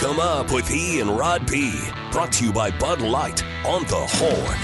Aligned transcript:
'Em 0.00 0.20
up 0.20 0.52
with 0.52 0.70
E 0.70 1.00
and 1.00 1.18
Rod 1.18 1.50
B. 1.50 1.76
Brought 2.12 2.30
to 2.32 2.44
you 2.44 2.52
by 2.52 2.70
Bud 2.70 3.00
Light 3.00 3.42
on 3.66 3.82
the 3.84 3.96
Horn. 3.96 4.58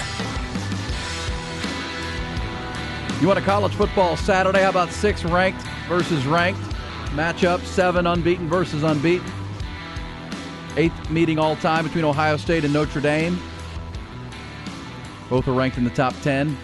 You 3.20 3.26
want 3.26 3.40
a 3.40 3.42
college 3.42 3.74
football 3.74 4.16
Saturday? 4.16 4.62
How 4.62 4.70
about 4.70 4.90
six 4.92 5.24
ranked 5.24 5.60
versus 5.88 6.24
ranked? 6.24 6.60
Matchup 7.16 7.64
seven 7.64 8.06
unbeaten 8.06 8.48
versus 8.48 8.84
unbeaten. 8.84 9.26
Eighth 10.76 11.10
meeting 11.10 11.40
all 11.40 11.56
time 11.56 11.84
between 11.84 12.04
Ohio 12.04 12.36
State 12.36 12.64
and 12.64 12.72
Notre 12.72 13.00
Dame. 13.00 13.36
Both 15.28 15.48
are 15.48 15.52
ranked 15.52 15.78
in 15.78 15.84
the 15.84 15.90
top 15.90 16.14
10. 16.22 16.56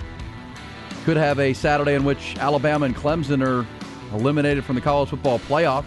Could 1.04 1.16
have 1.16 1.40
a 1.40 1.54
Saturday 1.54 1.94
in 1.94 2.04
which 2.04 2.36
Alabama 2.38 2.86
and 2.86 2.94
Clemson 2.94 3.44
are 3.44 3.66
eliminated 4.14 4.64
from 4.64 4.76
the 4.76 4.80
college 4.80 5.08
football 5.08 5.40
playoff. 5.40 5.84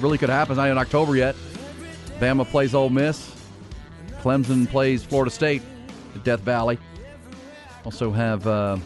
Really 0.00 0.18
could 0.18 0.28
happen. 0.28 0.52
It's 0.52 0.58
not 0.58 0.68
in 0.68 0.78
October 0.78 1.14
yet. 1.14 1.36
Bama 2.20 2.46
plays 2.46 2.74
Ole 2.74 2.90
Miss. 2.90 3.34
Clemson 4.20 4.68
plays 4.68 5.02
Florida 5.02 5.30
State 5.30 5.62
at 6.14 6.22
Death 6.22 6.40
Valley. 6.40 6.78
Also 7.86 8.10
have 8.10 8.46
uh, 8.46 8.76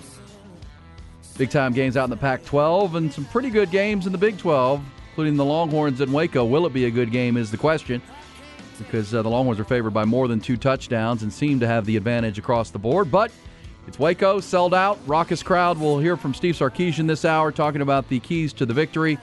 big 1.37 1.51
time 1.51 1.73
games 1.73 1.97
out 1.97 2.05
in 2.05 2.11
the 2.11 2.17
Pac 2.17 2.45
12 2.45 2.95
and 2.95 3.13
some 3.13 3.25
pretty 3.25 3.51
good 3.51 3.73
games 3.73 4.07
in 4.07 4.13
the 4.13 4.19
Big 4.19 4.39
12, 4.39 4.81
including 5.11 5.37
the 5.37 5.45
Longhorns 5.45 6.01
in 6.01 6.13
Waco. 6.13 6.45
Will 6.45 6.65
it 6.65 6.73
be 6.73 6.85
a 6.85 6.91
good 6.93 7.11
game, 7.11 7.37
is 7.37 7.51
the 7.51 7.57
question, 7.57 8.01
because 8.79 9.13
uh, 9.13 9.21
the 9.23 9.29
Longhorns 9.29 9.59
are 9.59 9.65
favored 9.65 9.91
by 9.91 10.05
more 10.05 10.29
than 10.29 10.39
two 10.39 10.57
touchdowns 10.57 11.25
and 11.25 11.33
seem 11.33 11.59
to 11.59 11.67
have 11.67 11.87
the 11.87 11.97
advantage 11.97 12.39
across 12.39 12.71
the 12.71 12.79
board. 12.79 13.11
But 13.11 13.33
it's 13.89 13.99
Waco, 13.99 14.39
sold 14.39 14.75
out, 14.75 15.01
raucous 15.07 15.43
crowd. 15.43 15.81
We'll 15.81 15.99
hear 15.99 16.17
from 16.17 16.35
Steve 16.35 16.55
Sarkisian 16.55 17.09
this 17.09 17.25
hour 17.25 17.51
talking 17.51 17.81
about 17.81 18.09
the 18.09 18.21
keys 18.21 18.53
to 18.55 18.65
the 18.65 18.75
victory 18.75 19.19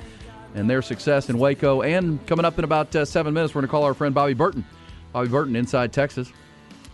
and 0.56 0.70
their 0.70 0.82
success 0.82 1.30
in 1.30 1.38
Waco. 1.38 1.82
And 1.82 2.26
coming 2.28 2.46
up 2.46 2.58
in 2.58 2.64
about 2.64 2.96
uh, 2.96 3.06
seven 3.06 3.34
minutes, 3.34 3.54
we're 3.54 3.62
going 3.62 3.68
to 3.68 3.72
call 3.72 3.84
our 3.84 3.94
friend 3.94 4.14
Bobby 4.14 4.34
Burton. 4.34 4.66
Bobby 5.14 5.30
Burton, 5.30 5.56
inside 5.56 5.92
Texas, 5.92 6.32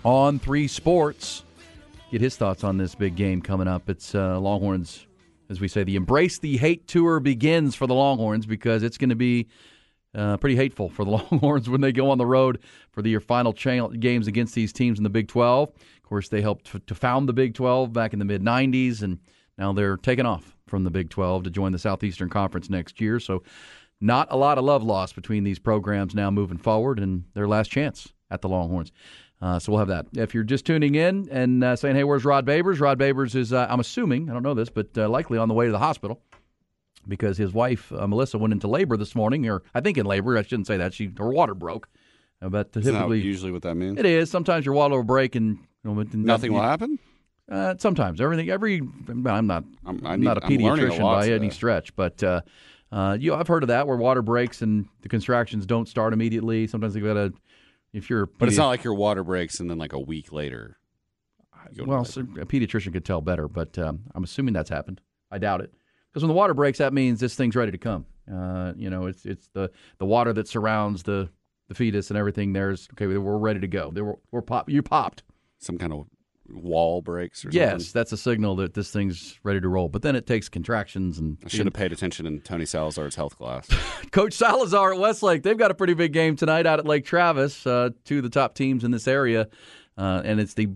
On3 0.04 0.70
Sports. 0.70 1.44
Get 2.12 2.22
his 2.22 2.36
thoughts 2.36 2.64
on 2.64 2.78
this 2.78 2.96
big 2.96 3.16
game 3.16 3.42
coming 3.42 3.68
up. 3.68 3.90
It's 3.90 4.16
uh, 4.16 4.40
Longhorns, 4.40 5.06
as 5.50 5.60
we 5.60 5.68
say, 5.68 5.84
the 5.84 5.96
Embrace 5.96 6.40
the 6.40 6.58
Hate 6.58 6.88
Tour 6.88 7.20
begins 7.20 7.76
for 7.76 7.86
the 7.86 7.94
Longhorns 7.94 8.46
because 8.46 8.82
it's 8.82 8.98
going 8.98 9.10
to 9.10 9.16
be 9.16 9.48
uh, 10.16 10.38
pretty 10.38 10.56
hateful 10.56 10.90
for 10.90 11.04
the 11.04 11.12
Longhorns 11.32 11.70
when 11.70 11.82
they 11.82 11.92
go 11.92 12.10
on 12.10 12.18
the 12.18 12.26
road 12.26 12.60
for 12.92 13.02
the 13.02 13.18
final 13.20 13.54
cha- 13.54 13.88
games 13.88 14.28
against 14.28 14.56
these 14.56 14.72
teams 14.72 14.98
in 14.98 15.04
the 15.04 15.10
Big 15.10 15.28
12. 15.28 15.70
Of 15.70 16.04
course, 16.04 16.30
they 16.30 16.42
helped 16.42 16.88
to 16.88 16.96
found 16.96 17.28
the 17.28 17.34
Big 17.34 17.54
12 17.54 17.92
back 17.92 18.14
in 18.14 18.20
the 18.20 18.26
mid 18.26 18.42
90s, 18.42 19.02
and 19.02 19.20
now 19.58 19.74
they're 19.74 19.98
taking 19.98 20.26
off 20.26 20.56
from 20.68 20.84
the 20.84 20.92
Big 20.92 21.10
12 21.10 21.44
to 21.44 21.50
join 21.50 21.72
the 21.72 21.80
Southeastern 21.80 22.30
Conference 22.30 22.70
next 22.70 23.00
year. 23.02 23.20
So, 23.20 23.44
not 24.00 24.28
a 24.30 24.36
lot 24.38 24.58
of 24.58 24.64
love 24.64 24.84
lost 24.84 25.16
between 25.16 25.44
these 25.44 25.58
programs 25.60 26.14
now 26.14 26.30
moving 26.30 26.58
forward 26.60 27.00
and 27.00 27.24
their 27.34 27.48
last 27.48 27.70
chance 27.72 28.14
at 28.30 28.42
the 28.42 28.50
Longhorns. 28.50 28.92
Uh, 29.42 29.58
so 29.60 29.72
we'll 29.72 29.80
have 29.80 29.88
that. 29.88 30.06
If 30.16 30.34
you're 30.36 30.44
just 30.44 30.66
tuning 30.66 30.96
in 30.96 31.28
and 31.32 31.64
uh, 31.64 31.76
saying, 31.76 31.96
"Hey, 31.96 32.04
where's 32.04 32.26
Rod 32.26 32.46
Babers?" 32.46 32.80
Rod 32.80 33.00
Babers 33.00 33.36
is, 33.36 33.54
uh, 33.54 33.68
I'm 33.70 33.80
assuming, 33.80 34.30
I 34.30 34.34
don't 34.34 34.44
know 34.44 34.54
this, 34.54 34.70
but 34.70 34.96
uh, 34.98 35.08
likely 35.10 35.38
on 35.38 35.48
the 35.48 35.54
way 35.54 35.66
to 35.68 35.72
the 35.72 35.80
hospital 35.80 36.22
because 37.08 37.38
his 37.38 37.54
wife 37.54 37.92
uh, 37.94 38.08
Melissa 38.08 38.38
went 38.38 38.52
into 38.54 38.68
labor 38.68 38.98
this 38.98 39.16
morning, 39.16 39.48
or 39.48 39.64
I 39.74 39.82
think 39.82 39.98
in 39.98 40.06
labor. 40.06 40.38
I 40.38 40.42
shouldn't 40.42 40.68
say 40.68 40.78
that. 40.78 40.94
She 40.94 41.12
her 41.18 41.30
water 41.30 41.54
broke. 41.54 41.88
Uh, 42.42 42.50
But 42.50 42.74
typically, 42.74 43.22
usually 43.22 43.52
what 43.52 43.62
that 43.64 43.76
means? 43.76 43.98
it 44.00 44.06
is. 44.06 44.30
Sometimes 44.30 44.66
your 44.66 44.76
water 44.76 44.96
will 44.96 45.04
break, 45.04 45.36
and 45.36 45.58
you 45.84 45.94
know, 45.94 46.04
Nothing 46.14 46.54
will 46.54 46.62
happen. 46.62 47.00
Uh, 47.52 47.76
sometimes 47.78 48.20
everything, 48.22 48.50
every 48.50 48.82
I'm 49.08 49.48
not, 49.48 49.64
I'm- 49.86 50.00
need- 50.20 50.26
not 50.26 50.38
a 50.38 50.46
a 50.46 50.50
pediatrician 50.50 51.00
lot 51.00 51.22
by 51.22 51.30
any 51.30 51.50
stretch, 51.50 51.96
but 51.96 52.22
uh, 52.24 52.42
uh, 52.92 53.18
you, 53.20 53.34
I've 53.34 53.48
heard 53.48 53.64
of 53.64 53.68
that 53.68 53.88
where 53.88 53.98
water 53.98 54.22
breaks 54.22 54.62
and 54.62 54.88
the 55.02 55.10
contractions 55.10 55.66
don't 55.66 55.88
start 55.88 56.14
immediately. 56.14 56.68
Sometimes 56.68 56.94
they 56.94 57.00
got 57.00 57.14
to, 57.14 57.34
if 57.94 58.10
you're, 58.10 58.24
a 58.24 58.28
But 58.28 58.48
it's 58.50 58.58
not 58.58 58.68
like 58.68 58.84
your 58.84 58.94
water 58.94 59.24
breaks 59.24 59.60
and 59.60 59.70
then 59.70 59.78
like 59.78 59.94
a 59.94 60.00
week 60.00 60.32
later. 60.32 60.78
well, 61.86 62.06
so 62.06 62.22
a 62.22 62.46
pediatrician 62.46 62.94
could 62.94 63.06
tell 63.06 63.22
better, 63.22 63.48
but 63.48 63.78
um, 63.78 64.02
I'm 64.16 64.24
assuming 64.24 64.54
that's 64.54 64.70
happened. 64.70 65.02
I 65.32 65.38
doubt 65.38 65.62
it 65.62 65.74
because 66.10 66.24
when 66.24 66.30
the 66.30 66.34
water 66.36 66.54
breaks, 66.54 66.78
that 66.78 66.94
means 66.94 67.20
this 67.20 67.36
thing's 67.36 67.56
ready 67.56 67.72
to 67.72 67.78
come. 67.78 68.06
Uh, 68.32 68.74
you 68.78 68.90
know, 68.90 69.06
it's 69.08 69.26
it's 69.26 69.50
the 69.54 69.70
the 70.00 70.06
water 70.06 70.32
that 70.34 70.48
surrounds 70.48 71.04
the 71.04 71.30
the 71.68 71.76
fetus 71.76 72.10
and 72.10 72.18
everything. 72.18 72.54
There's 72.54 72.88
okay, 72.94 73.08
we're 73.08 73.38
ready 73.38 73.60
to 73.60 73.68
go. 73.68 73.92
They 73.92 74.02
were 74.02 74.18
we're 74.32 74.42
pop. 74.42 74.70
You 74.70 74.82
popped. 74.82 75.24
some 75.60 75.78
kind 75.78 75.92
of 75.94 76.06
wall 76.50 77.02
breaks 77.02 77.44
or 77.46 77.50
Yes, 77.52 77.72
something. 77.72 77.88
that's 77.94 78.12
a 78.12 78.18
signal 78.18 78.56
that 78.58 78.74
this 78.74 78.92
thing's 78.92 79.40
ready 79.44 79.60
to 79.62 79.68
roll. 79.68 79.90
But 79.90 80.02
then 80.02 80.16
it 80.16 80.26
takes 80.26 80.50
contractions 80.50 81.18
and 81.20 81.38
I 81.46 81.50
should 81.50 81.66
have 81.66 81.74
paid 81.74 81.92
attention 81.92 82.26
in 82.26 82.40
Tony 82.42 82.66
Salazar's 82.66 83.16
health 83.16 83.38
class. 83.38 83.68
Coach 84.12 84.34
Salazar 84.34 84.94
at 84.94 85.00
Westlake, 85.00 85.44
they've 85.44 85.58
got 85.58 85.72
a 85.72 85.76
pretty 85.76 85.94
big 85.94 86.14
game 86.14 86.36
tonight 86.36 86.66
out 86.66 86.80
at 86.80 86.86
Lake 86.86 87.06
Travis, 87.06 87.66
uh, 87.68 87.90
two 88.06 88.18
of 88.18 88.24
the 88.24 88.30
top 88.30 88.56
teams 88.56 88.84
in 88.84 88.92
this 88.92 89.08
area, 89.08 89.48
uh, 89.98 90.22
and 90.24 90.40
it's 90.40 90.54
the 90.54 90.70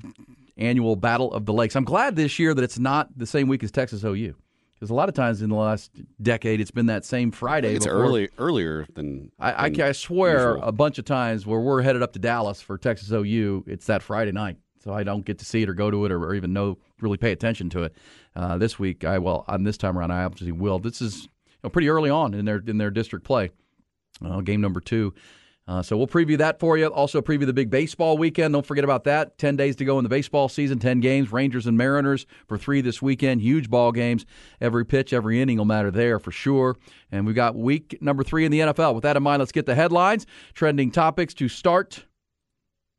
annual 0.58 0.96
Battle 0.96 1.34
of 1.34 1.46
the 1.46 1.54
Lakes. 1.54 1.76
I'm 1.76 1.86
glad 1.86 2.16
this 2.16 2.38
year 2.40 2.54
that 2.54 2.64
it's 2.64 2.80
not 2.80 3.10
the 3.18 3.26
same 3.26 3.48
week 3.48 3.64
as 3.64 3.72
Texas 3.72 4.04
OU, 4.04 4.36
because 4.76 4.90
a 4.90 4.94
lot 4.94 5.10
of 5.10 5.16
times 5.16 5.42
in 5.42 5.50
the 5.50 5.56
last 5.56 5.92
decade 6.22 6.60
it's 6.60 6.72
been 6.72 6.88
that 6.88 7.06
same 7.06 7.32
Friday. 7.32 7.76
it's 7.76 7.86
before- 7.86 8.02
early 8.02 8.30
earlier 8.38 8.86
than 8.94 9.32
I, 9.40 9.52
I, 9.52 9.66
I 9.88 9.92
swear 9.94 10.50
usual. 10.56 10.64
a 10.68 10.72
bunch 10.72 10.98
of 11.00 11.06
times 11.06 11.46
where 11.48 11.60
we're 11.60 11.82
headed 11.82 12.02
up 12.04 12.14
to 12.14 12.20
Dallas 12.20 12.62
for 12.62 12.78
Texas 12.78 13.12
OU, 13.12 13.64
it's 13.68 13.86
that 13.88 14.04
Friday 14.04 14.32
night. 14.34 14.58
So 14.84 14.94
I 14.94 15.04
don't 15.04 15.26
get 15.26 15.40
to 15.40 15.46
see 15.46 15.62
it 15.62 15.70
or 15.70 15.74
go 15.74 15.92
to 15.92 16.06
it 16.06 16.12
or, 16.12 16.24
or 16.24 16.34
even 16.34 16.54
know 16.54 16.78
really 17.00 17.18
pay 17.18 17.32
attention 17.32 17.70
to 17.72 17.84
it. 17.84 17.96
Uh, 18.36 18.58
this 18.58 18.80
week, 18.80 19.04
I 19.04 19.20
well 19.20 19.46
on 19.48 19.64
this 19.64 19.78
time 19.78 19.98
around, 19.98 20.12
I 20.12 20.24
obviously 20.24 20.52
will. 20.52 20.80
This 20.80 21.02
is 21.02 21.24
you 21.24 21.30
know, 21.64 21.70
pretty 21.70 21.90
early 21.90 22.10
on 22.10 22.34
in 22.34 22.46
their 22.46 22.62
in 22.66 22.78
their 22.78 22.92
district 22.92 23.26
play, 23.26 23.52
uh, 24.26 24.42
game 24.42 24.62
number 24.62 24.80
two. 24.80 25.14
Uh, 25.68 25.82
so 25.82 25.96
we'll 25.96 26.08
preview 26.08 26.38
that 26.38 26.60
for 26.60 26.78
you. 26.78 26.88
Also 26.88 27.22
preview 27.22 27.46
the 27.46 27.54
big 27.54 27.70
baseball 27.70 28.18
weekend. 28.18 28.54
Don't 28.54 28.66
forget 28.66 28.84
about 28.84 29.04
that. 29.04 29.38
Ten 29.38 29.56
days 29.56 29.76
to 29.76 29.86
go 29.86 30.00
in 30.00 30.04
the 30.04 30.10
baseball 30.10 30.50
season. 30.50 30.80
Ten 30.80 31.00
games. 31.00 31.32
Rangers 31.32 31.68
and 31.68 31.78
Mariners 31.78 32.26
for 32.48 32.58
three 32.58 32.82
this 32.82 33.02
weekend. 33.02 33.42
Huge 33.42 33.70
ball 33.70 33.92
games. 33.92 34.26
Every 34.60 34.86
pitch, 34.86 35.14
every 35.14 35.40
inning 35.40 35.58
will 35.58 35.66
matter 35.66 35.92
there 35.92 36.20
for 36.20 36.32
sure. 36.32 36.78
And 37.12 37.28
we've 37.28 37.36
got 37.36 37.56
week 37.56 37.98
number 38.02 38.24
three 38.24 38.44
in 38.44 38.52
the 38.52 38.60
NFL. 38.60 38.96
With 38.96 39.04
that 39.04 39.16
in 39.16 39.24
mind, 39.24 39.40
let's 39.40 39.52
get 39.52 39.68
the 39.68 39.76
headlines, 39.76 40.26
trending 40.56 40.90
topics 40.92 41.34
to 41.36 41.48
start 41.48 42.06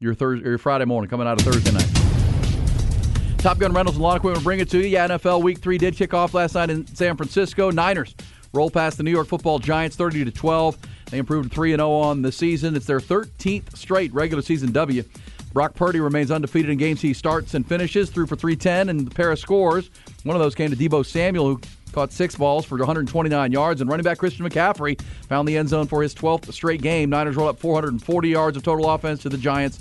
your 0.02 0.14
Thursday, 0.14 0.44
your 0.44 0.58
Friday 0.58 0.84
morning, 0.84 1.08
coming 1.08 1.26
out 1.26 1.40
of 1.40 1.46
Thursday 1.46 1.70
night. 1.70 3.38
Top 3.38 3.58
Gun 3.58 3.72
Rentals 3.72 3.96
and 3.96 4.02
Lawn 4.02 4.16
Equipment 4.16 4.44
bring 4.44 4.60
it 4.60 4.68
to 4.70 4.78
you. 4.78 4.86
Yeah, 4.86 5.08
NFL 5.08 5.42
Week 5.42 5.58
Three 5.58 5.78
did 5.78 5.96
kick 5.96 6.12
off 6.12 6.34
last 6.34 6.54
night 6.54 6.70
in 6.70 6.86
San 6.88 7.16
Francisco. 7.16 7.70
Niners 7.70 8.14
roll 8.52 8.70
past 8.70 8.96
the 8.96 9.02
New 9.02 9.10
York 9.10 9.28
Football 9.28 9.58
Giants, 9.60 9.96
thirty 9.96 10.24
to 10.24 10.30
twelve. 10.30 10.76
They 11.10 11.18
improved 11.18 11.52
three 11.52 11.72
and 11.72 11.80
zero 11.80 11.92
on 11.92 12.22
the 12.22 12.32
season. 12.32 12.74
It's 12.74 12.86
their 12.86 13.00
thirteenth 13.00 13.76
straight 13.76 14.12
regular 14.12 14.42
season 14.42 14.72
W. 14.72 15.04
Brock 15.52 15.74
Purdy 15.74 16.00
remains 16.00 16.30
undefeated 16.30 16.70
in 16.70 16.78
games 16.78 17.00
he 17.00 17.12
starts 17.12 17.54
and 17.54 17.66
finishes, 17.66 18.08
threw 18.08 18.26
for 18.26 18.36
310 18.36 18.88
and 18.88 19.06
a 19.06 19.10
pair 19.10 19.30
of 19.30 19.38
scores. 19.38 19.90
One 20.24 20.34
of 20.34 20.40
those 20.40 20.54
came 20.54 20.70
to 20.70 20.76
Deebo 20.76 21.04
Samuel, 21.04 21.46
who 21.46 21.60
caught 21.92 22.12
six 22.12 22.34
balls 22.34 22.64
for 22.64 22.76
129 22.78 23.52
yards. 23.52 23.80
And 23.80 23.90
running 23.90 24.04
back 24.04 24.18
Christian 24.18 24.48
McCaffrey 24.48 25.00
found 25.28 25.46
the 25.46 25.56
end 25.56 25.68
zone 25.68 25.86
for 25.86 26.02
his 26.02 26.14
12th 26.14 26.52
straight 26.52 26.82
game. 26.82 27.10
Niners 27.10 27.36
rolled 27.36 27.50
up 27.50 27.58
440 27.58 28.28
yards 28.28 28.56
of 28.56 28.62
total 28.62 28.90
offense 28.90 29.22
to 29.22 29.28
the 29.28 29.38
Giants, 29.38 29.80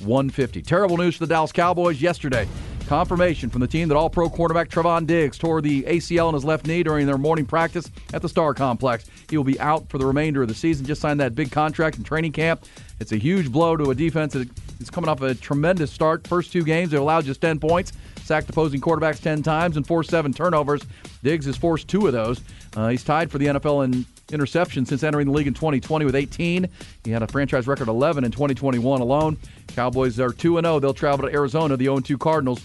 150. 0.00 0.62
Terrible 0.62 0.96
news 0.96 1.16
for 1.16 1.26
the 1.26 1.34
Dallas 1.34 1.52
Cowboys 1.52 2.00
yesterday. 2.00 2.48
Confirmation 2.88 3.50
from 3.50 3.60
the 3.60 3.66
team 3.66 3.88
that 3.88 3.96
all 3.96 4.08
pro 4.08 4.30
quarterback 4.30 4.70
Trevon 4.70 5.06
Diggs 5.06 5.36
tore 5.36 5.60
the 5.60 5.82
ACL 5.82 6.30
in 6.30 6.34
his 6.34 6.42
left 6.42 6.66
knee 6.66 6.82
during 6.82 7.06
their 7.06 7.18
morning 7.18 7.44
practice 7.44 7.90
at 8.14 8.22
the 8.22 8.28
Star 8.30 8.54
Complex. 8.54 9.04
He 9.28 9.36
will 9.36 9.44
be 9.44 9.60
out 9.60 9.90
for 9.90 9.98
the 9.98 10.06
remainder 10.06 10.40
of 10.40 10.48
the 10.48 10.54
season. 10.54 10.86
Just 10.86 11.02
signed 11.02 11.20
that 11.20 11.34
big 11.34 11.50
contract 11.50 11.98
in 11.98 12.04
training 12.04 12.32
camp. 12.32 12.64
It's 12.98 13.12
a 13.12 13.18
huge 13.18 13.52
blow 13.52 13.76
to 13.76 13.90
a 13.90 13.94
defense 13.94 14.32
that 14.32 14.48
is 14.80 14.88
coming 14.88 15.10
off 15.10 15.20
a 15.20 15.34
tremendous 15.34 15.92
start. 15.92 16.26
First 16.26 16.50
two 16.50 16.62
games, 16.62 16.90
they 16.90 16.96
allowed 16.96 17.26
just 17.26 17.42
10 17.42 17.58
points, 17.60 17.92
sacked 18.28 18.48
opposing 18.48 18.80
quarterbacks 18.80 19.20
10 19.20 19.42
times, 19.42 19.76
and 19.76 19.86
forced 19.86 20.10
seven 20.10 20.32
turnovers. 20.32 20.82
Diggs 21.24 21.46
has 21.46 21.56
forced 21.56 21.88
two 21.88 22.06
of 22.06 22.12
those. 22.12 22.40
Uh, 22.76 22.88
he's 22.88 23.02
tied 23.02 23.30
for 23.30 23.38
the 23.38 23.46
NFL 23.46 23.84
in 23.84 24.04
interceptions 24.28 24.88
since 24.88 25.02
entering 25.02 25.26
the 25.26 25.32
league 25.32 25.46
in 25.46 25.54
2020 25.54 26.04
with 26.04 26.14
18. 26.14 26.68
He 27.04 27.10
had 27.10 27.22
a 27.22 27.26
franchise 27.26 27.66
record 27.66 27.88
11 27.88 28.24
in 28.24 28.30
2021 28.30 29.00
alone. 29.00 29.38
Cowboys 29.68 30.20
are 30.20 30.30
2 30.30 30.60
0. 30.60 30.78
They'll 30.78 30.94
travel 30.94 31.26
to 31.26 31.34
Arizona. 31.34 31.76
The 31.76 31.86
0 31.86 32.00
2 32.00 32.18
Cardinals 32.18 32.60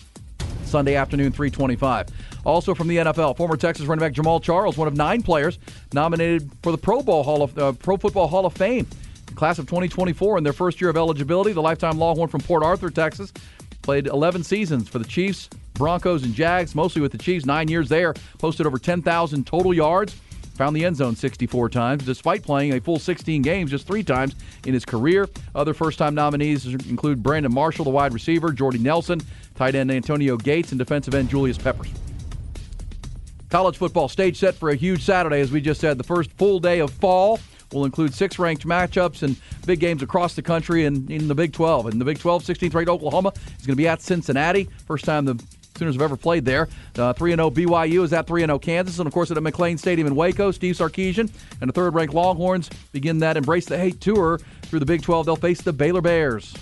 Sunday 0.66 0.96
afternoon, 0.96 1.32
325. 1.32 2.08
Also 2.46 2.76
from 2.76 2.88
the 2.90 2.98
NFL, 2.98 3.38
former 3.38 3.56
Texas 3.56 3.86
running 3.86 4.02
back 4.02 4.14
Jamaal 4.14 4.44
Charles, 4.44 4.78
one 4.78 4.88
of 4.88 4.98
nine 4.98 5.22
players 5.22 5.60
nominated 5.94 6.50
for 6.62 6.72
the 6.72 6.78
Pro 6.78 7.02
Bowl 7.02 7.24
Hall 7.24 7.42
of 7.42 7.58
uh, 7.58 7.72
Pro 7.74 7.96
Football 7.96 8.28
Hall 8.28 8.46
of 8.46 8.54
Fame. 8.54 8.86
Class 9.36 9.58
of 9.58 9.66
2024 9.66 10.38
in 10.38 10.44
their 10.44 10.54
first 10.54 10.80
year 10.80 10.90
of 10.90 10.98
eligibility. 10.98 11.54
The 11.54 11.62
lifetime 11.62 11.98
Longhorn 11.98 12.30
from 12.30 12.42
Port 12.42 12.64
Arthur, 12.64 12.90
Texas, 12.90 13.34
played 13.84 14.08
11 14.08 14.44
seasons 14.44 14.90
for 14.90 14.98
the 14.98 15.06
Chiefs, 15.06 15.50
Broncos, 15.76 16.24
and 16.24 16.34
Jags, 16.34 16.74
mostly 16.74 17.02
with 17.02 17.12
the 17.12 17.18
Chiefs. 17.18 17.46
Nine 17.46 17.68
years 17.68 17.90
there, 17.90 18.16
posted 18.40 18.66
over 18.66 18.80
10,000 18.80 19.46
total 19.46 19.74
yards 19.74 20.16
found 20.56 20.76
the 20.76 20.86
end 20.86 20.96
zone 20.96 21.16
64 21.16 21.70
times, 21.70 22.06
despite 22.06 22.44
playing 22.44 22.74
a 22.74 22.80
full 22.80 23.00
16 23.00 23.42
games 23.42 23.72
just 23.72 23.88
three 23.88 24.04
times 24.04 24.36
in 24.66 24.74
his 24.74 24.86
career. 24.86 25.28
Other 25.56 25.74
first 25.74 25.98
time 25.98 26.14
nominees 26.14 26.66
include 26.66 27.24
Brandon 27.24 27.54
Marshall, 27.54 27.86
the 27.86 27.92
wide 27.92 28.14
receiver, 28.14 28.52
Jordy 28.52 28.80
Nelson, 28.80 29.22
tight 29.56 29.76
end 29.76 29.92
Antonio 29.92 30.38
Gates, 30.38 30.72
and 30.72 30.80
defensive 30.80 31.16
end 31.16 31.30
Julius 31.30 31.58
Peppers. 31.58 31.90
College 33.50 33.78
football 33.78 34.10
stage 34.10 34.38
set 34.40 34.56
for 34.56 34.70
a 34.70 34.76
huge 34.76 35.04
Saturday, 35.04 35.40
as 35.40 35.52
we 35.52 35.62
just 35.62 35.80
said. 35.80 35.98
The 35.98 36.04
first 36.04 36.32
full 36.34 36.60
day 36.60 36.80
of 36.80 36.92
fall 36.92 37.40
will 37.74 37.86
include 37.86 38.14
six 38.14 38.40
ranked 38.40 38.66
matchups 38.66 39.24
and 39.24 39.36
big 39.66 39.80
games 39.80 40.02
across 40.02 40.36
the 40.36 40.42
country 40.42 40.86
and 40.86 41.10
in 41.10 41.28
the 41.28 41.36
Big 41.36 41.54
12. 41.54 41.92
In 41.92 42.00
the 42.00 42.06
Big 42.06 42.20
12, 42.20 42.44
16th 42.44 42.74
ranked 42.74 42.90
Oklahoma 42.90 43.34
is 43.36 43.66
going 43.66 43.74
to 43.74 43.76
be 43.76 43.88
at 43.88 44.02
Cincinnati. 44.02 44.70
First 44.86 45.06
time 45.06 45.26
the 45.26 45.44
Sooners 45.78 45.96
have 45.96 46.02
ever 46.02 46.18
played 46.18 46.46
there. 46.46 46.68
3 46.94 47.04
uh, 47.04 47.14
0 47.14 47.50
BYU 47.50 48.04
is 48.04 48.14
at 48.14 48.28
3 48.28 48.42
0 48.42 48.60
Kansas, 48.60 49.00
and 49.00 49.08
of 49.08 49.14
course 49.14 49.32
at 49.32 49.38
McLane 49.38 49.80
Stadium 49.80 50.08
in 50.08 50.16
Waco, 50.16 50.52
Steve 50.52 50.76
Sarkisian 50.76 51.32
and 51.62 51.70
the 51.70 51.74
third 51.74 51.96
ranked 51.96 52.14
Longhorns 52.14 52.70
begin 52.92 53.20
that 53.20 53.38
Embrace 53.38 53.66
the 53.66 53.78
Hate 53.78 54.00
tour 54.00 54.40
through 54.64 54.80
the 54.80 54.86
Big 54.86 55.02
12. 55.02 55.26
They'll 55.26 55.36
face 55.36 55.62
the 55.62 55.74
Baylor 55.74 56.02
Bears. 56.02 56.54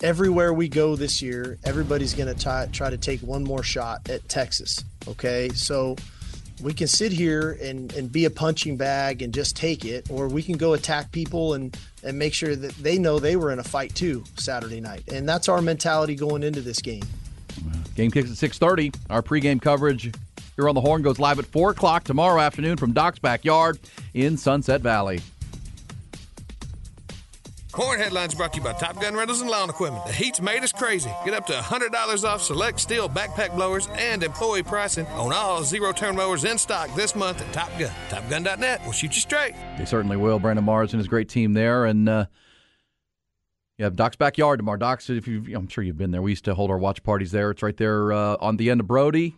Everywhere 0.00 0.52
we 0.52 0.68
go 0.68 0.94
this 0.94 1.20
year, 1.20 1.58
everybody's 1.64 2.14
going 2.14 2.32
to 2.32 2.68
try 2.72 2.90
to 2.90 2.96
take 2.96 3.20
one 3.20 3.42
more 3.42 3.64
shot 3.64 4.08
at 4.08 4.28
Texas. 4.28 4.84
Okay, 5.08 5.48
so 5.48 5.96
we 6.62 6.72
can 6.72 6.86
sit 6.86 7.12
here 7.12 7.58
and, 7.62 7.92
and 7.92 8.10
be 8.10 8.24
a 8.24 8.30
punching 8.30 8.76
bag 8.76 9.22
and 9.22 9.32
just 9.32 9.56
take 9.56 9.84
it, 9.84 10.10
or 10.10 10.28
we 10.28 10.42
can 10.42 10.56
go 10.56 10.72
attack 10.72 11.12
people 11.12 11.54
and, 11.54 11.76
and 12.02 12.18
make 12.18 12.34
sure 12.34 12.56
that 12.56 12.72
they 12.76 12.98
know 12.98 13.18
they 13.18 13.36
were 13.36 13.52
in 13.52 13.58
a 13.58 13.64
fight 13.64 13.94
too 13.94 14.24
Saturday 14.36 14.80
night. 14.80 15.04
And 15.12 15.28
that's 15.28 15.48
our 15.48 15.62
mentality 15.62 16.14
going 16.14 16.42
into 16.42 16.60
this 16.60 16.80
game. 16.80 17.02
Game 17.94 18.10
kicks 18.10 18.30
at 18.30 18.50
6.30. 18.50 18.94
Our 19.10 19.22
pregame 19.22 19.60
coverage 19.60 20.12
here 20.56 20.68
on 20.68 20.74
the 20.74 20.80
Horn 20.80 21.02
goes 21.02 21.18
live 21.18 21.38
at 21.38 21.46
4 21.46 21.70
o'clock 21.70 22.04
tomorrow 22.04 22.40
afternoon 22.40 22.76
from 22.76 22.92
Doc's 22.92 23.18
backyard 23.18 23.78
in 24.14 24.36
Sunset 24.36 24.80
Valley. 24.80 25.20
Horn 27.78 28.00
headlines 28.00 28.34
brought 28.34 28.52
to 28.54 28.58
you 28.58 28.64
by 28.64 28.72
Top 28.72 29.00
Gun 29.00 29.14
Rentals 29.14 29.40
and 29.40 29.48
Lawn 29.48 29.70
Equipment. 29.70 30.04
The 30.04 30.12
heat's 30.12 30.40
made 30.40 30.64
us 30.64 30.72
crazy. 30.72 31.12
Get 31.24 31.32
up 31.32 31.46
to 31.46 31.52
$100 31.52 32.24
off 32.24 32.42
select 32.42 32.80
steel 32.80 33.08
backpack 33.08 33.54
blowers 33.54 33.86
and 33.94 34.24
employee 34.24 34.64
pricing 34.64 35.06
on 35.06 35.32
all 35.32 35.62
zero 35.62 35.92
turn 35.92 36.16
mowers 36.16 36.42
in 36.44 36.58
stock 36.58 36.92
this 36.96 37.14
month 37.14 37.40
at 37.40 37.52
Top 37.52 37.70
Gun. 37.78 37.92
TopGun.net 38.08 38.84
will 38.84 38.90
shoot 38.90 39.14
you 39.14 39.20
straight. 39.20 39.54
They 39.78 39.84
certainly 39.84 40.16
will. 40.16 40.40
Brandon 40.40 40.64
Mars 40.64 40.92
and 40.92 40.98
his 40.98 41.06
great 41.06 41.28
team 41.28 41.52
there. 41.52 41.84
And, 41.84 42.08
uh, 42.08 42.26
yeah, 43.76 43.90
Doc's 43.90 44.16
backyard 44.16 44.58
tomorrow. 44.58 44.78
Doc's, 44.78 45.08
if 45.08 45.28
you, 45.28 45.44
I'm 45.54 45.68
sure 45.68 45.84
you've 45.84 45.96
been 45.96 46.10
there. 46.10 46.20
We 46.20 46.32
used 46.32 46.46
to 46.46 46.56
hold 46.56 46.72
our 46.72 46.78
watch 46.78 47.04
parties 47.04 47.30
there. 47.30 47.52
It's 47.52 47.62
right 47.62 47.76
there 47.76 48.12
uh, 48.12 48.38
on 48.40 48.56
the 48.56 48.70
end 48.70 48.80
of 48.80 48.88
Brodie, 48.88 49.36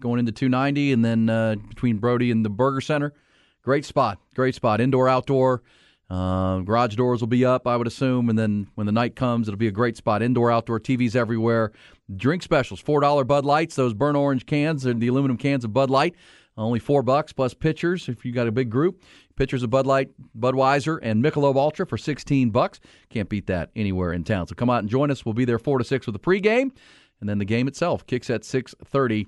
going 0.00 0.18
into 0.18 0.32
290, 0.32 0.92
and 0.94 1.04
then 1.04 1.28
uh, 1.28 1.56
between 1.68 1.98
Brodie 1.98 2.30
and 2.30 2.42
the 2.42 2.48
Burger 2.48 2.80
Center. 2.80 3.12
Great 3.60 3.84
spot, 3.84 4.18
great 4.34 4.54
spot. 4.54 4.80
Indoor, 4.80 5.10
outdoor. 5.10 5.62
Uh, 6.10 6.58
garage 6.60 6.96
doors 6.96 7.20
will 7.20 7.28
be 7.28 7.44
up, 7.44 7.68
I 7.68 7.76
would 7.76 7.86
assume, 7.86 8.28
and 8.28 8.38
then 8.38 8.66
when 8.74 8.86
the 8.86 8.92
night 8.92 9.14
comes, 9.14 9.46
it'll 9.46 9.58
be 9.58 9.68
a 9.68 9.72
great 9.72 9.96
spot. 9.96 10.22
Indoor, 10.22 10.50
outdoor, 10.50 10.80
TVs 10.80 11.14
everywhere. 11.14 11.70
Drink 12.16 12.42
specials: 12.42 12.80
four 12.80 13.00
dollar 13.00 13.22
Bud 13.22 13.44
Lights, 13.44 13.76
those 13.76 13.94
burnt 13.94 14.16
orange 14.16 14.44
cans, 14.44 14.84
and 14.84 15.00
the 15.00 15.06
aluminum 15.06 15.36
cans 15.36 15.64
of 15.64 15.72
Bud 15.72 15.88
Light. 15.88 16.16
Only 16.56 16.80
four 16.80 17.02
bucks 17.02 17.32
plus 17.32 17.54
pitchers 17.54 18.08
if 18.08 18.24
you 18.24 18.32
got 18.32 18.48
a 18.48 18.52
big 18.52 18.70
group. 18.70 19.02
Pitchers 19.36 19.62
of 19.62 19.70
Bud 19.70 19.86
Light, 19.86 20.10
Budweiser, 20.38 20.98
and 21.00 21.24
Michelob 21.24 21.56
Ultra 21.56 21.86
for 21.86 21.96
16 21.96 22.50
bucks. 22.50 22.80
Can't 23.08 23.28
beat 23.28 23.46
that 23.46 23.70
anywhere 23.76 24.12
in 24.12 24.24
town. 24.24 24.46
So 24.46 24.54
come 24.54 24.68
out 24.68 24.80
and 24.80 24.88
join 24.88 25.10
us. 25.10 25.24
We'll 25.24 25.32
be 25.32 25.46
there 25.46 25.58
4 25.58 25.78
to 25.78 25.84
6 25.84 26.06
with 26.06 26.12
the 26.12 26.18
pregame, 26.18 26.72
and 27.20 27.28
then 27.28 27.38
the 27.38 27.44
game 27.44 27.68
itself 27.68 28.04
kicks 28.06 28.28
at 28.28 28.42
6:30. 28.42 29.26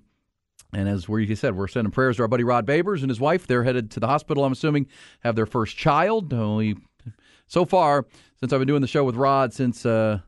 And 0.72 0.88
as 0.88 1.08
we 1.08 1.34
said, 1.34 1.54
we're 1.54 1.69
sending 1.69 1.90
prayers 1.90 2.16
to 2.16 2.22
our 2.22 2.28
buddy 2.28 2.44
Rod 2.44 2.66
Babers 2.66 3.02
and 3.02 3.10
his 3.10 3.20
wife. 3.20 3.46
They're 3.46 3.64
headed 3.64 3.90
to 3.92 4.00
the 4.00 4.06
hospital. 4.06 4.44
I'm 4.44 4.52
assuming 4.52 4.86
have 5.20 5.36
their 5.36 5.46
first 5.46 5.76
child. 5.76 6.32
Only 6.32 6.76
so 7.46 7.64
far 7.64 8.06
since 8.40 8.52
I've 8.52 8.60
been 8.60 8.69
doing 8.69 8.80
the 8.80 8.86
show 8.88 9.04
with 9.04 9.16
Rod 9.16 9.52
since 9.52 9.84
uh, 9.84 10.20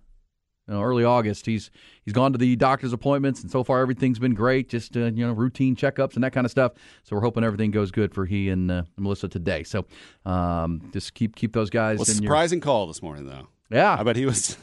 you 0.69 0.75
know, 0.75 0.82
early 0.82 1.05
August. 1.05 1.46
He's 1.46 1.70
he's 2.05 2.14
gone 2.14 2.32
to 2.32 2.38
the 2.38 2.56
doctor's 2.56 2.93
appointments, 2.93 3.43
and 3.43 3.50
so 3.50 3.64
far 3.64 3.81
everything's 3.81 4.19
been 4.19 4.35
great. 4.35 4.69
Just 4.69 4.96
uh, 4.96 5.06
you 5.06 5.26
know, 5.26 5.32
routine 5.32 5.76
checkups 5.76 6.14
and 6.14 6.25
that 6.25 6.32
kind 6.32 6.44
of 6.44 6.50
stuff. 6.50 6.73
So 7.05 7.17
we're 7.17 7.23
hoping 7.23 7.44
everything 7.44 7.70
goes 7.70 7.90
good 7.90 8.14
for 8.14 8.26
he 8.26 8.50
and 8.50 8.70
uh, 8.70 8.82
Melissa 8.97 9.29
today. 9.29 9.62
So 9.62 9.87
um, 10.25 10.90
just 10.93 11.14
keep 11.14 11.37
keep 11.37 11.52
those 11.52 11.70
guys. 11.70 11.99
Well, 11.99 12.06
surprising 12.06 12.58
your... 12.58 12.64
call 12.64 12.87
this 12.87 13.02
morning, 13.02 13.26
though. 13.26 13.49
Yeah, 13.70 13.97
I 13.99 14.02
bet 14.02 14.17
he 14.17 14.26
was. 14.26 14.58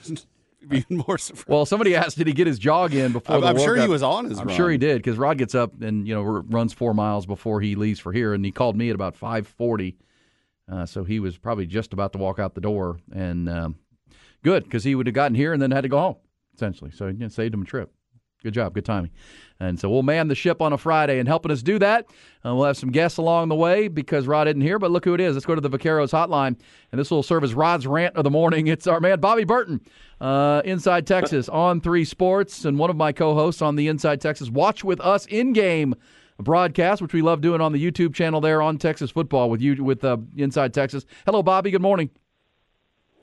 even 0.71 1.03
more 1.07 1.17
surprised. 1.17 1.49
Well, 1.49 1.65
somebody 1.65 1.95
asked, 1.95 2.17
did 2.17 2.27
he 2.27 2.33
get 2.33 2.47
his 2.47 2.59
jog 2.59 2.93
in 2.93 3.11
before? 3.11 3.37
I'm, 3.37 3.43
I'm 3.43 3.57
sure 3.57 3.75
he 3.75 3.87
was 3.87 4.03
on 4.03 4.25
his. 4.25 4.39
I'm 4.39 4.47
run. 4.47 4.55
sure 4.55 4.69
he 4.69 4.77
did 4.77 4.97
because 4.97 5.17
Rod 5.17 5.37
gets 5.37 5.55
up 5.55 5.81
and 5.81 6.07
you 6.07 6.13
know 6.13 6.21
runs 6.21 6.73
four 6.73 6.93
miles 6.93 7.25
before 7.25 7.61
he 7.61 7.75
leaves 7.75 7.99
for 7.99 8.13
here, 8.13 8.33
and 8.33 8.45
he 8.45 8.51
called 8.51 8.75
me 8.75 8.89
at 8.89 8.95
about 8.95 9.17
5:40. 9.19 9.95
Uh, 10.71 10.85
so 10.85 11.03
he 11.03 11.19
was 11.19 11.37
probably 11.37 11.65
just 11.65 11.91
about 11.93 12.13
to 12.13 12.19
walk 12.19 12.39
out 12.39 12.55
the 12.55 12.61
door, 12.61 12.99
and 13.13 13.49
um, 13.49 13.75
good 14.43 14.63
because 14.63 14.83
he 14.83 14.95
would 14.95 15.07
have 15.07 15.15
gotten 15.15 15.35
here 15.35 15.53
and 15.53 15.61
then 15.61 15.71
had 15.71 15.81
to 15.81 15.89
go 15.89 15.99
home 15.99 16.15
essentially. 16.53 16.91
So 16.91 17.07
you 17.07 17.13
know, 17.13 17.27
saved 17.27 17.53
him 17.53 17.63
a 17.63 17.65
trip. 17.65 17.91
Good 18.43 18.53
job, 18.53 18.73
good 18.73 18.85
timing. 18.85 19.11
And 19.61 19.79
so 19.79 19.91
we'll 19.91 20.01
man 20.01 20.27
the 20.27 20.33
ship 20.33 20.59
on 20.59 20.73
a 20.73 20.77
Friday. 20.77 21.19
And 21.19 21.27
helping 21.27 21.51
us 21.51 21.61
do 21.61 21.77
that, 21.77 22.07
uh, 22.43 22.55
we'll 22.55 22.65
have 22.65 22.77
some 22.77 22.89
guests 22.89 23.19
along 23.19 23.49
the 23.49 23.55
way 23.55 23.89
because 23.89 24.25
Rod 24.25 24.47
isn't 24.47 24.59
here. 24.59 24.79
But 24.79 24.89
look 24.89 25.05
who 25.05 25.13
it 25.13 25.21
is. 25.21 25.35
Let's 25.35 25.45
go 25.45 25.53
to 25.53 25.61
the 25.61 25.69
Vaqueros 25.69 26.09
hotline. 26.09 26.59
And 26.91 26.99
this 26.99 27.11
will 27.11 27.21
serve 27.21 27.43
as 27.43 27.53
Rod's 27.53 27.85
rant 27.85 28.15
of 28.15 28.23
the 28.23 28.31
morning. 28.31 28.67
It's 28.71 28.87
our 28.87 29.01
man, 29.01 29.19
Bobby 29.19 29.43
Burton, 29.43 29.81
uh, 30.21 30.61
Inside 30.63 31.05
Texas 31.05 31.49
On3 31.49 32.07
Sports, 32.07 32.63
and 32.63 32.79
one 32.79 32.89
of 32.89 32.95
my 32.95 33.11
co 33.11 33.33
hosts 33.35 33.61
on 33.61 33.75
the 33.75 33.89
Inside 33.89 34.21
Texas 34.21 34.49
Watch 34.49 34.83
with 34.83 35.01
Us 35.01 35.25
in 35.25 35.51
game 35.51 35.93
broadcast, 36.39 37.01
which 37.01 37.13
we 37.13 37.21
love 37.21 37.41
doing 37.41 37.59
on 37.59 37.73
the 37.73 37.91
YouTube 37.91 38.15
channel 38.15 38.39
there 38.39 38.61
on 38.61 38.77
Texas 38.77 39.11
football 39.11 39.49
with 39.49 39.61
you 39.61 39.83
with 39.83 40.05
uh, 40.05 40.17
Inside 40.37 40.73
Texas. 40.73 41.05
Hello, 41.25 41.43
Bobby. 41.43 41.69
Good 41.69 41.81
morning. 41.81 42.09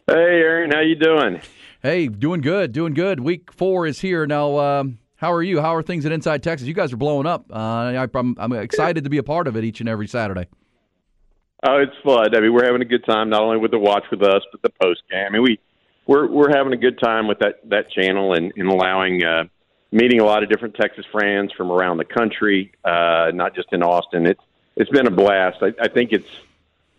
Hey, 0.07 0.15
Aaron. 0.15 0.71
How 0.71 0.81
you 0.81 0.97
doing? 0.97 1.41
Hey, 1.83 2.09
doing 2.09 2.43
good, 2.43 2.73
doing 2.73 2.93
good. 2.93 3.21
Week 3.21 3.51
four 3.53 3.87
is 3.87 4.01
here 4.01 4.27
now. 4.27 4.59
Um, 4.59 4.99
how 5.19 5.33
are 5.33 5.43
you? 5.43 5.61
How 5.61 5.75
are 5.75 5.83
things 5.83 6.07
at 6.07 6.13
Inside 6.13 6.45
Texas? 6.45 6.69
You 6.69 6.75
guys 6.75 6.93
are 6.93 6.97
blowing 6.97 7.27
up. 7.27 7.47
Uh, 7.51 7.55
I, 7.57 8.09
I'm, 8.15 8.37
I'm 8.39 8.53
excited 8.53 9.03
to 9.03 9.11
be 9.11 9.19
a 9.19 9.23
part 9.25 9.49
of 9.49 9.57
it 9.57 9.65
each 9.65 9.81
and 9.81 9.89
every 9.89 10.07
Saturday. 10.07 10.47
Oh, 11.65 11.79
it's 11.79 11.97
fun. 12.05 12.37
I 12.37 12.41
mean, 12.41 12.53
we're 12.53 12.65
having 12.65 12.83
a 12.83 12.85
good 12.85 13.05
time 13.05 13.29
not 13.29 13.43
only 13.43 13.59
with 13.59 13.73
the 13.73 13.81
watch 13.81 14.05
with 14.13 14.23
us, 14.23 14.43
but 14.53 14.63
the 14.63 14.71
post 14.81 15.03
game. 15.11 15.27
I 15.27 15.31
mean, 15.31 15.43
we 15.43 15.59
we're 16.07 16.29
we're 16.29 16.57
having 16.57 16.73
a 16.73 16.77
good 16.77 17.01
time 17.01 17.27
with 17.27 17.41
that 17.41 17.69
that 17.69 17.91
channel 17.91 18.35
and, 18.35 18.53
and 18.55 18.69
allowing 18.69 19.25
uh, 19.25 19.45
meeting 19.91 20.21
a 20.21 20.25
lot 20.25 20.45
of 20.45 20.49
different 20.49 20.77
Texas 20.77 21.05
friends 21.11 21.53
from 21.53 21.73
around 21.73 21.97
the 21.97 22.05
country, 22.05 22.71
uh, 22.85 23.33
not 23.35 23.57
just 23.57 23.73
in 23.73 23.83
Austin. 23.83 24.25
It's 24.25 24.41
it's 24.77 24.91
been 24.91 25.09
a 25.09 25.11
blast. 25.11 25.59
I, 25.63 25.73
I 25.83 25.89
think 25.89 26.13
it's 26.13 26.31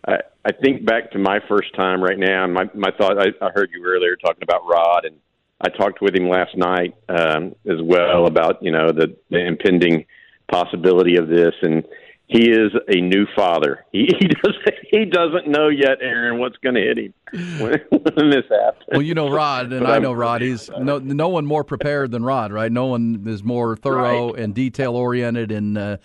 I, 0.06 0.18
I 0.44 0.52
think 0.52 0.84
back 0.84 1.12
to 1.12 1.18
my 1.18 1.40
first 1.48 1.74
time 1.74 2.02
right 2.02 2.18
now, 2.18 2.44
and 2.44 2.52
my 2.52 2.68
my 2.74 2.90
thought. 2.90 3.18
I, 3.18 3.28
I 3.40 3.50
heard 3.54 3.70
you 3.72 3.82
earlier 3.82 4.14
talking 4.16 4.42
about 4.42 4.66
Rod, 4.66 5.06
and 5.06 5.16
I 5.60 5.68
talked 5.68 6.00
with 6.00 6.14
him 6.14 6.28
last 6.28 6.56
night 6.56 6.94
um, 7.08 7.54
as 7.66 7.80
well 7.82 8.26
about 8.26 8.62
you 8.62 8.72
know 8.72 8.92
the, 8.92 9.16
the 9.30 9.46
impending 9.46 10.06
possibility 10.50 11.16
of 11.16 11.28
this, 11.28 11.54
and 11.62 11.84
he 12.26 12.48
is 12.48 12.70
a 12.88 13.00
new 13.00 13.26
father. 13.36 13.84
He, 13.92 14.08
he 14.18 14.28
doesn't 14.28 14.74
he 14.90 15.04
doesn't 15.04 15.48
know 15.48 15.68
yet, 15.68 15.98
Aaron, 16.00 16.38
what's 16.38 16.56
going 16.58 16.76
to 16.76 16.80
hit 16.80 16.98
him 16.98 17.14
when, 17.60 17.80
when, 17.90 18.30
this 18.30 18.44
happens. 18.48 18.84
Well, 18.88 19.02
you 19.02 19.14
know 19.14 19.28
Rod, 19.30 19.72
and 19.72 19.86
I 19.86 19.98
know 19.98 20.12
Rod. 20.12 20.40
He's 20.40 20.70
no 20.70 20.98
no 20.98 21.28
one 21.28 21.44
more 21.44 21.64
prepared 21.64 22.10
than 22.12 22.24
Rod, 22.24 22.52
right? 22.52 22.70
No 22.70 22.86
one 22.86 23.24
is 23.26 23.42
more 23.42 23.76
thorough 23.76 24.32
right. 24.32 24.42
and 24.42 24.54
detail 24.54 24.94
oriented 24.94 25.52
and. 25.52 25.76
Uh, 25.76 25.96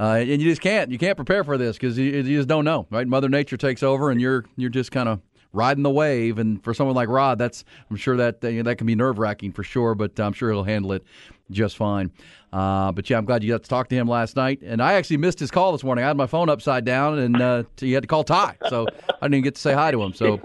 uh, 0.00 0.18
and 0.20 0.40
you 0.40 0.48
just 0.48 0.60
can't 0.60 0.92
you 0.92 0.98
can't 0.98 1.16
prepare 1.16 1.42
for 1.42 1.58
this 1.58 1.76
because 1.76 1.98
you, 1.98 2.04
you, 2.04 2.36
just 2.36 2.46
don't 2.46 2.64
know, 2.64 2.86
right? 2.88 3.08
Mother 3.08 3.28
Nature 3.28 3.56
takes 3.56 3.82
over, 3.82 4.12
and 4.12 4.20
you're 4.20 4.44
you're 4.56 4.70
just 4.70 4.92
kind 4.92 5.08
of 5.08 5.20
riding 5.52 5.82
the 5.82 5.90
wave. 5.90 6.38
And 6.38 6.62
for 6.62 6.74
someone 6.74 6.96
like 6.96 7.08
Rod, 7.08 7.38
that's 7.38 7.64
I'm 7.90 7.96
sure 7.96 8.16
that 8.16 8.44
uh, 8.44 8.62
that 8.62 8.76
can 8.78 8.86
be 8.86 8.94
nerve 8.94 9.18
wracking 9.18 9.52
for 9.52 9.62
sure, 9.62 9.94
but 9.94 10.18
I'm 10.18 10.32
sure 10.32 10.50
he'll 10.50 10.64
handle 10.64 10.92
it 10.92 11.04
just 11.50 11.76
fine. 11.76 12.10
Uh, 12.52 12.92
but 12.92 13.08
yeah, 13.08 13.18
I'm 13.18 13.24
glad 13.24 13.42
you 13.42 13.50
got 13.50 13.62
to 13.62 13.68
talk 13.68 13.88
to 13.88 13.94
him 13.94 14.08
last 14.08 14.36
night. 14.36 14.60
And 14.62 14.82
I 14.82 14.94
actually 14.94 15.18
missed 15.18 15.38
his 15.38 15.50
call 15.50 15.72
this 15.72 15.84
morning. 15.84 16.04
I 16.04 16.08
had 16.08 16.16
my 16.16 16.26
phone 16.26 16.48
upside 16.48 16.84
down, 16.84 17.18
and 17.18 17.40
uh, 17.40 17.62
he 17.76 17.92
had 17.92 18.02
to 18.02 18.06
call 18.06 18.24
Ty, 18.24 18.56
so 18.68 18.86
I 19.08 19.26
didn't 19.26 19.34
even 19.34 19.44
get 19.44 19.54
to 19.56 19.60
say 19.60 19.74
hi 19.74 19.90
to 19.90 20.02
him. 20.02 20.14
So 20.14 20.40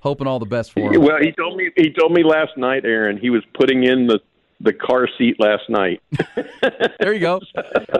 hoping 0.00 0.26
all 0.26 0.38
the 0.38 0.46
best 0.46 0.72
for 0.72 0.92
him. 0.92 1.02
Well, 1.02 1.18
he 1.20 1.32
told 1.32 1.56
me 1.56 1.70
he 1.76 1.92
told 1.92 2.12
me 2.12 2.22
last 2.22 2.56
night, 2.56 2.84
Aaron, 2.84 3.16
he 3.16 3.30
was 3.30 3.42
putting 3.54 3.84
in 3.84 4.06
the 4.06 4.20
the 4.60 4.72
car 4.72 5.08
seat 5.18 5.36
last 5.38 5.68
night. 5.68 6.02
there 7.00 7.12
you 7.12 7.20
go. 7.20 7.40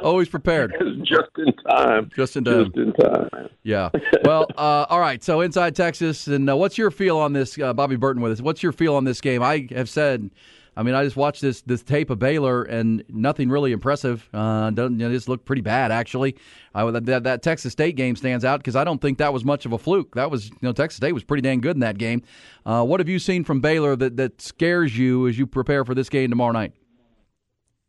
Always 0.03 0.29
prepared. 0.29 0.75
Just 1.03 1.31
in 1.39 1.53
time. 1.69 2.11
Just 2.15 2.37
in 2.37 2.45
time. 2.45 2.65
Just 2.65 2.77
in 2.77 2.93
time. 2.93 3.49
Yeah. 3.63 3.91
Well, 4.25 4.47
uh, 4.57 4.87
all 4.89 5.01
right. 5.01 5.23
So 5.25 5.41
inside 5.41 5.75
Texas, 5.75 6.27
and 6.27 6.49
uh, 6.49 6.57
what's 6.57 6.77
your 6.77 6.91
feel 6.91 7.19
on 7.19 7.33
this, 7.33 7.59
uh, 7.59 7.73
Bobby 7.73 7.97
Burton 7.97 8.23
with 8.23 8.33
us? 8.33 8.41
What's 8.41 8.63
your 8.63 8.73
feel 8.73 8.95
on 8.95 9.05
this 9.05 9.21
game? 9.21 9.43
I 9.43 9.69
have 9.71 9.89
said 9.89 10.31
I 10.77 10.83
mean, 10.83 10.95
I 10.95 11.05
just 11.05 11.17
watched 11.17 11.43
this 11.43 11.63
this 11.63 11.83
tape 11.83 12.11
of 12.11 12.19
Baylor 12.19 12.63
and 12.63 13.05
nothing 13.09 13.51
really 13.51 13.73
impressive. 13.73 14.29
Uh, 14.33 14.71
doesn't 14.71 14.99
you 14.99 15.09
know, 15.09 15.15
just 15.15 15.29
look 15.29 15.45
pretty 15.45 15.63
bad 15.63 15.93
actually. 15.93 16.37
Uh, 16.75 16.91
that, 16.93 17.25
that 17.25 17.43
Texas 17.43 17.73
State 17.73 17.97
game 17.97 18.17
stands 18.17 18.45
out 18.45 18.61
because 18.61 18.77
I 18.77 18.85
don't 18.85 19.01
think 19.01 19.19
that 19.19 19.33
was 19.33 19.45
much 19.45 19.67
of 19.67 19.73
a 19.73 19.79
fluke. 19.79 20.15
That 20.15 20.31
was 20.31 20.51
you 20.51 20.57
know 20.63 20.73
Texas 20.73 20.97
State 20.97 21.13
was 21.13 21.25
pretty 21.25 21.43
dang 21.43 21.61
good 21.61 21.77
in 21.77 21.81
that 21.81 21.99
game. 21.99 22.23
Uh, 22.65 22.85
what 22.85 23.01
have 23.01 23.09
you 23.09 23.19
seen 23.19 23.45
from 23.45 23.61
Baylor 23.61 23.97
that 23.97 24.17
that 24.17 24.41
scares 24.41 24.97
you 24.97 25.29
as 25.29 25.39
you 25.39 25.47
prepare 25.47 25.85
for 25.85 25.95
this 25.95 26.09
game 26.09 26.31
tomorrow 26.31 26.53
night? 26.53 26.73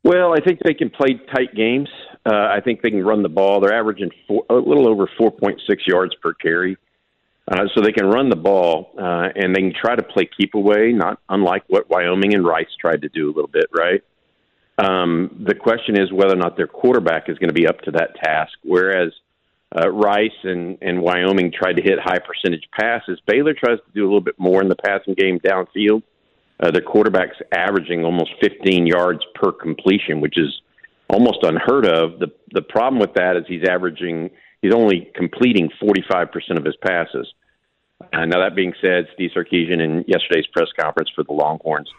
Well, 0.03 0.33
I 0.33 0.39
think 0.39 0.59
they 0.63 0.73
can 0.73 0.89
play 0.89 1.19
tight 1.33 1.53
games. 1.55 1.89
Uh, 2.25 2.35
I 2.35 2.59
think 2.63 2.81
they 2.81 2.89
can 2.89 3.03
run 3.03 3.23
the 3.23 3.29
ball. 3.29 3.61
They're 3.61 3.73
averaging 3.73 4.11
four, 4.27 4.43
a 4.50 4.55
little 4.55 4.88
over 4.88 5.07
4.6 5.19 5.57
yards 5.88 6.15
per 6.21 6.33
carry. 6.33 6.77
Uh, 7.48 7.65
so 7.74 7.81
they 7.81 7.91
can 7.91 8.05
run 8.05 8.29
the 8.29 8.36
ball 8.36 8.91
uh, 8.98 9.27
and 9.36 9.55
they 9.55 9.62
can 9.62 9.74
try 9.74 9.95
to 9.95 10.03
play 10.03 10.29
keep 10.38 10.53
away, 10.53 10.91
not 10.93 11.19
unlike 11.27 11.63
what 11.67 11.89
Wyoming 11.89 12.33
and 12.33 12.45
Rice 12.45 12.69
tried 12.79 13.01
to 13.01 13.10
do 13.10 13.27
a 13.27 13.33
little 13.33 13.50
bit, 13.50 13.65
right? 13.74 14.03
Um, 14.77 15.43
the 15.45 15.55
question 15.55 16.00
is 16.00 16.12
whether 16.12 16.33
or 16.33 16.38
not 16.38 16.55
their 16.55 16.67
quarterback 16.67 17.29
is 17.29 17.38
going 17.38 17.50
to 17.50 17.53
be 17.53 17.67
up 17.67 17.81
to 17.81 17.91
that 17.91 18.15
task. 18.24 18.53
Whereas 18.63 19.12
uh, 19.75 19.89
Rice 19.89 20.29
and, 20.43 20.77
and 20.81 21.01
Wyoming 21.01 21.51
tried 21.51 21.77
to 21.77 21.83
hit 21.83 22.00
high 22.00 22.19
percentage 22.19 22.67
passes, 22.79 23.19
Baylor 23.27 23.53
tries 23.53 23.79
to 23.79 23.91
do 23.93 24.03
a 24.03 24.07
little 24.07 24.21
bit 24.21 24.38
more 24.38 24.62
in 24.62 24.69
the 24.69 24.75
passing 24.75 25.15
game 25.15 25.39
downfield. 25.39 26.03
Uh, 26.60 26.69
their 26.71 26.81
quarterback's 26.81 27.38
averaging 27.51 28.05
almost 28.05 28.31
15 28.41 28.86
yards 28.86 29.21
per 29.33 29.51
completion, 29.51 30.21
which 30.21 30.38
is 30.38 30.62
almost 31.10 31.39
unheard 31.43 31.88
of. 31.88 32.19
The 32.19 32.31
the 32.53 32.62
problem 32.62 33.00
with 33.00 33.13
that 33.15 33.36
is 33.36 33.43
he's 33.48 33.67
averaging 33.67 34.29
he's 34.62 34.74
only 34.74 35.12
completing 35.15 35.70
45% 35.82 36.58
of 36.58 36.65
his 36.65 36.75
passes. 36.77 37.34
Uh, 38.13 38.25
now 38.25 38.39
that 38.39 38.56
being 38.56 38.74
said, 38.82 39.08
Steve 39.13 39.32
Sarkisian 39.36 39.82
in 39.82 40.03
yesterday's 40.08 40.48
press 40.48 40.70
conference 40.80 41.10
for 41.15 41.24
the 41.24 41.34
Longhorns 41.34 41.89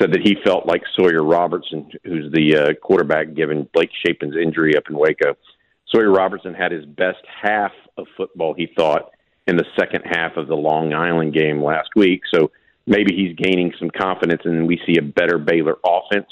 said 0.00 0.12
that 0.12 0.22
he 0.22 0.36
felt 0.44 0.66
like 0.66 0.82
Sawyer 0.96 1.22
Robertson, 1.22 1.90
who's 2.04 2.32
the 2.32 2.56
uh, 2.56 2.74
quarterback 2.80 3.34
given 3.34 3.68
Blake 3.74 3.90
Shapen's 4.04 4.36
injury 4.36 4.76
up 4.76 4.84
in 4.88 4.96
Waco. 4.96 5.36
Sawyer 5.88 6.10
Robertson 6.10 6.54
had 6.54 6.72
his 6.72 6.84
best 6.84 7.18
half 7.42 7.72
of 7.98 8.06
football, 8.16 8.54
he 8.54 8.68
thought, 8.76 9.12
in 9.46 9.56
the 9.56 9.66
second 9.78 10.02
half 10.04 10.36
of 10.36 10.46
the 10.46 10.54
Long 10.54 10.94
Island 10.94 11.34
game 11.34 11.62
last 11.62 11.90
week. 11.96 12.22
So 12.32 12.50
maybe 12.86 13.14
he's 13.14 13.36
gaining 13.36 13.72
some 13.78 13.90
confidence, 13.90 14.42
and 14.44 14.66
we 14.66 14.80
see 14.86 14.96
a 14.98 15.02
better 15.02 15.38
Baylor 15.38 15.76
offense 15.84 16.30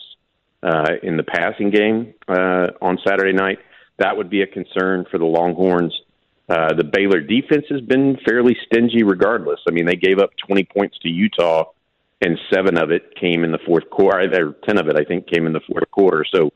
uh, 0.62 0.92
in 1.02 1.16
the 1.16 1.24
passing 1.24 1.70
game 1.70 2.14
uh, 2.28 2.68
on 2.80 2.98
Saturday 3.06 3.32
night. 3.32 3.58
That 3.98 4.16
would 4.16 4.30
be 4.30 4.42
a 4.42 4.46
concern 4.46 5.06
for 5.10 5.18
the 5.18 5.24
Longhorns. 5.24 5.94
Uh, 6.48 6.72
the 6.74 6.84
Baylor 6.84 7.20
defense 7.20 7.66
has 7.68 7.80
been 7.82 8.16
fairly 8.26 8.56
stingy, 8.66 9.02
regardless. 9.02 9.60
I 9.68 9.72
mean, 9.72 9.84
they 9.84 9.96
gave 9.96 10.18
up 10.18 10.30
20 10.46 10.64
points 10.64 10.98
to 11.02 11.08
Utah, 11.08 11.64
and 12.22 12.38
seven 12.52 12.78
of 12.78 12.90
it 12.90 13.14
came 13.16 13.44
in 13.44 13.52
the 13.52 13.58
fourth 13.66 13.90
quarter. 13.90 14.18
Or 14.18 14.54
ten 14.66 14.78
of 14.78 14.88
it, 14.88 14.96
I 14.98 15.04
think, 15.04 15.26
came 15.26 15.46
in 15.46 15.52
the 15.52 15.60
fourth 15.60 15.90
quarter. 15.90 16.24
So 16.32 16.46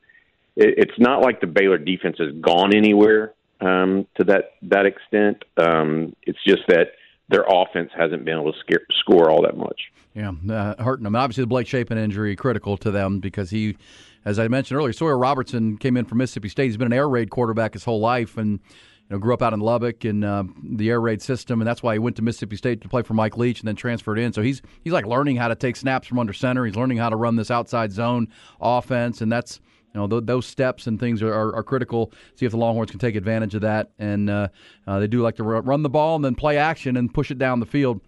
it, 0.56 0.75
it's 0.78 0.99
not 0.99 1.20
like 1.20 1.40
the 1.40 1.46
Baylor 1.46 1.78
defense 1.78 2.16
has 2.18 2.32
gone 2.40 2.75
anywhere 2.75 3.34
um, 3.61 4.06
to 4.16 4.25
that 4.25 4.54
that 4.62 4.87
extent. 4.87 5.44
Um, 5.56 6.16
it's 6.22 6.42
just 6.46 6.62
that 6.68 6.92
their 7.29 7.45
offense 7.49 7.91
hasn't 7.97 8.25
been 8.25 8.38
able 8.38 8.52
to 8.52 8.59
scare, 8.61 8.85
score 9.00 9.31
all 9.31 9.43
that 9.43 9.57
much. 9.57 9.81
Yeah, 10.14 10.33
uh, 10.50 10.83
hurting 10.83 11.05
them. 11.05 11.17
Obviously, 11.17 11.43
the 11.43 11.49
Blake 11.49 11.67
Shapen 11.67 11.97
injury 11.97 12.37
critical 12.37 12.76
to 12.79 12.91
them 12.91 13.21
because 13.21 13.50
he, 13.50 13.76
as 14.25 14.38
I 14.38 14.49
mentioned 14.49 14.79
earlier, 14.79 14.93
Sawyer 14.93 15.17
Robertson 15.17 15.79
came 15.79 15.97
in 15.97 16.05
from 16.05 16.19
Mississippi 16.19 16.50
State. 16.50 16.67
He's 16.67 16.76
been 16.76 16.88
an 16.88 16.93
air 16.93 17.09
raid 17.09 17.31
quarterback 17.31 17.73
his 17.73 17.85
whole 17.85 18.00
life, 18.00 18.37
and 18.37 18.61
you 18.61 19.11
know 19.11 19.19
grew 19.19 19.33
up 19.33 19.41
out 19.41 19.55
in 19.55 19.61
Lubbock 19.61 20.05
in 20.05 20.23
uh, 20.23 20.45
the 20.62 20.91
air 20.91 21.00
raid 21.00 21.23
system, 21.23 21.62
and 21.62 21.67
that's 21.67 21.83
why 21.83 21.95
he 21.95 21.99
went 21.99 22.17
to 22.17 22.23
Mississippi 22.23 22.57
State 22.57 22.83
to 22.83 22.88
play 22.88 23.02
for 23.02 23.14
Mike 23.14 23.38
Leach, 23.38 23.61
and 23.61 23.69
then 23.69 23.76
transferred 23.76 24.19
in. 24.19 24.35
So 24.35 24.43
he's 24.43 24.61
he's 24.83 24.93
like 24.93 25.07
learning 25.07 25.37
how 25.37 25.49
to 25.49 25.55
take 25.55 25.76
snaps 25.76 26.07
from 26.07 26.19
under 26.19 26.35
center. 26.35 26.67
He's 26.67 26.76
learning 26.76 26.99
how 26.99 27.09
to 27.09 27.17
run 27.17 27.37
this 27.37 27.50
outside 27.50 27.93
zone 27.93 28.29
offense, 28.61 29.23
and 29.23 29.33
that's 29.33 29.61
you 29.94 30.00
know 30.00 30.06
th- 30.06 30.25
those 30.25 30.46
steps 30.46 30.87
and 30.87 30.99
things 30.99 31.22
are, 31.22 31.32
are, 31.32 31.54
are, 31.56 31.62
critical. 31.62 32.12
See 32.34 32.46
if 32.46 32.52
the 32.52 32.58
Longhorns 32.58 32.90
can 32.90 33.00
take 33.00 33.14
advantage 33.14 33.54
of 33.54 33.62
that, 33.62 33.90
and 33.99 34.30
uh, 34.30 34.49
uh, 34.87 34.99
they 34.99 35.06
do 35.06 35.22
like 35.22 35.37
to 35.37 35.44
run 35.44 35.82
the 35.82 35.90
ball 35.90 36.16
and 36.16 36.25
then 36.25 36.34
play 36.34 36.56
action 36.58 36.96
and 36.96 37.12
push 37.12 37.30
it 37.30 37.38
down 37.38 37.61
the 37.61 37.66
field. 37.66 38.00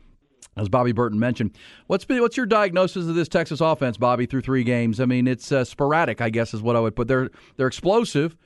As 0.56 0.68
Bobby 0.68 0.92
Burton 0.92 1.18
mentioned, 1.18 1.50
what's 1.88 2.04
been, 2.04 2.20
what's 2.20 2.36
your 2.36 2.46
diagnosis 2.46 3.08
of 3.08 3.16
this 3.16 3.28
Texas 3.28 3.60
offense, 3.60 3.96
Bobby? 3.96 4.24
Through 4.24 4.42
three 4.42 4.62
games, 4.62 5.00
I 5.00 5.04
mean, 5.04 5.26
it's 5.26 5.50
uh, 5.50 5.64
sporadic. 5.64 6.20
I 6.20 6.30
guess 6.30 6.54
is 6.54 6.62
what 6.62 6.76
I 6.76 6.80
would 6.80 6.94
put. 6.94 7.08
They're 7.08 7.30
they're 7.56 7.66
explosive. 7.66 8.36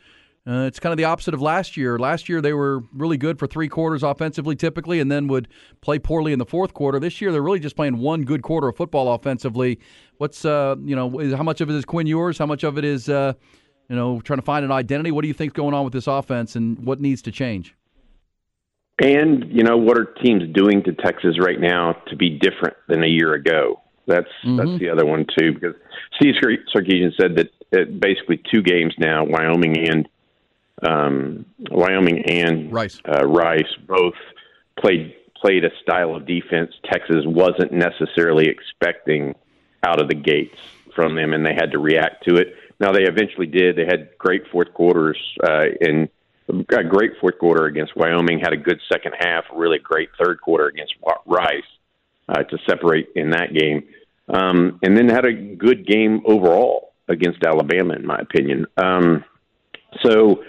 Uh, 0.48 0.64
it's 0.64 0.80
kind 0.80 0.92
of 0.92 0.96
the 0.96 1.04
opposite 1.04 1.34
of 1.34 1.42
last 1.42 1.76
year. 1.76 1.98
Last 1.98 2.26
year 2.26 2.40
they 2.40 2.54
were 2.54 2.82
really 2.94 3.18
good 3.18 3.38
for 3.38 3.46
three 3.46 3.68
quarters 3.68 4.02
offensively, 4.02 4.56
typically, 4.56 4.98
and 4.98 5.12
then 5.12 5.28
would 5.28 5.46
play 5.82 5.98
poorly 5.98 6.32
in 6.32 6.38
the 6.38 6.46
fourth 6.46 6.72
quarter. 6.72 6.98
This 6.98 7.20
year 7.20 7.32
they're 7.32 7.42
really 7.42 7.60
just 7.60 7.76
playing 7.76 7.98
one 7.98 8.22
good 8.22 8.40
quarter 8.40 8.68
of 8.68 8.76
football 8.76 9.12
offensively. 9.12 9.78
What's 10.16 10.46
uh, 10.46 10.76
you 10.82 10.96
know 10.96 11.36
how 11.36 11.42
much 11.42 11.60
of 11.60 11.68
it 11.68 11.74
is 11.74 11.84
Quinn 11.84 12.06
Ewers? 12.06 12.38
How 12.38 12.46
much 12.46 12.64
of 12.64 12.78
it 12.78 12.84
is 12.86 13.10
uh, 13.10 13.34
you 13.90 13.96
know 13.96 14.22
trying 14.22 14.38
to 14.38 14.44
find 14.44 14.64
an 14.64 14.72
identity? 14.72 15.10
What 15.10 15.20
do 15.20 15.28
you 15.28 15.34
think's 15.34 15.52
going 15.52 15.74
on 15.74 15.84
with 15.84 15.92
this 15.92 16.06
offense, 16.06 16.56
and 16.56 16.78
what 16.78 16.98
needs 16.98 17.20
to 17.22 17.30
change? 17.30 17.74
And 19.02 19.44
you 19.52 19.64
know 19.64 19.76
what 19.76 19.98
are 19.98 20.06
teams 20.24 20.44
doing 20.54 20.82
to 20.84 20.92
Texas 20.94 21.38
right 21.38 21.60
now 21.60 21.92
to 22.06 22.16
be 22.16 22.38
different 22.38 22.78
than 22.88 23.04
a 23.04 23.06
year 23.06 23.34
ago? 23.34 23.82
That's 24.06 24.28
mm-hmm. 24.46 24.56
that's 24.56 24.80
the 24.80 24.88
other 24.88 25.04
one 25.04 25.26
too. 25.38 25.52
Because 25.52 25.74
Steve 26.18 26.36
Sarkisian 26.74 27.12
said 27.20 27.36
that 27.36 28.00
basically 28.00 28.40
two 28.50 28.62
games 28.62 28.94
now, 28.98 29.26
Wyoming 29.26 29.86
and 29.86 30.08
um, 30.82 31.44
Wyoming 31.70 32.22
and 32.28 32.72
Rice. 32.72 33.00
Uh, 33.06 33.26
Rice 33.26 33.74
both 33.86 34.14
played 34.78 35.14
played 35.40 35.64
a 35.64 35.70
style 35.82 36.16
of 36.16 36.26
defense 36.26 36.72
Texas 36.90 37.24
wasn't 37.24 37.72
necessarily 37.72 38.48
expecting 38.48 39.34
out 39.84 40.00
of 40.00 40.08
the 40.08 40.14
gates 40.14 40.58
from 40.94 41.14
them, 41.14 41.32
and 41.32 41.46
they 41.46 41.54
had 41.54 41.70
to 41.70 41.78
react 41.78 42.26
to 42.26 42.36
it. 42.36 42.54
Now 42.80 42.92
they 42.92 43.04
eventually 43.04 43.46
did. 43.46 43.76
They 43.76 43.84
had 43.84 44.10
great 44.18 44.42
fourth 44.50 44.72
quarters 44.74 45.18
uh, 45.42 45.66
and 45.80 46.08
a 46.48 46.82
great 46.84 47.12
fourth 47.20 47.38
quarter 47.38 47.66
against 47.66 47.96
Wyoming. 47.96 48.40
Had 48.40 48.52
a 48.52 48.56
good 48.56 48.80
second 48.90 49.14
half. 49.18 49.44
Really 49.54 49.78
great 49.78 50.08
third 50.20 50.40
quarter 50.40 50.66
against 50.66 50.94
Rice 51.26 51.62
uh, 52.28 52.42
to 52.42 52.58
separate 52.68 53.08
in 53.14 53.30
that 53.30 53.52
game, 53.54 53.84
um, 54.28 54.78
and 54.82 54.96
then 54.96 55.08
had 55.08 55.24
a 55.24 55.32
good 55.32 55.86
game 55.86 56.22
overall 56.24 56.92
against 57.08 57.42
Alabama, 57.44 57.94
in 57.94 58.06
my 58.06 58.18
opinion. 58.18 58.66
Um, 58.76 59.24
so 60.02 60.42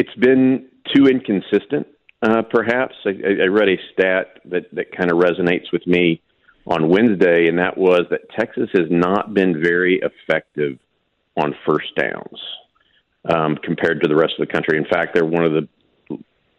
it's 0.00 0.14
been 0.14 0.66
too 0.94 1.08
inconsistent, 1.08 1.86
uh, 2.22 2.40
perhaps. 2.50 2.94
I, 3.04 3.10
I 3.10 3.46
read 3.48 3.68
a 3.68 3.76
stat 3.92 4.40
that, 4.46 4.74
that 4.74 4.96
kind 4.96 5.10
of 5.12 5.18
resonates 5.18 5.70
with 5.72 5.86
me 5.86 6.22
on 6.66 6.88
Wednesday, 6.88 7.48
and 7.48 7.58
that 7.58 7.76
was 7.76 8.04
that 8.10 8.22
Texas 8.38 8.70
has 8.72 8.86
not 8.88 9.34
been 9.34 9.62
very 9.62 10.00
effective 10.00 10.78
on 11.36 11.54
first 11.66 11.94
downs 11.96 12.40
um, 13.28 13.56
compared 13.62 14.00
to 14.00 14.08
the 14.08 14.16
rest 14.16 14.34
of 14.38 14.46
the 14.46 14.52
country. 14.52 14.78
In 14.78 14.86
fact, 14.86 15.12
they're 15.12 15.26
one 15.26 15.44
of 15.44 15.52
the 15.52 15.68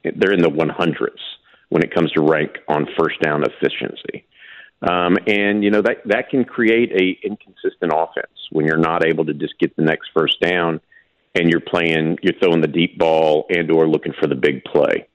they're 0.04 0.34
in 0.34 0.42
the 0.42 0.50
100s 0.50 1.10
when 1.70 1.84
it 1.84 1.94
comes 1.94 2.12
to 2.12 2.22
rank 2.22 2.58
on 2.68 2.88
first 2.98 3.20
down 3.22 3.44
efficiency. 3.44 4.26
Um, 4.88 5.18
and 5.28 5.64
you 5.64 5.70
know 5.70 5.82
that 5.82 5.98
that 6.06 6.30
can 6.30 6.44
create 6.44 6.92
a 6.92 7.26
inconsistent 7.26 7.92
offense 7.96 8.34
when 8.52 8.66
you're 8.66 8.78
not 8.78 9.06
able 9.06 9.26
to 9.26 9.34
just 9.34 9.58
get 9.60 9.76
the 9.76 9.84
next 9.84 10.10
first 10.14 10.40
down, 10.42 10.80
and 11.36 11.50
you're 11.50 11.62
playing 11.62 12.18
you're 12.22 12.38
throwing 12.42 12.62
the 12.62 12.68
deep 12.68 12.98
ball 12.98 13.46
and 13.50 13.72
or 13.72 13.88
looking 13.88 14.14
for 14.20 14.28
the 14.28 14.36
big 14.36 14.64
play. 14.64 15.08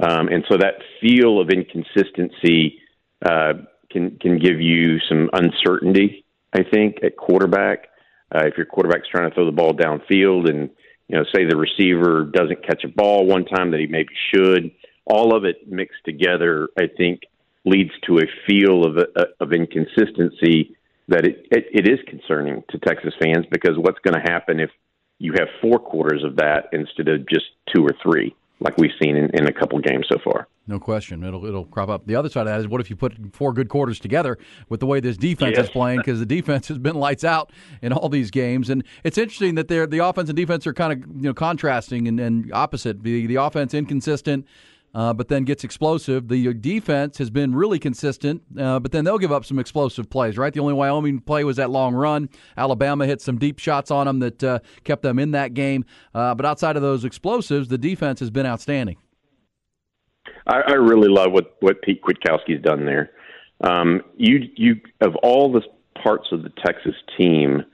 Um, 0.00 0.28
and 0.28 0.44
so 0.50 0.56
that 0.58 0.74
feel 1.00 1.40
of 1.40 1.50
inconsistency 1.50 2.80
uh, 3.24 3.54
can 3.90 4.18
can 4.18 4.38
give 4.38 4.60
you 4.60 4.98
some 5.08 5.30
uncertainty. 5.32 6.24
I 6.52 6.62
think 6.62 6.98
at 7.02 7.16
quarterback, 7.16 7.88
uh, 8.34 8.44
if 8.46 8.56
your 8.56 8.66
quarterback's 8.66 9.08
trying 9.08 9.28
to 9.28 9.34
throw 9.34 9.46
the 9.46 9.52
ball 9.52 9.72
downfield 9.72 10.48
and 10.48 10.70
you 11.08 11.16
know 11.16 11.24
say 11.34 11.44
the 11.48 11.56
receiver 11.56 12.24
doesn't 12.24 12.66
catch 12.66 12.84
a 12.84 12.88
ball 12.88 13.26
one 13.26 13.44
time 13.44 13.70
that 13.70 13.80
he 13.80 13.86
maybe 13.86 14.14
should, 14.34 14.72
all 15.06 15.36
of 15.36 15.44
it 15.44 15.68
mixed 15.70 16.04
together, 16.04 16.68
I 16.78 16.88
think 16.96 17.20
leads 17.64 17.92
to 18.06 18.18
a 18.18 18.26
feel 18.46 18.84
of 18.84 18.98
uh, 18.98 19.24
of 19.40 19.52
inconsistency 19.52 20.76
that 21.06 21.24
it, 21.26 21.46
it, 21.50 21.66
it 21.72 21.88
is 21.88 21.98
concerning 22.08 22.64
to 22.70 22.78
Texas 22.78 23.14
fans 23.22 23.46
because 23.50 23.76
what's 23.76 23.98
going 24.00 24.14
to 24.14 24.32
happen 24.32 24.58
if 24.58 24.70
you 25.18 25.32
have 25.38 25.48
four 25.60 25.78
quarters 25.78 26.24
of 26.24 26.36
that 26.36 26.68
instead 26.72 27.08
of 27.08 27.26
just 27.28 27.46
two 27.74 27.84
or 27.84 27.92
three? 28.02 28.34
like 28.60 28.78
we've 28.78 28.92
seen 29.02 29.16
in, 29.16 29.30
in 29.34 29.46
a 29.46 29.52
couple 29.52 29.78
games 29.78 30.06
so 30.10 30.18
far. 30.24 30.48
No 30.66 30.80
question, 30.80 31.22
it'll 31.22 31.44
it'll 31.44 31.66
crop 31.66 31.90
up. 31.90 32.06
The 32.06 32.16
other 32.16 32.30
side 32.30 32.42
of 32.42 32.46
that 32.46 32.60
is, 32.60 32.66
what 32.66 32.80
if 32.80 32.88
you 32.88 32.96
put 32.96 33.12
four 33.34 33.52
good 33.52 33.68
quarters 33.68 34.00
together 34.00 34.38
with 34.70 34.80
the 34.80 34.86
way 34.86 35.00
this 35.00 35.18
defense 35.18 35.56
yes. 35.56 35.66
is 35.66 35.70
playing? 35.70 35.98
Because 35.98 36.20
the 36.20 36.26
defense 36.26 36.68
has 36.68 36.78
been 36.78 36.94
lights 36.94 37.22
out 37.22 37.52
in 37.82 37.92
all 37.92 38.08
these 38.08 38.30
games, 38.30 38.70
and 38.70 38.82
it's 39.04 39.18
interesting 39.18 39.56
that 39.56 39.68
they're 39.68 39.86
the 39.86 39.98
offense 39.98 40.30
and 40.30 40.36
defense 40.36 40.66
are 40.66 40.72
kind 40.72 40.92
of 40.92 40.98
you 41.16 41.28
know 41.28 41.34
contrasting 41.34 42.08
and, 42.08 42.18
and 42.18 42.50
opposite. 42.52 43.02
The 43.02 43.26
the 43.26 43.36
offense 43.36 43.74
inconsistent 43.74 44.46
uh, 44.94 45.12
but 45.12 45.28
then 45.28 45.44
gets 45.44 45.64
explosive. 45.64 46.28
The 46.28 46.54
defense 46.54 47.18
has 47.18 47.30
been 47.30 47.54
really 47.54 47.78
consistent, 47.78 48.42
uh, 48.58 48.78
but 48.80 48.92
then 48.92 49.04
they'll 49.04 49.18
give 49.18 49.32
up 49.32 49.44
some 49.44 49.58
explosive 49.58 50.08
plays, 50.08 50.38
right? 50.38 50.52
The 50.52 50.60
only 50.60 50.74
Wyoming 50.74 51.20
play 51.20 51.44
was 51.44 51.56
that 51.56 51.70
long 51.70 51.94
run. 51.94 52.28
Alabama 52.56 53.06
hit 53.06 53.20
some 53.20 53.38
deep 53.38 53.58
shots 53.58 53.90
on 53.90 54.06
them 54.06 54.20
that 54.20 54.44
uh, 54.44 54.58
kept 54.84 55.02
them 55.02 55.18
in 55.18 55.32
that 55.32 55.54
game. 55.54 55.84
Uh, 56.14 56.34
but 56.34 56.46
outside 56.46 56.76
of 56.76 56.82
those 56.82 57.04
explosives, 57.04 57.68
the 57.68 57.78
defense 57.78 58.20
has 58.20 58.30
been 58.30 58.46
outstanding. 58.46 58.96
I, 60.46 60.60
I 60.68 60.72
really 60.72 61.08
love 61.08 61.32
what, 61.32 61.56
what 61.60 61.82
Pete 61.82 62.02
Kwiatkowski's 62.02 62.62
done 62.62 62.86
there. 62.86 63.10
Um, 63.62 64.02
you 64.16 64.50
you 64.56 64.80
of 65.00 65.14
all 65.16 65.50
the 65.50 65.62
parts 66.02 66.26
of 66.32 66.42
the 66.42 66.52
Texas 66.64 66.94
team, 67.16 67.64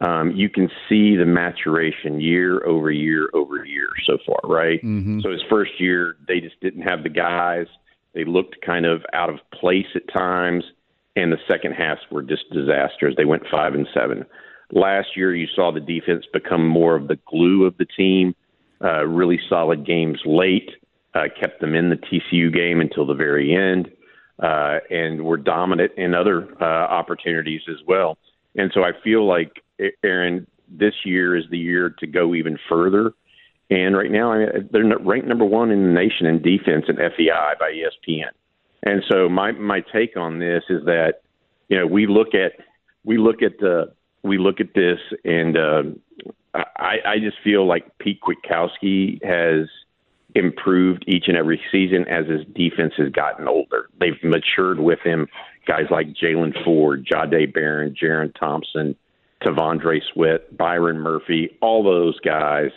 um, 0.00 0.30
you 0.36 0.48
can 0.48 0.68
see 0.88 1.16
the 1.16 1.26
maturation 1.26 2.20
year 2.20 2.64
over 2.64 2.90
year 2.90 3.28
over 3.34 3.64
year 3.64 3.88
so 4.06 4.18
far, 4.24 4.38
right? 4.44 4.82
Mm-hmm. 4.82 5.20
So 5.20 5.30
his 5.30 5.42
first 5.50 5.72
year, 5.80 6.16
they 6.26 6.40
just 6.40 6.60
didn't 6.60 6.82
have 6.82 7.02
the 7.02 7.08
guys. 7.08 7.66
They 8.14 8.24
looked 8.24 8.56
kind 8.64 8.86
of 8.86 9.02
out 9.12 9.28
of 9.28 9.38
place 9.52 9.86
at 9.96 10.12
times, 10.12 10.64
and 11.16 11.32
the 11.32 11.38
second 11.48 11.72
halves 11.72 12.00
were 12.10 12.22
just 12.22 12.44
disasters. 12.52 13.14
They 13.16 13.24
went 13.24 13.42
five 13.50 13.74
and 13.74 13.88
seven. 13.92 14.24
Last 14.70 15.16
year, 15.16 15.34
you 15.34 15.48
saw 15.54 15.72
the 15.72 15.80
defense 15.80 16.24
become 16.32 16.66
more 16.66 16.94
of 16.94 17.08
the 17.08 17.18
glue 17.26 17.64
of 17.64 17.76
the 17.78 17.86
team. 17.86 18.34
Uh, 18.82 19.04
really 19.04 19.40
solid 19.48 19.84
games 19.84 20.20
late, 20.24 20.70
uh, 21.14 21.24
kept 21.40 21.60
them 21.60 21.74
in 21.74 21.90
the 21.90 21.96
TCU 21.96 22.54
game 22.54 22.80
until 22.80 23.04
the 23.04 23.14
very 23.14 23.52
end, 23.52 23.90
uh, 24.40 24.78
and 24.90 25.24
were 25.24 25.36
dominant 25.36 25.90
in 25.96 26.14
other 26.14 26.48
uh, 26.62 26.64
opportunities 26.64 27.62
as 27.68 27.78
well. 27.88 28.16
And 28.54 28.70
so 28.72 28.84
I 28.84 28.92
feel 29.02 29.26
like 29.26 29.62
Aaron, 30.04 30.46
this 30.68 30.94
year 31.04 31.36
is 31.36 31.44
the 31.50 31.58
year 31.58 31.90
to 31.98 32.06
go 32.06 32.34
even 32.34 32.58
further. 32.68 33.12
And 33.70 33.96
right 33.96 34.10
now, 34.10 34.32
I 34.32 34.38
mean, 34.38 34.68
they're 34.72 34.98
ranked 34.98 35.28
number 35.28 35.44
one 35.44 35.70
in 35.70 35.82
the 35.86 35.92
nation 35.92 36.26
in 36.26 36.40
defense 36.40 36.86
and 36.88 36.98
FEI 36.98 37.54
by 37.58 37.72
ESPN. 37.72 38.30
And 38.82 39.02
so 39.08 39.28
my 39.28 39.52
my 39.52 39.80
take 39.92 40.16
on 40.16 40.38
this 40.38 40.62
is 40.70 40.84
that 40.84 41.22
you 41.68 41.76
know 41.76 41.86
we 41.86 42.06
look 42.06 42.28
at 42.34 42.52
we 43.04 43.18
look 43.18 43.42
at 43.42 43.58
the 43.58 43.92
we 44.22 44.38
look 44.38 44.60
at 44.60 44.74
this 44.74 44.98
and 45.24 45.56
uh, 45.56 45.82
I 46.54 46.96
I 47.04 47.18
just 47.18 47.36
feel 47.42 47.66
like 47.66 47.98
Pete 47.98 48.20
Kwiatkowski 48.20 49.22
has 49.24 49.68
improved 50.34 51.04
each 51.08 51.24
and 51.26 51.36
every 51.36 51.60
season 51.72 52.06
as 52.08 52.26
his 52.26 52.44
defense 52.54 52.94
has 52.98 53.10
gotten 53.10 53.48
older. 53.48 53.88
They've 53.98 54.22
matured 54.22 54.78
with 54.78 55.00
him. 55.00 55.26
Guys 55.66 55.86
like 55.90 56.08
Jaylan 56.14 56.52
Ford, 56.64 57.06
Jahdae 57.06 57.52
Barron, 57.52 57.94
Jerrin 58.00 58.34
Thompson, 58.38 58.94
T'Vondre 59.42 60.00
Sweat, 60.12 60.56
Byron 60.56 60.98
Murphy, 60.98 61.50
all 61.62 61.82
those 61.82 62.18
guys 62.20 62.70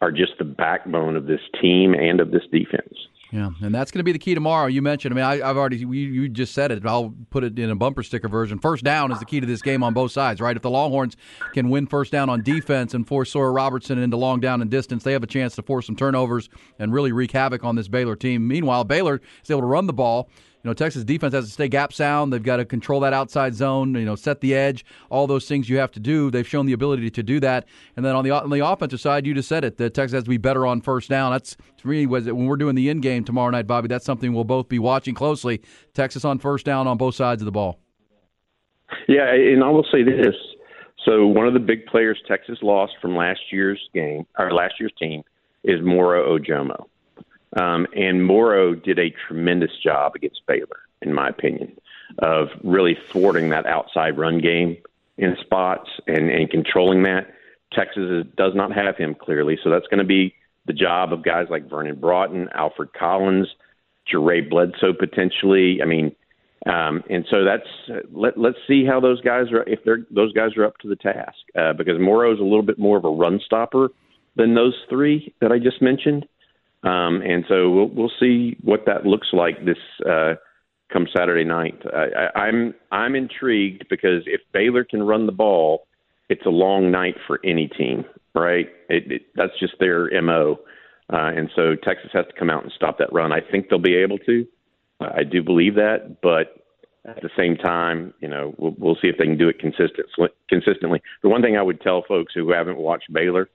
are 0.00 0.10
just 0.10 0.32
the 0.38 0.44
backbone 0.44 1.16
of 1.16 1.26
this 1.26 1.40
team 1.60 1.94
and 1.94 2.20
of 2.20 2.30
this 2.30 2.42
defense. 2.50 2.94
Yeah, 3.32 3.48
and 3.62 3.74
that's 3.74 3.90
going 3.90 4.00
to 4.00 4.04
be 4.04 4.12
the 4.12 4.18
key 4.18 4.34
tomorrow. 4.34 4.66
You 4.66 4.82
mentioned. 4.82 5.14
I 5.14 5.16
mean, 5.16 5.24
I, 5.24 5.46
have 5.46 5.56
already 5.56 5.78
you, 5.78 5.90
you 5.90 6.28
just 6.28 6.52
said 6.52 6.70
it. 6.70 6.84
I'll 6.84 7.14
put 7.30 7.44
it 7.44 7.58
in 7.58 7.70
a 7.70 7.74
bumper 7.74 8.02
sticker 8.02 8.28
version. 8.28 8.58
First 8.58 8.84
down 8.84 9.10
is 9.10 9.20
the 9.20 9.24
key 9.24 9.40
to 9.40 9.46
this 9.46 9.62
game 9.62 9.82
on 9.82 9.94
both 9.94 10.12
sides, 10.12 10.38
right? 10.38 10.54
If 10.54 10.60
the 10.60 10.68
Longhorns 10.68 11.16
can 11.54 11.70
win 11.70 11.86
first 11.86 12.12
down 12.12 12.28
on 12.28 12.42
defense 12.42 12.92
and 12.92 13.08
force 13.08 13.30
Sawyer 13.30 13.50
Robertson 13.50 13.98
into 13.98 14.18
long 14.18 14.40
down 14.40 14.60
and 14.60 14.70
distance, 14.70 15.02
they 15.02 15.12
have 15.12 15.22
a 15.22 15.26
chance 15.26 15.54
to 15.54 15.62
force 15.62 15.86
some 15.86 15.96
turnovers 15.96 16.50
and 16.78 16.92
really 16.92 17.10
wreak 17.10 17.30
havoc 17.30 17.64
on 17.64 17.74
this 17.74 17.88
Baylor 17.88 18.16
team. 18.16 18.46
Meanwhile, 18.46 18.84
Baylor 18.84 19.22
is 19.42 19.50
able 19.50 19.62
to 19.62 19.66
run 19.66 19.86
the 19.86 19.94
ball 19.94 20.28
you 20.62 20.70
know, 20.70 20.74
Texas 20.74 21.02
defense 21.02 21.34
has 21.34 21.46
to 21.46 21.50
stay 21.50 21.68
gap 21.68 21.92
sound. 21.92 22.32
They've 22.32 22.42
got 22.42 22.58
to 22.58 22.64
control 22.64 23.00
that 23.00 23.12
outside 23.12 23.54
zone. 23.54 23.94
You 23.94 24.04
know, 24.04 24.14
set 24.14 24.40
the 24.40 24.54
edge. 24.54 24.84
All 25.10 25.26
those 25.26 25.48
things 25.48 25.68
you 25.68 25.78
have 25.78 25.90
to 25.92 26.00
do. 26.00 26.30
They've 26.30 26.46
shown 26.46 26.66
the 26.66 26.72
ability 26.72 27.10
to 27.10 27.22
do 27.22 27.40
that. 27.40 27.66
And 27.96 28.04
then 28.04 28.14
on 28.14 28.22
the 28.22 28.30
on 28.30 28.50
the 28.50 28.64
offensive 28.64 29.00
side, 29.00 29.26
you 29.26 29.34
just 29.34 29.48
said 29.48 29.64
it. 29.64 29.76
That 29.78 29.94
Texas 29.94 30.14
has 30.14 30.24
to 30.24 30.30
be 30.30 30.36
better 30.36 30.64
on 30.64 30.80
first 30.80 31.10
down. 31.10 31.32
That's 31.32 31.56
to 31.78 31.88
me 31.88 32.06
was 32.06 32.28
it, 32.28 32.36
when 32.36 32.46
we're 32.46 32.56
doing 32.56 32.76
the 32.76 32.88
in 32.88 33.00
game 33.00 33.24
tomorrow 33.24 33.50
night, 33.50 33.66
Bobby. 33.66 33.88
That's 33.88 34.04
something 34.04 34.32
we'll 34.32 34.44
both 34.44 34.68
be 34.68 34.78
watching 34.78 35.16
closely. 35.16 35.62
Texas 35.94 36.24
on 36.24 36.38
first 36.38 36.64
down 36.64 36.86
on 36.86 36.96
both 36.96 37.16
sides 37.16 37.42
of 37.42 37.46
the 37.46 37.52
ball. 37.52 37.80
Yeah, 39.08 39.34
and 39.34 39.64
I 39.64 39.68
will 39.68 39.86
say 39.90 40.04
this. 40.04 40.36
So 41.04 41.26
one 41.26 41.48
of 41.48 41.54
the 41.54 41.60
big 41.60 41.86
players 41.86 42.22
Texas 42.28 42.58
lost 42.62 42.92
from 43.02 43.16
last 43.16 43.40
year's 43.50 43.80
game, 43.92 44.26
or 44.38 44.52
last 44.52 44.74
year's 44.78 44.92
team, 44.96 45.24
is 45.64 45.80
Moro 45.82 46.38
Ojomo. 46.38 46.86
Um, 47.60 47.86
and 47.94 48.24
Moro 48.24 48.74
did 48.74 48.98
a 48.98 49.12
tremendous 49.28 49.72
job 49.82 50.14
against 50.14 50.40
Baylor, 50.46 50.80
in 51.02 51.12
my 51.12 51.28
opinion, 51.28 51.76
of 52.18 52.48
really 52.64 52.96
thwarting 53.12 53.50
that 53.50 53.66
outside 53.66 54.18
run 54.18 54.40
game 54.40 54.76
in 55.18 55.36
spots 55.40 55.88
and, 56.06 56.30
and 56.30 56.50
controlling 56.50 57.02
that. 57.02 57.26
Texas 57.72 58.04
is, 58.10 58.24
does 58.36 58.52
not 58.54 58.72
have 58.72 58.96
him 58.96 59.14
clearly, 59.14 59.58
so 59.62 59.70
that's 59.70 59.86
going 59.86 59.98
to 59.98 60.04
be 60.04 60.34
the 60.66 60.72
job 60.72 61.12
of 61.12 61.24
guys 61.24 61.46
like 61.50 61.68
Vernon 61.68 61.98
Broughton, 61.98 62.48
Alfred 62.54 62.92
Collins, 62.92 63.48
Jeray 64.12 64.48
Bledsoe 64.48 64.92
potentially. 64.98 65.80
I 65.82 65.86
mean, 65.86 66.14
um, 66.66 67.02
and 67.10 67.26
so 67.30 67.44
that's 67.44 68.02
let 68.12 68.38
let's 68.38 68.58
see 68.68 68.84
how 68.84 69.00
those 69.00 69.20
guys 69.20 69.46
are 69.52 69.62
if 69.64 69.80
they're 69.84 70.06
those 70.10 70.32
guys 70.32 70.50
are 70.56 70.64
up 70.64 70.78
to 70.78 70.88
the 70.88 70.96
task 70.96 71.38
uh, 71.58 71.72
because 71.72 71.94
is 71.96 72.40
a 72.40 72.44
little 72.44 72.62
bit 72.62 72.78
more 72.78 72.96
of 72.96 73.04
a 73.04 73.10
run 73.10 73.40
stopper 73.44 73.88
than 74.36 74.54
those 74.54 74.74
three 74.88 75.34
that 75.40 75.50
I 75.50 75.58
just 75.58 75.82
mentioned. 75.82 76.26
Um, 76.84 77.22
and 77.22 77.44
so 77.48 77.70
we'll, 77.70 77.88
we'll 77.88 78.12
see 78.18 78.56
what 78.62 78.86
that 78.86 79.06
looks 79.06 79.28
like 79.32 79.64
this 79.64 79.76
uh, 80.08 80.34
come 80.92 81.06
Saturday 81.16 81.44
night. 81.44 81.80
I, 81.94 82.06
I, 82.34 82.40
I'm 82.46 82.74
I'm 82.90 83.14
intrigued 83.14 83.86
because 83.88 84.22
if 84.26 84.40
Baylor 84.52 84.84
can 84.84 85.02
run 85.02 85.26
the 85.26 85.32
ball, 85.32 85.86
it's 86.28 86.44
a 86.44 86.50
long 86.50 86.90
night 86.90 87.14
for 87.26 87.40
any 87.44 87.68
team, 87.68 88.04
right? 88.34 88.68
It, 88.88 89.10
it, 89.12 89.22
that's 89.36 89.58
just 89.60 89.74
their 89.78 90.10
mo. 90.22 90.58
Uh, 91.12 91.30
and 91.36 91.50
so 91.54 91.76
Texas 91.76 92.10
has 92.12 92.26
to 92.26 92.32
come 92.38 92.50
out 92.50 92.62
and 92.62 92.72
stop 92.74 92.98
that 92.98 93.12
run. 93.12 93.32
I 93.32 93.40
think 93.40 93.68
they'll 93.68 93.78
be 93.78 93.96
able 93.96 94.18
to. 94.18 94.46
I 95.00 95.24
do 95.24 95.42
believe 95.42 95.74
that, 95.74 96.20
but 96.22 96.64
at 97.04 97.20
the 97.22 97.30
same 97.36 97.56
time, 97.56 98.14
you 98.20 98.28
know, 98.28 98.54
we'll, 98.58 98.74
we'll 98.78 98.94
see 99.02 99.08
if 99.08 99.18
they 99.18 99.24
can 99.24 99.36
do 99.36 99.48
it 99.48 99.58
consistently. 99.58 100.28
Consistently. 100.48 101.02
The 101.22 101.28
one 101.28 101.42
thing 101.42 101.56
I 101.56 101.62
would 101.62 101.80
tell 101.80 102.04
folks 102.06 102.32
who 102.34 102.52
haven't 102.52 102.78
watched 102.78 103.12
Baylor, 103.12 103.48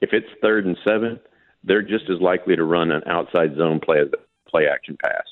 if 0.00 0.10
it's 0.12 0.28
third 0.40 0.66
and 0.66 0.76
seven, 0.84 1.20
they're 1.64 1.82
just 1.82 2.08
as 2.10 2.20
likely 2.20 2.56
to 2.56 2.64
run 2.64 2.90
an 2.90 3.02
outside 3.06 3.56
zone 3.56 3.80
play 3.80 4.00
as 4.00 4.08
a 4.12 4.50
play 4.50 4.66
action 4.66 4.96
pass. 5.02 5.24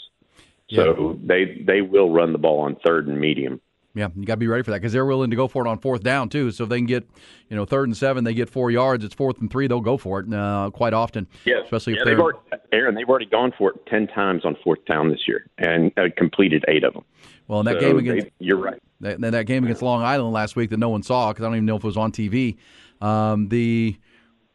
So 0.70 1.18
yeah. 1.20 1.26
they 1.26 1.62
they 1.64 1.80
will 1.82 2.10
run 2.10 2.32
the 2.32 2.38
ball 2.38 2.60
on 2.60 2.76
third 2.84 3.06
and 3.06 3.20
medium. 3.20 3.60
Yeah, 3.94 4.08
you 4.16 4.24
got 4.24 4.34
to 4.34 4.38
be 4.38 4.46
ready 4.46 4.62
for 4.62 4.70
that 4.70 4.78
because 4.78 4.94
they're 4.94 5.04
willing 5.04 5.28
to 5.30 5.36
go 5.36 5.48
for 5.48 5.66
it 5.66 5.68
on 5.68 5.78
fourth 5.78 6.02
down 6.02 6.30
too. 6.30 6.50
So 6.50 6.64
if 6.64 6.70
they 6.70 6.78
can 6.78 6.86
get, 6.86 7.06
you 7.50 7.56
know, 7.56 7.66
third 7.66 7.88
and 7.88 7.96
seven, 7.96 8.24
they 8.24 8.32
get 8.32 8.48
four 8.48 8.70
yards. 8.70 9.04
It's 9.04 9.14
fourth 9.14 9.38
and 9.38 9.50
three, 9.50 9.66
they'll 9.66 9.82
go 9.82 9.98
for 9.98 10.20
it 10.20 10.32
uh, 10.32 10.70
quite 10.72 10.94
often. 10.94 11.28
Yeah, 11.44 11.56
especially 11.62 11.94
yeah, 11.94 12.04
they've 12.06 12.16
they're 12.16 12.22
already, 12.22 12.38
Aaron. 12.72 12.94
They've 12.94 13.08
already 13.08 13.26
gone 13.26 13.52
for 13.56 13.70
it 13.70 13.84
ten 13.86 14.06
times 14.06 14.46
on 14.46 14.56
fourth 14.64 14.82
down 14.86 15.10
this 15.10 15.28
year 15.28 15.46
and 15.58 15.92
uh, 15.98 16.04
completed 16.16 16.64
eight 16.68 16.84
of 16.84 16.94
them. 16.94 17.04
Well, 17.48 17.60
in 17.60 17.66
that 17.66 17.80
so 17.80 17.80
game 17.80 17.98
against 17.98 18.26
they, 18.26 18.32
you're 18.38 18.56
right. 18.56 18.80
That, 19.00 19.20
that 19.20 19.44
game 19.44 19.64
against 19.64 19.82
Long 19.82 20.02
Island 20.02 20.32
last 20.32 20.56
week 20.56 20.70
that 20.70 20.78
no 20.78 20.88
one 20.88 21.02
saw 21.02 21.30
because 21.30 21.44
I 21.44 21.48
don't 21.48 21.56
even 21.56 21.66
know 21.66 21.76
if 21.76 21.84
it 21.84 21.86
was 21.86 21.98
on 21.98 22.12
TV. 22.12 22.56
Um, 23.02 23.48
the 23.48 23.98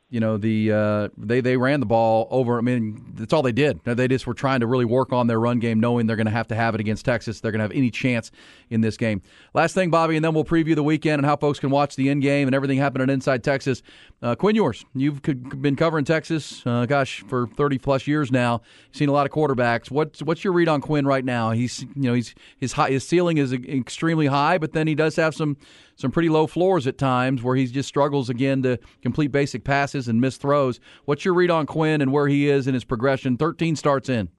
you 0.10 0.22
know 0.22 0.38
the 0.38 0.72
uh, 0.72 1.10
they 1.18 1.42
they 1.42 1.58
ran 1.58 1.82
the 1.82 1.86
ball 1.86 2.30
over. 2.32 2.58
I 2.58 2.62
mean, 2.62 3.12
that's 3.14 3.34
all 3.34 3.42
they 3.42 3.52
did. 3.52 3.82
They 3.84 4.08
just 4.08 4.26
were 4.26 4.34
trying 4.34 4.62
to 4.62 4.68
really 4.68 4.86
work 4.86 5.12
on 5.12 5.28
their 5.28 5.40
run 5.40 5.60
game, 5.60 5.82
knowing 5.82 6.08
they're 6.08 6.16
going 6.16 6.28
to 6.28 6.32
have 6.32 6.48
to 6.48 6.56
have 6.56 6.76
it 6.76 6.82
against 6.82 7.04
Texas. 7.04 7.42
They're 7.42 7.52
going 7.52 7.60
to 7.60 7.64
have 7.64 7.74
any 7.74 7.92
chance 7.92 8.32
in 8.70 8.80
this 8.80 8.96
game. 8.96 9.22
Last 9.54 9.74
thing, 9.74 9.90
Bobby, 9.90 10.16
and 10.16 10.24
then 10.24 10.34
we'll 10.34 10.46
preview 10.46 10.76
the 10.76 10.84
weekend 10.84 11.20
and 11.20 11.26
how 11.26 11.36
folks 11.36 11.60
can 11.60 11.72
watch 11.72 11.98
the 11.98 12.10
end 12.10 12.22
game 12.22 12.48
and 12.48 12.56
everything 12.56 12.78
happening 12.78 13.10
inside 13.10 13.44
Texas. 13.44 13.84
Uh, 14.22 14.34
Quinn 14.34 14.56
Ewers. 14.56 14.86
you've 14.96 15.22
been 15.22 15.76
covering 15.76 16.06
Texas, 16.06 16.64
uh, 16.66 16.86
gosh, 16.86 17.22
for 17.28 17.48
thirty 17.48 17.78
plus 17.78 18.08
years 18.08 18.32
now. 18.32 18.62
Seen 18.94 19.10
a 19.10 19.12
lot 19.12 19.26
of 19.26 19.34
quarterbacks. 19.34 19.92
What's 19.92 20.22
what's 20.24 20.42
your 20.42 20.54
read 20.54 20.70
on 20.70 20.80
Quinn 20.80 21.06
right 21.06 21.26
now? 21.26 21.52
He's 21.52 21.82
you 21.82 22.04
know 22.04 22.14
he's 22.14 22.34
his 22.58 22.72
high, 22.72 22.92
his 22.92 23.06
ceiling 23.06 23.38
is 23.40 23.52
extremely 23.52 24.28
high, 24.28 24.58
but 24.58 24.72
then 24.72 24.88
he 24.88 24.96
does 24.96 25.18
have 25.18 25.36
some 25.36 25.58
some 25.98 26.12
pretty 26.12 26.30
low 26.30 26.48
floors 26.48 26.88
at 26.88 26.98
times 26.98 27.44
where 27.44 27.56
he 27.56 27.66
just 27.68 27.90
struggles 27.90 28.30
again 28.30 28.62
to 28.64 28.80
complete 29.02 29.32
basic 29.32 29.64
passes 29.64 30.08
and 30.08 30.22
miss 30.22 30.38
throws. 30.38 30.80
What's 31.06 31.26
your 31.26 31.34
read 31.34 31.52
on 31.52 31.66
Quinn 31.66 32.02
and 32.02 32.14
where 32.14 32.28
he 32.28 32.50
is 32.50 32.68
in 32.68 32.74
his 32.74 32.86
progression? 32.86 33.36
13 33.36 33.76
starts 33.76 34.08
in. 34.08 34.30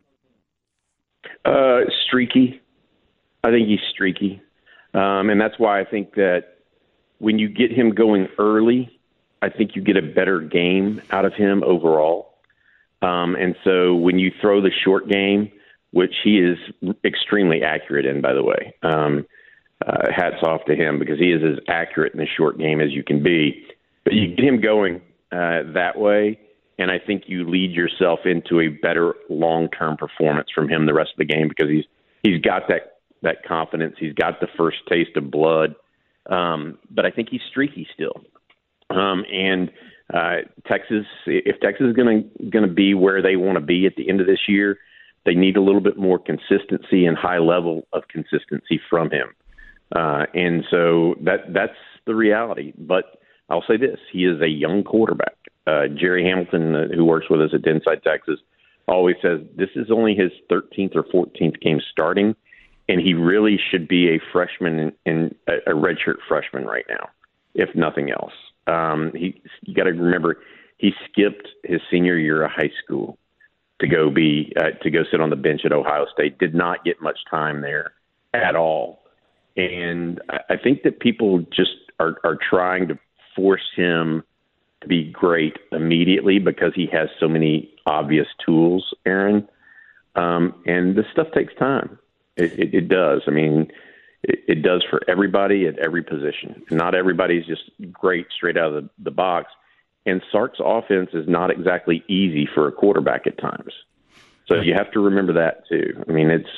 Uh, 1.44 1.80
streaky. 2.06 2.60
I 3.44 3.50
think 3.50 3.68
he's 3.68 3.80
streaky. 3.90 4.40
Um, 4.94 5.30
and 5.30 5.40
that's 5.40 5.58
why 5.58 5.80
I 5.80 5.84
think 5.84 6.14
that 6.14 6.58
when 7.18 7.38
you 7.38 7.48
get 7.48 7.72
him 7.72 7.90
going 7.90 8.28
early, 8.38 8.98
I 9.42 9.50
think 9.50 9.76
you 9.76 9.82
get 9.82 9.96
a 9.96 10.02
better 10.02 10.40
game 10.40 11.02
out 11.10 11.24
of 11.24 11.34
him 11.34 11.62
overall. 11.64 12.34
Um, 13.02 13.36
and 13.36 13.54
so 13.64 13.94
when 13.94 14.18
you 14.18 14.32
throw 14.40 14.60
the 14.60 14.70
short 14.84 15.08
game, 15.08 15.52
which 15.90 16.14
he 16.22 16.38
is 16.38 16.58
extremely 17.04 17.62
accurate 17.62 18.06
in, 18.06 18.20
by 18.20 18.32
the 18.32 18.42
way, 18.42 18.74
um, 18.82 19.26
uh, 19.86 20.10
hats 20.14 20.42
off 20.42 20.64
to 20.66 20.74
him 20.74 20.98
because 20.98 21.18
he 21.18 21.30
is 21.32 21.42
as 21.42 21.58
accurate 21.68 22.12
in 22.12 22.18
the 22.18 22.26
short 22.36 22.58
game 22.58 22.80
as 22.80 22.90
you 22.90 23.04
can 23.04 23.22
be. 23.22 23.64
But 24.04 24.14
you 24.14 24.34
get 24.34 24.44
him 24.44 24.60
going 24.60 24.96
uh, 25.30 25.72
that 25.74 25.92
way, 25.96 26.38
and 26.78 26.90
I 26.90 26.98
think 26.98 27.24
you 27.26 27.48
lead 27.48 27.72
yourself 27.72 28.20
into 28.24 28.60
a 28.60 28.68
better 28.68 29.14
long 29.28 29.68
term 29.68 29.96
performance 29.96 30.48
from 30.54 30.68
him 30.68 30.86
the 30.86 30.94
rest 30.94 31.10
of 31.12 31.18
the 31.18 31.24
game 31.32 31.48
because 31.48 31.68
he's 31.68 31.84
he's 32.22 32.40
got 32.40 32.68
that 32.68 32.98
that 33.22 33.44
confidence. 33.46 33.96
He's 33.98 34.14
got 34.14 34.40
the 34.40 34.48
first 34.56 34.78
taste 34.88 35.16
of 35.16 35.30
blood, 35.30 35.74
um, 36.30 36.78
but 36.90 37.04
I 37.04 37.10
think 37.10 37.28
he's 37.30 37.42
streaky 37.50 37.86
still. 37.92 38.22
Um, 38.90 39.24
and 39.30 39.70
uh, 40.12 40.48
Texas, 40.66 41.04
if 41.26 41.60
Texas 41.60 41.88
is 41.88 41.92
going 41.94 42.30
to 42.38 42.44
going 42.50 42.66
to 42.66 42.72
be 42.72 42.94
where 42.94 43.20
they 43.20 43.36
want 43.36 43.56
to 43.56 43.64
be 43.64 43.86
at 43.86 43.96
the 43.96 44.08
end 44.08 44.20
of 44.20 44.26
this 44.26 44.48
year, 44.48 44.78
they 45.26 45.34
need 45.34 45.56
a 45.56 45.60
little 45.60 45.82
bit 45.82 45.98
more 45.98 46.18
consistency 46.18 47.04
and 47.04 47.16
high 47.16 47.38
level 47.38 47.86
of 47.92 48.08
consistency 48.08 48.80
from 48.88 49.10
him. 49.10 49.28
Uh, 49.94 50.26
and 50.34 50.64
so 50.70 51.14
that 51.22 51.52
that's 51.52 51.78
the 52.06 52.14
reality. 52.14 52.72
But 52.76 53.20
I'll 53.48 53.64
say 53.66 53.76
this: 53.76 53.98
he 54.12 54.24
is 54.24 54.40
a 54.40 54.48
young 54.48 54.84
quarterback. 54.84 55.36
Uh, 55.66 55.86
Jerry 55.94 56.24
Hamilton, 56.24 56.74
uh, 56.74 56.88
who 56.94 57.04
works 57.04 57.26
with 57.28 57.40
us 57.40 57.50
at 57.52 57.66
Inside 57.66 58.02
Texas, 58.02 58.38
always 58.86 59.16
says 59.22 59.40
this 59.56 59.70
is 59.76 59.90
only 59.90 60.14
his 60.14 60.32
13th 60.50 60.96
or 60.96 61.02
14th 61.04 61.60
game 61.60 61.80
starting. 61.90 62.34
and 62.88 63.00
he 63.00 63.14
really 63.14 63.58
should 63.70 63.86
be 63.86 64.08
a 64.08 64.20
freshman 64.32 64.92
and 65.04 65.34
a 65.46 65.72
redshirt 65.72 66.16
freshman 66.26 66.64
right 66.64 66.86
now, 66.88 67.08
if 67.54 67.68
nothing 67.74 68.10
else. 68.10 68.32
Um, 68.66 69.12
he 69.14 69.40
you 69.62 69.74
got 69.74 69.84
to 69.84 69.90
remember 69.90 70.38
he 70.78 70.92
skipped 71.04 71.48
his 71.64 71.80
senior 71.90 72.16
year 72.16 72.44
of 72.44 72.50
high 72.50 72.70
school 72.82 73.18
to 73.80 73.86
go 73.86 74.10
be 74.10 74.52
uh, 74.58 74.70
to 74.82 74.90
go 74.90 75.00
sit 75.10 75.20
on 75.20 75.30
the 75.30 75.36
bench 75.36 75.62
at 75.64 75.72
Ohio 75.72 76.06
State. 76.12 76.38
Did 76.38 76.54
not 76.54 76.84
get 76.84 77.00
much 77.02 77.18
time 77.30 77.60
there 77.60 77.92
at 78.34 78.56
all, 78.56 78.97
and 79.58 80.20
I 80.48 80.56
think 80.56 80.84
that 80.84 81.00
people 81.00 81.40
just 81.54 81.72
are 82.00 82.16
are 82.24 82.38
trying 82.48 82.88
to 82.88 82.98
force 83.34 83.68
him 83.76 84.22
to 84.80 84.88
be 84.88 85.10
great 85.10 85.56
immediately 85.72 86.38
because 86.38 86.72
he 86.74 86.88
has 86.92 87.08
so 87.18 87.28
many 87.28 87.74
obvious 87.86 88.28
tools, 88.44 88.94
Aaron. 89.04 89.48
Um, 90.14 90.62
and 90.66 90.96
this 90.96 91.06
stuff 91.12 91.28
takes 91.34 91.52
time. 91.56 91.98
It, 92.36 92.52
it, 92.58 92.74
it 92.74 92.88
does. 92.88 93.22
I 93.26 93.30
mean, 93.30 93.70
it, 94.22 94.40
it 94.48 94.62
does 94.62 94.84
for 94.88 95.00
everybody 95.08 95.66
at 95.66 95.78
every 95.78 96.02
position. 96.02 96.62
Not 96.70 96.94
everybody's 96.94 97.46
just 97.46 97.70
great 97.92 98.26
straight 98.34 98.56
out 98.56 98.72
of 98.72 98.84
the, 98.84 98.90
the 99.02 99.10
box. 99.10 99.50
And 100.06 100.22
Sark's 100.30 100.60
offense 100.64 101.10
is 101.12 101.28
not 101.28 101.50
exactly 101.50 102.04
easy 102.08 102.48
for 102.54 102.68
a 102.68 102.72
quarterback 102.72 103.26
at 103.26 103.38
times. 103.38 103.72
So 104.46 104.60
you 104.62 104.72
have 104.74 104.90
to 104.92 105.00
remember 105.00 105.34
that 105.34 105.68
too. 105.68 106.02
I 106.08 106.12
mean, 106.12 106.30
it's 106.30 106.48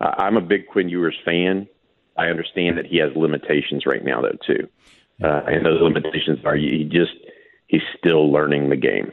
I'm 0.00 0.36
a 0.36 0.40
big 0.40 0.68
Quinn 0.68 0.88
Ewers 0.88 1.18
fan. 1.24 1.66
I 2.16 2.26
understand 2.26 2.78
that 2.78 2.86
he 2.86 2.98
has 2.98 3.10
limitations 3.16 3.86
right 3.86 4.04
now, 4.04 4.22
though, 4.22 4.38
too. 4.46 4.68
Uh, 5.22 5.42
and 5.46 5.64
those 5.64 5.80
limitations 5.80 6.38
are 6.44 6.56
he 6.56 6.88
just 6.90 7.12
he's 7.68 7.82
still 7.98 8.30
learning 8.32 8.68
the 8.68 8.76
game 8.76 9.12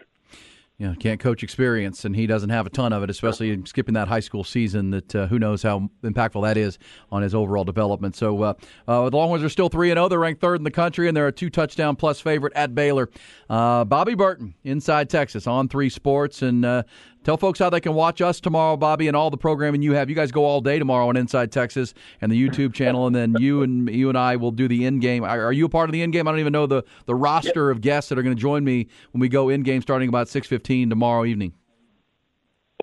Yeah, 0.79 0.95
can't 0.95 1.19
coach 1.19 1.43
experience, 1.43 2.05
and 2.05 2.15
he 2.15 2.25
doesn't 2.25 2.49
have 2.49 2.65
a 2.65 2.71
ton 2.71 2.91
of 2.91 3.03
it, 3.03 3.11
especially 3.11 3.63
skipping 3.65 3.93
that 3.93 4.07
high 4.07 4.19
school 4.19 4.43
season. 4.43 4.89
That 4.89 5.15
uh, 5.15 5.27
who 5.27 5.37
knows 5.37 5.61
how 5.61 5.91
impactful 6.03 6.41
that 6.41 6.57
is 6.57 6.79
on 7.11 7.21
his 7.21 7.35
overall 7.35 7.63
development. 7.63 8.15
So 8.15 8.41
uh, 8.41 8.53
uh, 8.87 9.09
the 9.11 9.15
Longhorns 9.15 9.43
are 9.43 9.49
still 9.49 9.69
three 9.69 9.91
and 9.91 9.97
zero. 9.97 10.05
Oh. 10.05 10.09
They're 10.09 10.17
ranked 10.17 10.41
third 10.41 10.55
in 10.55 10.63
the 10.63 10.71
country, 10.71 11.07
and 11.07 11.15
they're 11.15 11.27
a 11.27 11.31
two 11.31 11.51
touchdown 11.51 11.95
plus 11.95 12.19
favorite 12.19 12.53
at 12.55 12.73
Baylor. 12.73 13.11
Uh, 13.47 13.85
Bobby 13.85 14.15
Burton, 14.15 14.55
Inside 14.63 15.07
Texas, 15.11 15.45
On3 15.45 15.91
Sports, 15.91 16.41
and 16.41 16.65
uh, 16.65 16.81
Tell 17.23 17.37
folks 17.37 17.59
how 17.59 17.69
they 17.69 17.79
can 17.79 17.93
watch 17.93 18.19
us 18.19 18.39
tomorrow, 18.39 18.75
Bobby, 18.75 19.07
and 19.07 19.15
all 19.15 19.29
the 19.29 19.37
programming 19.37 19.83
you 19.83 19.93
have. 19.93 20.09
You 20.09 20.15
guys 20.15 20.31
go 20.31 20.43
all 20.43 20.59
day 20.59 20.79
tomorrow 20.79 21.07
on 21.07 21.15
Inside 21.15 21.51
Texas 21.51 21.93
and 22.19 22.31
the 22.31 22.49
YouTube 22.49 22.73
channel, 22.73 23.05
and 23.05 23.15
then 23.15 23.35
you 23.37 23.61
and 23.61 23.87
you 23.93 24.09
and 24.09 24.17
I 24.17 24.37
will 24.37 24.49
do 24.49 24.67
the 24.67 24.85
in 24.85 24.99
game. 24.99 25.23
Are, 25.23 25.53
you 25.53 25.65
a 25.65 25.69
part 25.69 25.87
of 25.87 25.93
the 25.93 26.01
in 26.01 26.09
game? 26.09 26.27
I 26.27 26.31
don't 26.31 26.39
even 26.39 26.53
know 26.53 26.65
the 26.65 26.83
the 27.05 27.13
roster 27.13 27.69
yep. 27.69 27.77
of 27.77 27.81
guests 27.81 28.09
that 28.09 28.17
are 28.17 28.23
going 28.23 28.35
to 28.35 28.41
join 28.41 28.63
me 28.63 28.87
when 29.11 29.21
we 29.21 29.29
go 29.29 29.49
in 29.49 29.61
game, 29.61 29.83
starting 29.83 30.09
about 30.09 30.29
six 30.29 30.47
fifteen 30.47 30.89
tomorrow 30.89 31.23
evening. 31.25 31.53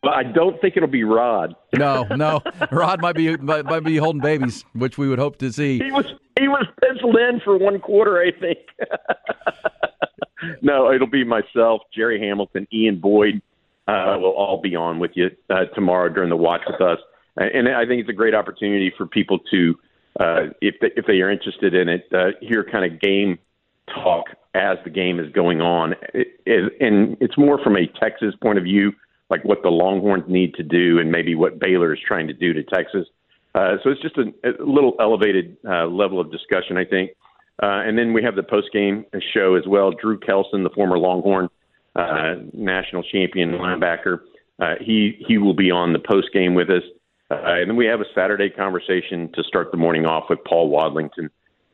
Well, 0.05 0.15
I 0.15 0.23
don't 0.23 0.61
think 0.61 0.77
it'll 0.77 0.89
be 0.89 1.03
Rod. 1.03 1.57
No, 1.77 2.05
no, 2.05 2.41
Rod 2.71 3.01
might 3.01 3.17
be 3.17 3.37
might, 3.39 3.65
might 3.65 3.83
be 3.83 3.97
holding 3.97 4.23
babies, 4.23 4.65
which 4.73 4.99
we 4.99 5.09
would 5.09 5.19
hope 5.19 5.39
to 5.39 5.53
see. 5.53 5.81
He 5.81 5.91
was 5.91 6.07
he 6.39 6.47
was 6.47 6.65
penciled 6.81 7.17
in 7.17 7.41
for 7.41 7.59
one 7.59 7.81
quarter, 7.81 8.21
I 8.21 8.31
think. 8.31 8.59
no, 10.63 10.93
it'll 10.93 11.09
be 11.09 11.25
myself, 11.25 11.83
Jerry 11.93 12.21
Hamilton, 12.21 12.69
Ian 12.73 13.01
Boyd 13.01 13.43
uh, 13.89 14.17
will 14.21 14.33
all 14.33 14.61
be 14.61 14.77
on 14.77 14.99
with 14.99 15.13
you 15.15 15.31
uh, 15.51 15.65
tomorrow 15.75 16.09
during 16.09 16.29
the 16.29 16.37
watch 16.37 16.61
with 16.69 16.81
us. 16.81 16.99
And 17.37 17.69
I 17.69 17.87
think 17.87 18.01
it's 18.01 18.11
a 18.11 18.15
great 18.15 18.35
opportunity 18.35 18.93
for 18.97 19.07
people 19.07 19.39
to, 19.51 19.79
uh, 20.21 20.41
if 20.61 20.75
they, 20.81 20.91
if 20.97 21.07
they 21.07 21.21
are 21.21 21.31
interested 21.31 21.73
in 21.75 21.89
it, 21.89 22.07
uh, 22.13 22.31
hear 22.41 22.65
kind 22.65 22.85
of 22.85 23.01
game 23.01 23.39
talk 23.87 24.27
as 24.55 24.77
the 24.85 24.91
game 24.91 25.21
is 25.21 25.31
going 25.33 25.61
on. 25.61 25.95
It, 26.15 26.29
it, 26.45 26.73
and 26.81 27.17
it's 27.21 27.39
more 27.39 27.63
from 27.63 27.77
a 27.77 27.87
Texas 28.01 28.35
point 28.43 28.59
of 28.59 28.65
view, 28.65 28.93
like 29.31 29.45
what 29.45 29.63
the 29.63 29.71
Longhorns 29.71 30.25
need 30.29 30.55
to 30.55 30.63
do, 30.63 30.99
and 30.99 31.13
maybe 31.13 31.35
what 31.35 31.59
Baylor 31.59 31.95
is 31.95 32.01
trying 32.07 32.27
to 32.27 32.35
do 32.35 32.53
to 32.53 32.63
Texas. 32.65 33.07
Uh, 33.55 33.77
so 33.83 33.91
it's 33.91 34.03
just 34.03 34.19
a, 34.19 34.33
a 34.45 34.65
little 34.65 34.95
elevated 35.01 35.57
uh, 35.67 35.87
level 35.87 36.21
of 36.21 36.31
discussion, 36.33 36.77
I 36.77 36.85
think. 36.85 37.13
Uh, 37.63 37.83
and 37.87 37.97
then 37.97 38.13
we 38.13 38.23
have 38.23 38.37
the 38.37 38.43
post 38.43 38.69
game 38.73 39.05
show 39.33 39.55
as 39.55 39.67
well. 39.67 39.93
Drew 39.93 40.19
Kelson, 40.19 40.65
the 40.65 40.71
former 40.71 40.99
Longhorn, 40.99 41.49
uh, 41.99 42.35
national 42.53 43.03
champion 43.03 43.53
linebacker. 43.53 44.21
Uh, 44.61 44.75
he 44.81 45.23
he 45.27 45.39
will 45.39 45.55
be 45.55 45.71
on 45.71 45.93
the 45.93 45.99
post 45.99 46.29
game 46.33 46.55
with 46.55 46.71
us, 46.71 46.83
uh, 47.31 47.37
and 47.45 47.71
then 47.71 47.77
we 47.77 47.87
have 47.87 48.01
a 48.01 48.07
Saturday 48.15 48.51
conversation 48.51 49.31
to 49.35 49.43
start 49.45 49.71
the 49.71 49.77
morning 49.77 50.07
off 50.07 50.25
with 50.29 50.39
Paul 50.45 50.71
Wadlington 50.71 51.31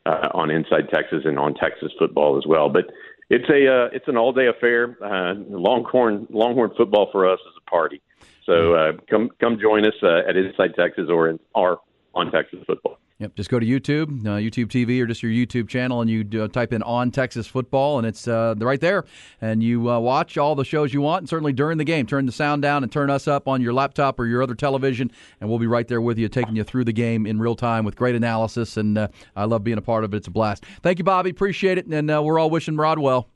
uh, 0.06 0.28
on 0.34 0.50
Inside 0.50 0.88
Texas 0.92 1.22
and 1.24 1.38
on 1.38 1.54
Texas 1.54 1.92
football 1.98 2.36
as 2.38 2.46
well. 2.46 2.68
But 2.68 2.90
it's 3.30 3.48
a 3.48 3.66
uh, 3.66 3.88
it's 3.92 4.08
an 4.08 4.16
all 4.16 4.32
day 4.32 4.46
affair. 4.48 4.96
Uh, 5.02 5.34
Longhorn 5.48 6.26
Longhorn 6.30 6.72
football 6.76 7.08
for 7.10 7.28
us 7.28 7.40
is 7.40 7.54
a 7.66 7.70
party. 7.70 8.00
So 8.44 8.74
uh, 8.74 8.92
come 9.08 9.30
come 9.40 9.58
join 9.58 9.86
us 9.86 9.94
uh, 10.02 10.28
at 10.28 10.36
Inside 10.36 10.74
Texas 10.76 11.08
or 11.08 11.28
in, 11.28 11.40
or 11.54 11.80
on 12.14 12.30
Texas 12.30 12.60
football. 12.66 12.98
Yep, 13.20 13.36
just 13.36 13.48
go 13.48 13.60
to 13.60 13.66
YouTube, 13.66 14.26
uh, 14.26 14.40
YouTube 14.40 14.66
TV, 14.66 15.00
or 15.00 15.06
just 15.06 15.22
your 15.22 15.30
YouTube 15.30 15.68
channel, 15.68 16.00
and 16.00 16.10
you 16.10 16.42
uh, 16.42 16.48
type 16.48 16.72
in 16.72 16.82
"on 16.82 17.12
Texas 17.12 17.46
football," 17.46 17.98
and 17.98 18.06
it's 18.06 18.26
uh, 18.26 18.56
right 18.58 18.80
there. 18.80 19.04
And 19.40 19.62
you 19.62 19.88
uh, 19.88 20.00
watch 20.00 20.36
all 20.36 20.56
the 20.56 20.64
shows 20.64 20.92
you 20.92 21.00
want, 21.00 21.22
and 21.22 21.28
certainly 21.28 21.52
during 21.52 21.78
the 21.78 21.84
game, 21.84 22.06
turn 22.06 22.26
the 22.26 22.32
sound 22.32 22.62
down 22.62 22.82
and 22.82 22.90
turn 22.90 23.10
us 23.10 23.28
up 23.28 23.46
on 23.46 23.62
your 23.62 23.72
laptop 23.72 24.18
or 24.18 24.26
your 24.26 24.42
other 24.42 24.56
television, 24.56 25.12
and 25.40 25.48
we'll 25.48 25.60
be 25.60 25.68
right 25.68 25.86
there 25.86 26.00
with 26.00 26.18
you, 26.18 26.28
taking 26.28 26.56
you 26.56 26.64
through 26.64 26.84
the 26.84 26.92
game 26.92 27.24
in 27.24 27.38
real 27.38 27.54
time 27.54 27.84
with 27.84 27.94
great 27.94 28.16
analysis. 28.16 28.76
And 28.76 28.98
uh, 28.98 29.08
I 29.36 29.44
love 29.44 29.62
being 29.62 29.78
a 29.78 29.82
part 29.82 30.02
of 30.02 30.12
it; 30.12 30.16
it's 30.16 30.26
a 30.26 30.32
blast. 30.32 30.64
Thank 30.82 30.98
you, 30.98 31.04
Bobby. 31.04 31.30
Appreciate 31.30 31.78
it, 31.78 31.86
and 31.86 32.10
uh, 32.10 32.20
we're 32.20 32.40
all 32.40 32.50
wishing 32.50 32.76
Rod 32.76 32.98
well. 32.98 33.28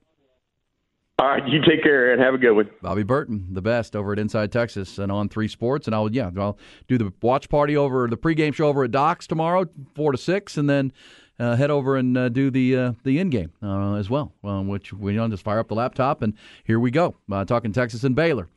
All 1.21 1.27
right, 1.27 1.47
you 1.49 1.61
take 1.63 1.83
care 1.83 2.13
and 2.13 2.23
have 2.23 2.35
a 2.35 2.39
good 2.39 2.53
one. 2.53 2.71
Bobby 2.81 3.03
Burton, 3.03 3.49
the 3.51 3.61
best 3.61 3.97
over 3.97 4.13
at 4.13 4.21
Inside 4.21 4.53
Texas 4.53 4.99
and 4.99 5.11
On3 5.11 5.51
Sports, 5.51 5.89
and 5.89 5.95
I'll 5.95 6.13
yeah 6.13 6.31
I'll 6.37 6.57
do 6.87 6.97
the 6.97 7.13
watch 7.21 7.49
party 7.49 7.77
over 7.77 8.07
the 8.07 8.17
pregame 8.17 8.55
show 8.55 8.69
over 8.69 8.85
at 8.85 8.93
Docs 8.93 9.27
tomorrow, 9.27 9.67
four 9.97 10.13
to 10.13 10.19
six, 10.19 10.57
and 10.57 10.71
then 10.71 10.93
uh, 11.41 11.57
head 11.57 11.71
over 11.71 11.97
and 11.97 12.17
uh, 12.17 12.29
do 12.29 12.53
the 12.53 12.77
uh, 12.77 12.93
the 13.03 13.19
in 13.19 13.31
game 13.31 13.53
uh, 13.65 13.95
as 13.95 14.09
well, 14.09 14.33
uh, 14.45 14.63
which 14.63 14.93
we 14.93 15.13
you 15.13 15.19
know, 15.19 15.29
just 15.29 15.43
fire 15.43 15.59
up 15.59 15.67
the 15.67 15.75
laptop 15.75 16.23
and 16.23 16.35
here 16.63 16.79
we 16.79 16.93
go, 16.93 17.17
uh, 17.33 17.45
talking 17.45 17.73
Texas 17.73 18.05
and 18.05 18.15
Baylor 18.15 18.49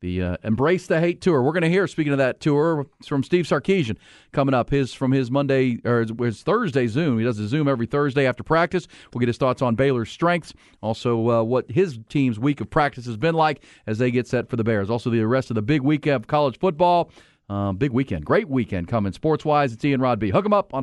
the 0.00 0.22
uh, 0.22 0.36
Embrace 0.42 0.86
the 0.86 0.98
Hate 1.00 1.20
tour. 1.20 1.42
We're 1.42 1.52
going 1.52 1.62
to 1.62 1.68
hear, 1.68 1.86
speaking 1.86 2.12
of 2.12 2.18
that 2.18 2.40
tour, 2.40 2.86
from 3.06 3.22
Steve 3.22 3.44
Sarkisian 3.44 3.96
coming 4.32 4.54
up. 4.54 4.70
His 4.70 4.94
from 4.94 5.12
his 5.12 5.30
Monday 5.30 5.78
or 5.84 6.06
his, 6.18 6.42
Thursday 6.42 6.86
Zoom. 6.86 7.18
He 7.18 7.24
does 7.24 7.38
a 7.38 7.46
Zoom 7.46 7.68
every 7.68 7.86
Thursday 7.86 8.26
after 8.26 8.42
practice. 8.42 8.88
We'll 9.12 9.20
get 9.20 9.28
his 9.28 9.36
thoughts 9.36 9.62
on 9.62 9.74
Baylor's 9.74 10.10
strengths, 10.10 10.54
also 10.80 11.30
uh, 11.30 11.42
what 11.42 11.70
his 11.70 11.98
team's 12.08 12.38
week 12.38 12.60
of 12.60 12.70
practice 12.70 13.06
has 13.06 13.16
been 13.16 13.34
like 13.34 13.62
as 13.86 13.98
they 13.98 14.10
get 14.10 14.26
set 14.26 14.48
for 14.48 14.56
the 14.56 14.64
Bears. 14.64 14.90
Also, 14.90 15.10
the 15.10 15.22
rest 15.24 15.50
of 15.50 15.54
the 15.54 15.62
big 15.62 15.82
week 15.82 16.06
of 16.06 16.26
college 16.26 16.58
football. 16.58 17.10
Uh, 17.48 17.72
big 17.72 17.90
weekend, 17.90 18.24
great 18.24 18.48
weekend 18.48 18.86
coming 18.86 19.12
sports 19.12 19.44
wise. 19.44 19.72
It's 19.72 19.84
Ian 19.84 20.00
Rod 20.00 20.20
B. 20.20 20.30
Hook 20.30 20.44
'em 20.44 20.52
up 20.52 20.72
on. 20.72 20.82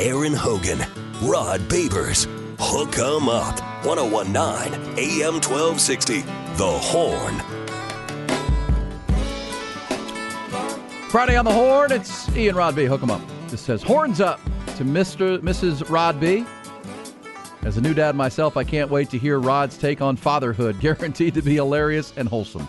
Aaron 0.00 0.32
Hogan, 0.32 0.78
Rod 1.22 1.60
Babers. 1.68 2.26
Hook 2.58 2.98
'em 2.98 3.28
up. 3.28 3.60
1019 3.84 4.72
AM 4.98 5.40
1260. 5.40 6.22
The 6.56 6.66
Horn. 6.66 7.34
Friday 11.10 11.36
on 11.36 11.44
the 11.44 11.52
Horn. 11.52 11.92
It's 11.92 12.34
Ian 12.34 12.56
Rod 12.56 12.74
B. 12.74 12.84
Hook 12.86 13.02
'em 13.02 13.10
up. 13.10 13.20
This 13.48 13.60
says 13.60 13.82
horns 13.82 14.20
up 14.20 14.40
to 14.76 14.84
Mr. 14.84 15.38
Mrs. 15.40 15.88
Rod 15.90 16.18
B. 16.18 16.46
As 17.64 17.76
a 17.76 17.80
new 17.80 17.92
dad 17.94 18.16
myself, 18.16 18.56
I 18.56 18.64
can't 18.64 18.90
wait 18.90 19.10
to 19.10 19.18
hear 19.18 19.38
Rod's 19.38 19.76
take 19.76 20.00
on 20.00 20.16
fatherhood. 20.16 20.80
Guaranteed 20.80 21.34
to 21.34 21.42
be 21.42 21.56
hilarious 21.56 22.14
and 22.16 22.28
wholesome. 22.28 22.66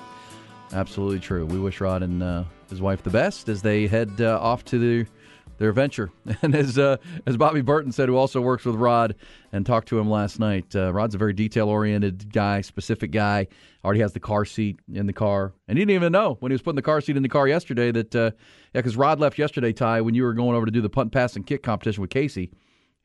Absolutely 0.73 1.19
true. 1.19 1.45
We 1.45 1.57
wish 1.59 1.79
Rod 1.79 2.03
and 2.03 2.21
uh, 2.21 2.43
his 2.69 2.81
wife 2.81 3.01
the 3.01 3.09
best 3.09 3.47
as 3.47 3.61
they 3.61 3.87
head 3.87 4.11
uh, 4.19 4.39
off 4.41 4.65
to 4.65 4.77
the 4.77 5.09
their 5.57 5.71
venture. 5.71 6.11
And 6.41 6.55
as 6.55 6.77
uh, 6.77 6.97
as 7.25 7.37
Bobby 7.37 7.61
Burton 7.61 7.91
said, 7.91 8.09
who 8.09 8.17
also 8.17 8.41
works 8.41 8.65
with 8.65 8.75
Rod 8.75 9.15
and 9.51 9.65
talked 9.65 9.87
to 9.89 9.99
him 9.99 10.09
last 10.09 10.39
night, 10.39 10.75
uh, 10.75 10.91
Rod's 10.91 11.15
a 11.15 11.17
very 11.17 11.33
detail 11.33 11.69
oriented 11.69 12.31
guy, 12.33 12.61
specific 12.61 13.11
guy. 13.11 13.47
Already 13.83 14.01
has 14.01 14.13
the 14.13 14.19
car 14.19 14.45
seat 14.45 14.79
in 14.93 15.05
the 15.05 15.13
car, 15.13 15.53
and 15.67 15.77
he 15.77 15.85
didn't 15.85 15.95
even 15.95 16.11
know 16.11 16.37
when 16.39 16.51
he 16.51 16.53
was 16.53 16.61
putting 16.61 16.75
the 16.75 16.81
car 16.81 17.01
seat 17.01 17.15
in 17.15 17.23
the 17.23 17.29
car 17.29 17.47
yesterday 17.47 17.91
that 17.91 18.15
uh, 18.15 18.31
yeah, 18.73 18.81
because 18.81 18.97
Rod 18.97 19.19
left 19.19 19.37
yesterday, 19.37 19.71
Ty, 19.71 20.01
when 20.01 20.15
you 20.15 20.23
were 20.23 20.33
going 20.33 20.55
over 20.55 20.65
to 20.65 20.71
do 20.71 20.81
the 20.81 20.89
punt, 20.89 21.11
pass, 21.11 21.35
and 21.35 21.45
kick 21.45 21.63
competition 21.63 22.01
with 22.01 22.09
Casey. 22.09 22.51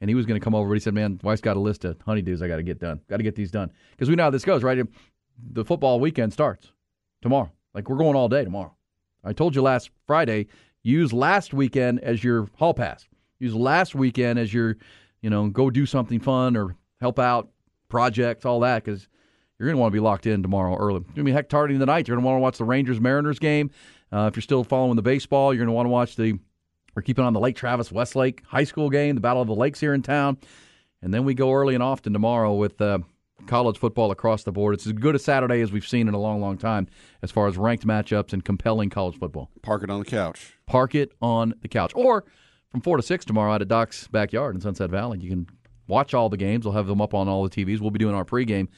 And 0.00 0.08
he 0.08 0.14
was 0.14 0.26
going 0.26 0.40
to 0.40 0.44
come 0.44 0.54
over, 0.54 0.68
but 0.68 0.74
he 0.74 0.80
said, 0.80 0.94
"Man, 0.94 1.20
wife's 1.24 1.40
got 1.40 1.56
a 1.56 1.60
list 1.60 1.84
of 1.84 1.98
honeydews 1.98 2.40
I 2.40 2.48
got 2.48 2.56
to 2.56 2.62
get 2.62 2.78
done. 2.78 3.00
Got 3.08 3.16
to 3.16 3.24
get 3.24 3.34
these 3.34 3.50
done 3.50 3.72
because 3.90 4.08
we 4.08 4.14
know 4.14 4.24
how 4.24 4.30
this 4.30 4.44
goes, 4.44 4.62
right? 4.62 4.78
The 5.52 5.64
football 5.64 5.98
weekend 5.98 6.32
starts 6.32 6.72
tomorrow. 7.20 7.50
Like 7.74 7.88
we're 7.88 7.96
going 7.96 8.16
all 8.16 8.28
day 8.28 8.44
tomorrow. 8.44 8.74
I 9.24 9.32
told 9.32 9.54
you 9.54 9.62
last 9.62 9.90
Friday, 10.06 10.46
use 10.88 11.12
last 11.12 11.52
weekend 11.52 12.00
as 12.00 12.24
your 12.24 12.48
hall 12.56 12.74
pass. 12.74 13.06
Use 13.38 13.54
last 13.54 13.94
weekend 13.94 14.38
as 14.38 14.52
your, 14.52 14.76
you 15.20 15.30
know, 15.30 15.48
go 15.48 15.70
do 15.70 15.86
something 15.86 16.20
fun 16.20 16.56
or 16.56 16.76
help 17.00 17.18
out 17.18 17.48
projects, 17.88 18.44
all 18.44 18.60
that, 18.60 18.84
because 18.84 19.08
you're 19.58 19.66
going 19.66 19.76
to 19.76 19.80
want 19.80 19.92
to 19.92 19.96
be 19.96 20.00
locked 20.00 20.26
in 20.26 20.42
tomorrow 20.42 20.76
early. 20.76 20.98
It's 21.00 21.06
going 21.08 21.16
to 21.16 21.24
be 21.24 21.32
heck 21.32 21.48
tardy 21.48 21.74
in 21.74 21.80
the 21.80 21.86
night. 21.86 22.08
You're 22.08 22.16
going 22.16 22.24
to 22.24 22.26
want 22.26 22.38
to 22.38 22.42
watch 22.42 22.58
the 22.58 22.64
Rangers 22.64 23.00
Mariners 23.00 23.38
game. 23.38 23.70
Uh, 24.12 24.28
if 24.30 24.36
you're 24.36 24.42
still 24.42 24.64
following 24.64 24.96
the 24.96 25.02
baseball, 25.02 25.52
you're 25.52 25.64
going 25.64 25.72
to 25.72 25.76
want 25.76 25.86
to 25.86 25.90
watch 25.90 26.16
the, 26.16 26.38
we're 26.94 27.02
keeping 27.02 27.24
on 27.24 27.32
the 27.32 27.40
Lake 27.40 27.56
Travis 27.56 27.92
Westlake 27.92 28.42
High 28.46 28.64
School 28.64 28.90
game, 28.90 29.14
the 29.14 29.20
Battle 29.20 29.42
of 29.42 29.48
the 29.48 29.54
Lakes 29.54 29.80
here 29.80 29.94
in 29.94 30.02
town. 30.02 30.38
And 31.02 31.14
then 31.14 31.24
we 31.24 31.34
go 31.34 31.52
early 31.52 31.74
and 31.74 31.82
often 31.82 32.12
tomorrow 32.12 32.54
with 32.54 32.80
uh, 32.80 32.98
college 33.46 33.78
football 33.78 34.10
across 34.10 34.42
the 34.42 34.52
board. 34.52 34.74
It's 34.74 34.86
as 34.86 34.92
good 34.92 35.14
a 35.14 35.18
Saturday 35.18 35.60
as 35.60 35.72
we've 35.72 35.86
seen 35.86 36.08
in 36.08 36.14
a 36.14 36.18
long, 36.18 36.40
long 36.40 36.58
time 36.58 36.88
as 37.22 37.30
far 37.30 37.46
as 37.46 37.56
ranked 37.56 37.86
matchups 37.86 38.32
and 38.32 38.44
compelling 38.44 38.90
college 38.90 39.18
football. 39.18 39.50
Park 39.62 39.82
it 39.82 39.90
on 39.90 40.00
the 40.00 40.04
couch. 40.04 40.54
Park 40.66 40.94
it 40.94 41.12
on 41.22 41.54
the 41.62 41.68
couch. 41.68 41.92
Or 41.94 42.24
from 42.70 42.80
4 42.80 42.98
to 42.98 43.02
6 43.02 43.24
tomorrow 43.24 43.52
out 43.52 43.62
at 43.62 43.68
Doc's 43.68 44.08
backyard 44.08 44.54
in 44.54 44.60
Sunset 44.60 44.90
Valley. 44.90 45.18
You 45.20 45.30
can 45.30 45.46
watch 45.86 46.14
all 46.14 46.28
the 46.28 46.36
games. 46.36 46.64
We'll 46.64 46.74
have 46.74 46.86
them 46.86 47.00
up 47.00 47.14
on 47.14 47.28
all 47.28 47.42
the 47.42 47.50
TVs. 47.50 47.80
We'll 47.80 47.90
be 47.90 47.98
doing 47.98 48.14
our 48.14 48.24
pregame. 48.24 48.68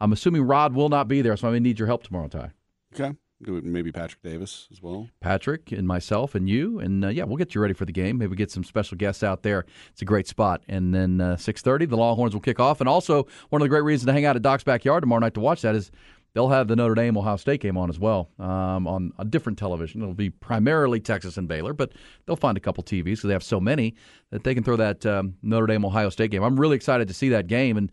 I'm 0.00 0.12
assuming 0.12 0.42
Rod 0.42 0.74
will 0.74 0.88
not 0.88 1.08
be 1.08 1.22
there, 1.22 1.36
so 1.36 1.48
I 1.48 1.52
may 1.52 1.60
need 1.60 1.78
your 1.78 1.86
help 1.86 2.02
tomorrow, 2.02 2.28
Ty. 2.28 2.52
Okay. 2.94 3.14
Maybe 3.40 3.92
Patrick 3.92 4.22
Davis 4.22 4.68
as 4.72 4.80
well. 4.80 5.08
Patrick 5.20 5.72
and 5.72 5.86
myself 5.86 6.34
and 6.34 6.48
you, 6.48 6.78
and 6.78 7.04
uh, 7.04 7.08
yeah, 7.08 7.24
we'll 7.24 7.36
get 7.36 7.54
you 7.54 7.60
ready 7.60 7.74
for 7.74 7.84
the 7.84 7.92
game. 7.92 8.18
Maybe 8.18 8.36
get 8.36 8.50
some 8.50 8.64
special 8.64 8.96
guests 8.96 9.22
out 9.22 9.42
there. 9.42 9.64
It's 9.92 10.02
a 10.02 10.04
great 10.04 10.26
spot. 10.26 10.62
And 10.68 10.94
then 10.94 11.20
uh, 11.20 11.36
6:30, 11.36 11.88
the 11.88 11.96
Longhorns 11.96 12.32
will 12.32 12.40
kick 12.40 12.60
off. 12.60 12.80
And 12.80 12.88
also, 12.88 13.26
one 13.50 13.60
of 13.60 13.64
the 13.64 13.68
great 13.68 13.82
reasons 13.82 14.06
to 14.06 14.12
hang 14.12 14.24
out 14.24 14.36
at 14.36 14.42
Doc's 14.42 14.64
backyard 14.64 15.02
tomorrow 15.02 15.20
night 15.20 15.34
to 15.34 15.40
watch 15.40 15.62
that 15.62 15.74
is 15.74 15.90
they'll 16.32 16.48
have 16.48 16.68
the 16.68 16.76
Notre 16.76 16.94
Dame 16.94 17.16
Ohio 17.16 17.36
State 17.36 17.60
game 17.60 17.76
on 17.76 17.90
as 17.90 17.98
well 17.98 18.30
um, 18.38 18.86
on 18.86 19.12
a 19.18 19.24
different 19.24 19.58
television. 19.58 20.00
It'll 20.00 20.14
be 20.14 20.30
primarily 20.30 21.00
Texas 21.00 21.36
and 21.36 21.48
Baylor, 21.48 21.72
but 21.72 21.92
they'll 22.26 22.36
find 22.36 22.56
a 22.56 22.60
couple 22.60 22.84
TVs 22.84 23.04
because 23.04 23.22
they 23.24 23.32
have 23.32 23.44
so 23.44 23.60
many 23.60 23.94
that 24.30 24.44
they 24.44 24.54
can 24.54 24.62
throw 24.62 24.76
that 24.76 25.04
um, 25.06 25.34
Notre 25.42 25.66
Dame 25.66 25.84
Ohio 25.84 26.08
State 26.08 26.30
game. 26.30 26.42
I'm 26.42 26.58
really 26.58 26.76
excited 26.76 27.08
to 27.08 27.14
see 27.14 27.30
that 27.30 27.46
game, 27.46 27.76
and 27.76 27.90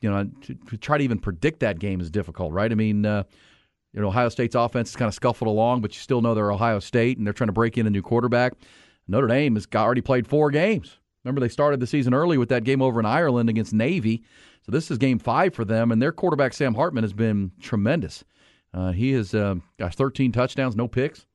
you 0.00 0.10
know, 0.10 0.28
to, 0.42 0.54
to 0.54 0.76
try 0.76 0.98
to 0.98 1.04
even 1.04 1.18
predict 1.18 1.60
that 1.60 1.78
game 1.78 2.00
is 2.00 2.10
difficult, 2.10 2.52
right? 2.52 2.70
I 2.70 2.74
mean. 2.74 3.06
Uh, 3.06 3.22
you 3.92 4.00
know, 4.00 4.08
Ohio 4.08 4.28
State's 4.28 4.54
offense 4.54 4.90
is 4.90 4.96
kind 4.96 5.08
of 5.08 5.14
scuffled 5.14 5.48
along, 5.48 5.80
but 5.80 5.94
you 5.94 6.00
still 6.00 6.20
know 6.20 6.34
they're 6.34 6.52
Ohio 6.52 6.78
State 6.78 7.18
and 7.18 7.26
they're 7.26 7.34
trying 7.34 7.48
to 7.48 7.52
break 7.52 7.76
in 7.76 7.86
a 7.86 7.90
new 7.90 8.02
quarterback. 8.02 8.54
Notre 9.08 9.26
Dame 9.26 9.56
has 9.56 9.66
already 9.74 10.00
played 10.00 10.26
four 10.26 10.50
games. 10.50 10.98
Remember, 11.24 11.40
they 11.40 11.48
started 11.48 11.80
the 11.80 11.86
season 11.86 12.14
early 12.14 12.38
with 12.38 12.48
that 12.48 12.64
game 12.64 12.80
over 12.80 13.00
in 13.00 13.06
Ireland 13.06 13.50
against 13.50 13.72
Navy. 13.72 14.22
So 14.64 14.72
this 14.72 14.90
is 14.90 14.98
game 14.98 15.18
five 15.18 15.54
for 15.54 15.64
them, 15.64 15.90
and 15.90 16.00
their 16.00 16.12
quarterback, 16.12 16.52
Sam 16.52 16.74
Hartman, 16.74 17.04
has 17.04 17.12
been 17.12 17.52
tremendous. 17.60 18.24
Uh, 18.72 18.92
he 18.92 19.12
has 19.12 19.34
uh, 19.34 19.56
got 19.78 19.94
13 19.94 20.32
touchdowns, 20.32 20.76
no 20.76 20.86
picks. 20.86 21.26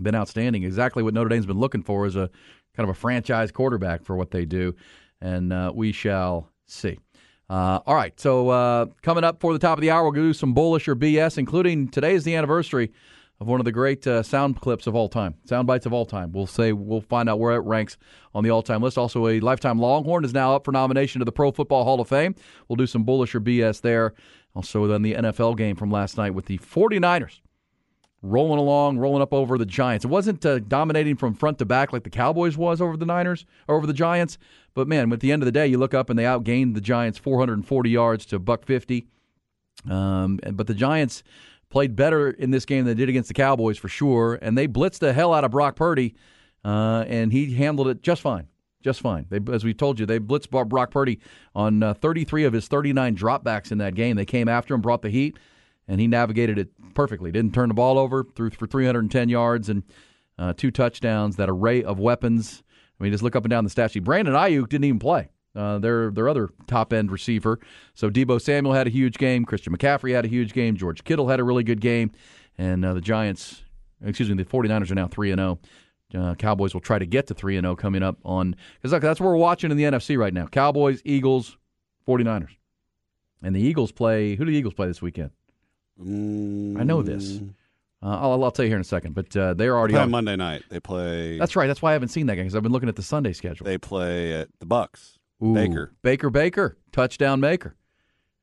Been 0.00 0.14
outstanding. 0.14 0.64
Exactly 0.64 1.02
what 1.02 1.12
Notre 1.12 1.28
Dame's 1.28 1.46
been 1.46 1.58
looking 1.58 1.82
for 1.82 2.06
is 2.06 2.16
a 2.16 2.30
kind 2.74 2.88
of 2.88 2.96
a 2.96 2.98
franchise 2.98 3.52
quarterback 3.52 4.04
for 4.04 4.16
what 4.16 4.30
they 4.30 4.46
do. 4.46 4.74
And 5.20 5.52
uh, 5.52 5.72
we 5.74 5.92
shall 5.92 6.48
see. 6.66 6.98
Uh, 7.52 7.80
all 7.84 7.94
right, 7.94 8.18
so 8.18 8.48
uh, 8.48 8.86
coming 9.02 9.24
up 9.24 9.38
for 9.38 9.52
the 9.52 9.58
top 9.58 9.76
of 9.76 9.82
the 9.82 9.90
hour, 9.90 10.04
we'll 10.04 10.12
do 10.12 10.32
some 10.32 10.54
bullish 10.54 10.88
or 10.88 10.96
BS, 10.96 11.36
including 11.36 11.86
today 11.86 12.14
is 12.14 12.24
the 12.24 12.34
anniversary 12.34 12.90
of 13.40 13.46
one 13.46 13.60
of 13.60 13.66
the 13.66 13.72
great 13.72 14.06
uh, 14.06 14.22
sound 14.22 14.58
clips 14.58 14.86
of 14.86 14.94
all 14.94 15.06
time, 15.06 15.34
sound 15.44 15.66
bites 15.66 15.84
of 15.84 15.92
all 15.92 16.06
time. 16.06 16.32
We'll 16.32 16.46
say 16.46 16.72
we'll 16.72 17.02
find 17.02 17.28
out 17.28 17.38
where 17.38 17.52
it 17.52 17.58
ranks 17.58 17.98
on 18.34 18.42
the 18.42 18.48
all-time 18.48 18.80
list. 18.80 18.96
Also, 18.96 19.28
a 19.28 19.38
lifetime 19.40 19.78
Longhorn 19.78 20.24
is 20.24 20.32
now 20.32 20.56
up 20.56 20.64
for 20.64 20.72
nomination 20.72 21.18
to 21.18 21.26
the 21.26 21.32
Pro 21.32 21.52
Football 21.52 21.84
Hall 21.84 22.00
of 22.00 22.08
Fame. 22.08 22.34
We'll 22.68 22.76
do 22.76 22.86
some 22.86 23.04
bullish 23.04 23.34
or 23.34 23.40
BS 23.42 23.82
there. 23.82 24.14
Also, 24.56 24.86
then 24.86 25.02
the 25.02 25.12
NFL 25.12 25.58
game 25.58 25.76
from 25.76 25.90
last 25.90 26.16
night 26.16 26.30
with 26.30 26.46
the 26.46 26.56
49ers 26.56 27.40
rolling 28.22 28.58
along, 28.58 28.98
rolling 28.98 29.20
up 29.20 29.32
over 29.32 29.58
the 29.58 29.66
Giants. 29.66 30.04
It 30.04 30.08
wasn't 30.08 30.46
uh, 30.46 30.60
dominating 30.60 31.16
from 31.16 31.34
front 31.34 31.58
to 31.58 31.64
back 31.64 31.92
like 31.92 32.04
the 32.04 32.10
Cowboys 32.10 32.56
was 32.56 32.80
over 32.80 32.96
the 32.96 33.06
Niners 33.06 33.44
or 33.66 33.76
over 33.76 33.86
the 33.86 33.92
Giants, 33.92 34.38
but 34.74 34.86
man, 34.86 35.12
at 35.12 35.20
the 35.20 35.32
end 35.32 35.42
of 35.42 35.46
the 35.46 35.52
day, 35.52 35.66
you 35.66 35.78
look 35.78 35.94
up 35.94 36.08
and 36.08 36.18
they 36.18 36.24
outgained 36.24 36.74
the 36.74 36.80
Giants 36.80 37.18
440 37.18 37.90
yards 37.90 38.24
to 38.26 38.38
buck 38.38 38.64
50. 38.64 39.06
Um, 39.90 40.38
but 40.52 40.68
the 40.68 40.74
Giants 40.74 41.22
played 41.68 41.96
better 41.96 42.30
in 42.30 42.50
this 42.50 42.64
game 42.64 42.84
than 42.84 42.96
they 42.96 43.02
did 43.02 43.08
against 43.08 43.28
the 43.28 43.34
Cowboys 43.34 43.78
for 43.78 43.88
sure, 43.88 44.38
and 44.40 44.56
they 44.56 44.68
blitzed 44.68 45.00
the 45.00 45.12
hell 45.12 45.34
out 45.34 45.42
of 45.42 45.50
Brock 45.50 45.74
Purdy, 45.74 46.14
uh, 46.64 47.04
and 47.08 47.32
he 47.32 47.54
handled 47.54 47.88
it 47.88 48.02
just 48.02 48.22
fine. 48.22 48.46
Just 48.82 49.00
fine. 49.00 49.26
They, 49.30 49.40
as 49.52 49.64
we 49.64 49.74
told 49.74 49.98
you, 49.98 50.06
they 50.06 50.18
blitzed 50.18 50.50
Brock 50.68 50.90
Purdy 50.90 51.20
on 51.54 51.82
uh, 51.82 51.94
33 51.94 52.44
of 52.44 52.52
his 52.52 52.68
39 52.68 53.16
dropbacks 53.16 53.72
in 53.72 53.78
that 53.78 53.94
game. 53.94 54.16
They 54.16 54.24
came 54.24 54.48
after 54.48 54.74
him, 54.74 54.80
brought 54.80 55.02
the 55.02 55.10
heat, 55.10 55.38
and 55.92 56.00
he 56.00 56.06
navigated 56.06 56.56
it 56.56 56.70
perfectly. 56.94 57.30
Didn't 57.30 57.52
turn 57.52 57.68
the 57.68 57.74
ball 57.74 57.98
over, 57.98 58.24
threw 58.34 58.48
for 58.48 58.66
310 58.66 59.28
yards 59.28 59.68
and 59.68 59.82
uh, 60.38 60.54
two 60.56 60.70
touchdowns. 60.70 61.36
That 61.36 61.50
array 61.50 61.84
of 61.84 61.98
weapons. 61.98 62.62
I 62.98 63.02
mean, 63.02 63.12
just 63.12 63.22
look 63.22 63.36
up 63.36 63.44
and 63.44 63.50
down 63.50 63.64
the 63.64 63.68
stat 63.68 63.90
sheet. 63.90 64.02
Brandon 64.02 64.32
Aiyuk 64.32 64.70
didn't 64.70 64.84
even 64.84 64.98
play. 64.98 65.28
Uh, 65.54 65.78
their 65.78 66.10
their 66.10 66.30
other 66.30 66.48
top 66.66 66.94
end 66.94 67.12
receiver. 67.12 67.60
So 67.92 68.08
Deebo 68.08 68.40
Samuel 68.40 68.72
had 68.72 68.86
a 68.86 68.90
huge 68.90 69.18
game. 69.18 69.44
Christian 69.44 69.76
McCaffrey 69.76 70.14
had 70.14 70.24
a 70.24 70.28
huge 70.28 70.54
game. 70.54 70.78
George 70.78 71.04
Kittle 71.04 71.28
had 71.28 71.40
a 71.40 71.44
really 71.44 71.62
good 71.62 71.82
game. 71.82 72.10
And 72.56 72.86
uh, 72.86 72.94
the 72.94 73.02
Giants, 73.02 73.62
excuse 74.02 74.30
me, 74.30 74.36
the 74.36 74.46
49ers 74.46 74.90
are 74.90 74.94
now 74.94 75.08
3 75.08 75.32
and 75.32 75.38
0. 75.40 75.58
Uh, 76.14 76.34
Cowboys 76.36 76.72
will 76.72 76.80
try 76.80 76.98
to 76.98 77.06
get 77.06 77.26
to 77.26 77.34
3 77.34 77.58
and 77.58 77.66
0 77.66 77.76
coming 77.76 78.02
up 78.02 78.16
on 78.24 78.56
cuz 78.80 78.92
that's 78.92 79.20
what 79.20 79.26
we're 79.26 79.36
watching 79.36 79.70
in 79.70 79.76
the 79.76 79.84
NFC 79.84 80.16
right 80.16 80.32
now. 80.32 80.46
Cowboys, 80.46 81.02
Eagles, 81.04 81.58
49ers. 82.08 82.56
And 83.42 83.54
the 83.54 83.60
Eagles 83.60 83.92
play 83.92 84.36
who 84.36 84.46
do 84.46 84.52
the 84.52 84.56
Eagles 84.56 84.72
play 84.72 84.86
this 84.86 85.02
weekend? 85.02 85.32
Mm, 86.00 86.78
I 86.80 86.82
know 86.84 87.02
this. 87.02 87.40
Uh, 88.02 88.06
I'll, 88.20 88.42
I'll 88.44 88.50
tell 88.50 88.64
you 88.64 88.70
here 88.70 88.76
in 88.76 88.80
a 88.80 88.84
second, 88.84 89.14
but 89.14 89.36
uh, 89.36 89.54
they're 89.54 89.76
already 89.76 89.92
Play 89.92 90.00
on 90.00 90.06
on 90.06 90.10
Monday 90.10 90.36
night. 90.36 90.64
They 90.68 90.80
play. 90.80 91.38
That's 91.38 91.54
right. 91.54 91.68
That's 91.68 91.80
why 91.80 91.90
I 91.90 91.92
haven't 91.92 92.08
seen 92.08 92.26
that 92.26 92.34
game 92.34 92.44
because 92.44 92.56
I've 92.56 92.62
been 92.62 92.72
looking 92.72 92.88
at 92.88 92.96
the 92.96 93.02
Sunday 93.02 93.32
schedule. 93.32 93.64
They 93.64 93.78
play 93.78 94.32
at 94.34 94.48
the 94.58 94.66
Bucks. 94.66 95.18
Ooh, 95.42 95.54
Baker. 95.54 95.92
Baker, 96.02 96.30
Baker, 96.30 96.76
touchdown 96.90 97.38
maker, 97.40 97.76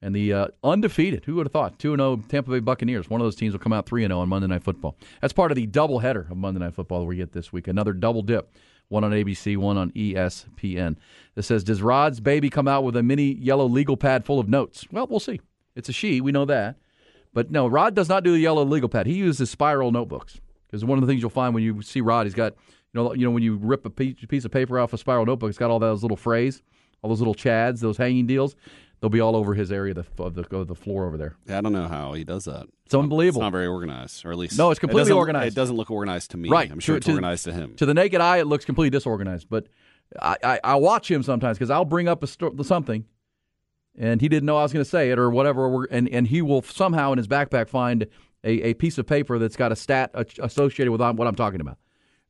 and 0.02 0.16
the 0.16 0.32
uh, 0.34 0.48
undefeated. 0.64 1.26
Who 1.26 1.36
would 1.36 1.46
have 1.48 1.52
thought? 1.54 1.78
Two 1.80 1.92
and 1.94 2.00
zero 2.00 2.22
Tampa 2.30 2.52
Bay 2.52 2.60
Buccaneers. 2.60 3.10
One 3.10 3.20
of 3.20 3.26
those 3.26 3.36
teams 3.36 3.54
will 3.54 3.60
come 3.60 3.74
out 3.74 3.86
three 3.86 4.04
and 4.06 4.12
zero 4.12 4.22
on 4.22 4.30
Monday 4.30 4.48
Night 4.48 4.64
Football. 4.64 4.96
That's 5.22 5.34
part 5.34 5.52
of 5.52 5.56
the 5.56 5.66
double 5.66 6.00
header 6.00 6.28
of 6.30 6.38
Monday 6.38 6.60
Night 6.62 6.74
Football 6.76 7.02
that 7.02 7.06
we 7.06 7.18
get 7.18 7.34
this 7.34 7.52
week. 7.52 7.68
Another 7.68 7.92
double 7.94 8.22
dip. 8.22 8.54
One 8.88 9.04
on 9.04 9.12
ABC, 9.12 9.56
one 9.56 9.78
on 9.78 9.92
ESPN. 9.92 10.96
This 11.36 11.48
says, 11.48 11.64
"Does 11.64 11.82
Rod's 11.82 12.20
baby 12.20 12.50
come 12.50 12.68
out 12.68 12.84
with 12.84 12.96
a 12.96 13.04
mini 13.04 13.34
yellow 13.34 13.66
legal 13.68 13.98
pad 13.98 14.26
full 14.26 14.40
of 14.40 14.48
notes?" 14.50 14.86
Well, 14.92 15.06
we'll 15.08 15.20
see. 15.20 15.42
It's 15.76 15.90
a 15.90 15.94
she. 15.94 16.22
We 16.22 16.32
know 16.32 16.46
that. 16.46 16.78
But 17.34 17.52
no, 17.52 17.68
Rod 17.68 17.94
does 17.96 18.10
not 18.10 18.24
do 18.24 18.32
the 18.32 18.40
yellow 18.40 18.64
legal 18.66 18.90
pad. 18.90 19.06
He 19.08 19.14
uses 19.14 19.50
spiral 19.50 19.92
notebooks 19.92 20.40
because 20.68 20.84
one 20.84 20.98
of 20.98 21.06
the 21.06 21.12
things 21.12 21.22
you'll 21.22 21.30
find 21.30 21.54
when 21.54 21.64
you 21.64 21.82
see 21.82 22.02
Rod, 22.02 22.26
he's 22.26 22.34
got 22.34 22.54
you 22.94 23.02
know 23.02 23.14
you 23.14 23.26
know 23.26 23.32
when 23.32 23.44
you 23.44 23.58
rip 23.58 23.86
a 23.86 23.90
piece 23.90 24.46
of 24.46 24.52
paper 24.52 24.80
off 24.80 24.94
a 24.94 24.98
spiral 24.98 25.26
notebook, 25.26 25.50
it's 25.50 25.58
got 25.60 25.70
all 25.70 25.80
those 25.80 26.02
little 26.02 26.18
phrase, 26.18 26.62
all 27.02 27.10
those 27.10 27.20
little 27.20 27.36
chads, 27.36 27.80
those 27.82 27.98
hanging 27.98 28.26
deals. 28.28 28.56
They'll 29.02 29.10
be 29.10 29.22
all 29.22 29.38
over 29.38 29.54
his 29.54 29.72
area 29.72 29.94
of 29.98 30.10
the, 30.18 30.24
of 30.24 30.36
the, 30.36 30.58
of 30.58 30.68
the 30.68 30.76
floor 30.76 31.06
over 31.08 31.16
there. 31.16 31.38
Yeah, 31.48 31.60
I 31.60 31.62
don't 31.62 31.72
know 31.72 31.88
how 31.88 32.12
he 32.12 32.26
does 32.26 32.44
that. 32.46 32.66
It's 32.86 32.94
unbelievable. 32.94 33.40
It's 33.40 33.46
not 33.46 33.54
very 33.54 33.68
organized, 33.68 34.26
or 34.26 34.32
at 34.34 34.38
least 34.38 34.58
No, 34.58 34.72
it's 34.72 34.80
completely 34.80 35.04
doesn't- 35.04 35.16
organized. 35.18 35.54
It 35.54 35.56
doesn't 35.56 35.78
look 35.78 35.90
organized 35.90 36.32
to 36.32 36.38
me. 36.38 36.50
Right. 36.50 36.70
I'm 36.70 36.82
sure 36.82 36.96
To- 36.96 36.98
it's 36.98 37.06
to- 37.06 37.12
organized 37.14 37.46
to 37.46 37.54
him. 37.54 37.76
To 37.76 37.86
the 37.86 37.94
naked 37.94 38.20
eye, 38.20 38.40
it 38.40 38.48
looks 38.48 38.66
completely 38.66 38.90
disorganized. 38.90 39.48
But 39.50 39.68
I, 40.22 40.36
I, 40.44 40.60
I 40.66 40.76
watch 40.76 41.10
him 41.10 41.24
sometimes 41.24 41.58
because 41.58 41.70
I'll 41.70 41.86
bring 41.86 42.10
up 42.10 42.24
a 42.24 42.28
sto- 42.28 42.54
something, 42.64 43.06
and 44.00 44.22
he 44.22 44.30
didn't 44.30 44.46
know 44.46 44.58
I 44.58 44.64
was 44.64 44.74
going 44.74 44.84
to 44.84 44.90
say 44.90 45.12
it 45.12 45.20
or 45.20 45.30
whatever, 45.30 45.84
and 45.86 46.08
and 46.10 46.28
he 46.28 46.42
will 46.42 46.64
somehow 46.64 47.12
in 47.12 47.18
his 47.18 47.28
backpack 47.28 47.68
find 47.68 48.08
a, 48.44 48.70
a 48.70 48.74
piece 48.74 48.98
of 48.98 49.06
paper 49.06 49.38
that's 49.38 49.58
got 49.58 49.72
a 49.72 49.76
stat 49.76 50.12
associated 50.40 50.92
with 50.92 51.02
what 51.02 51.28
I'm 51.28 51.36
talking 51.36 51.60
about, 51.60 51.78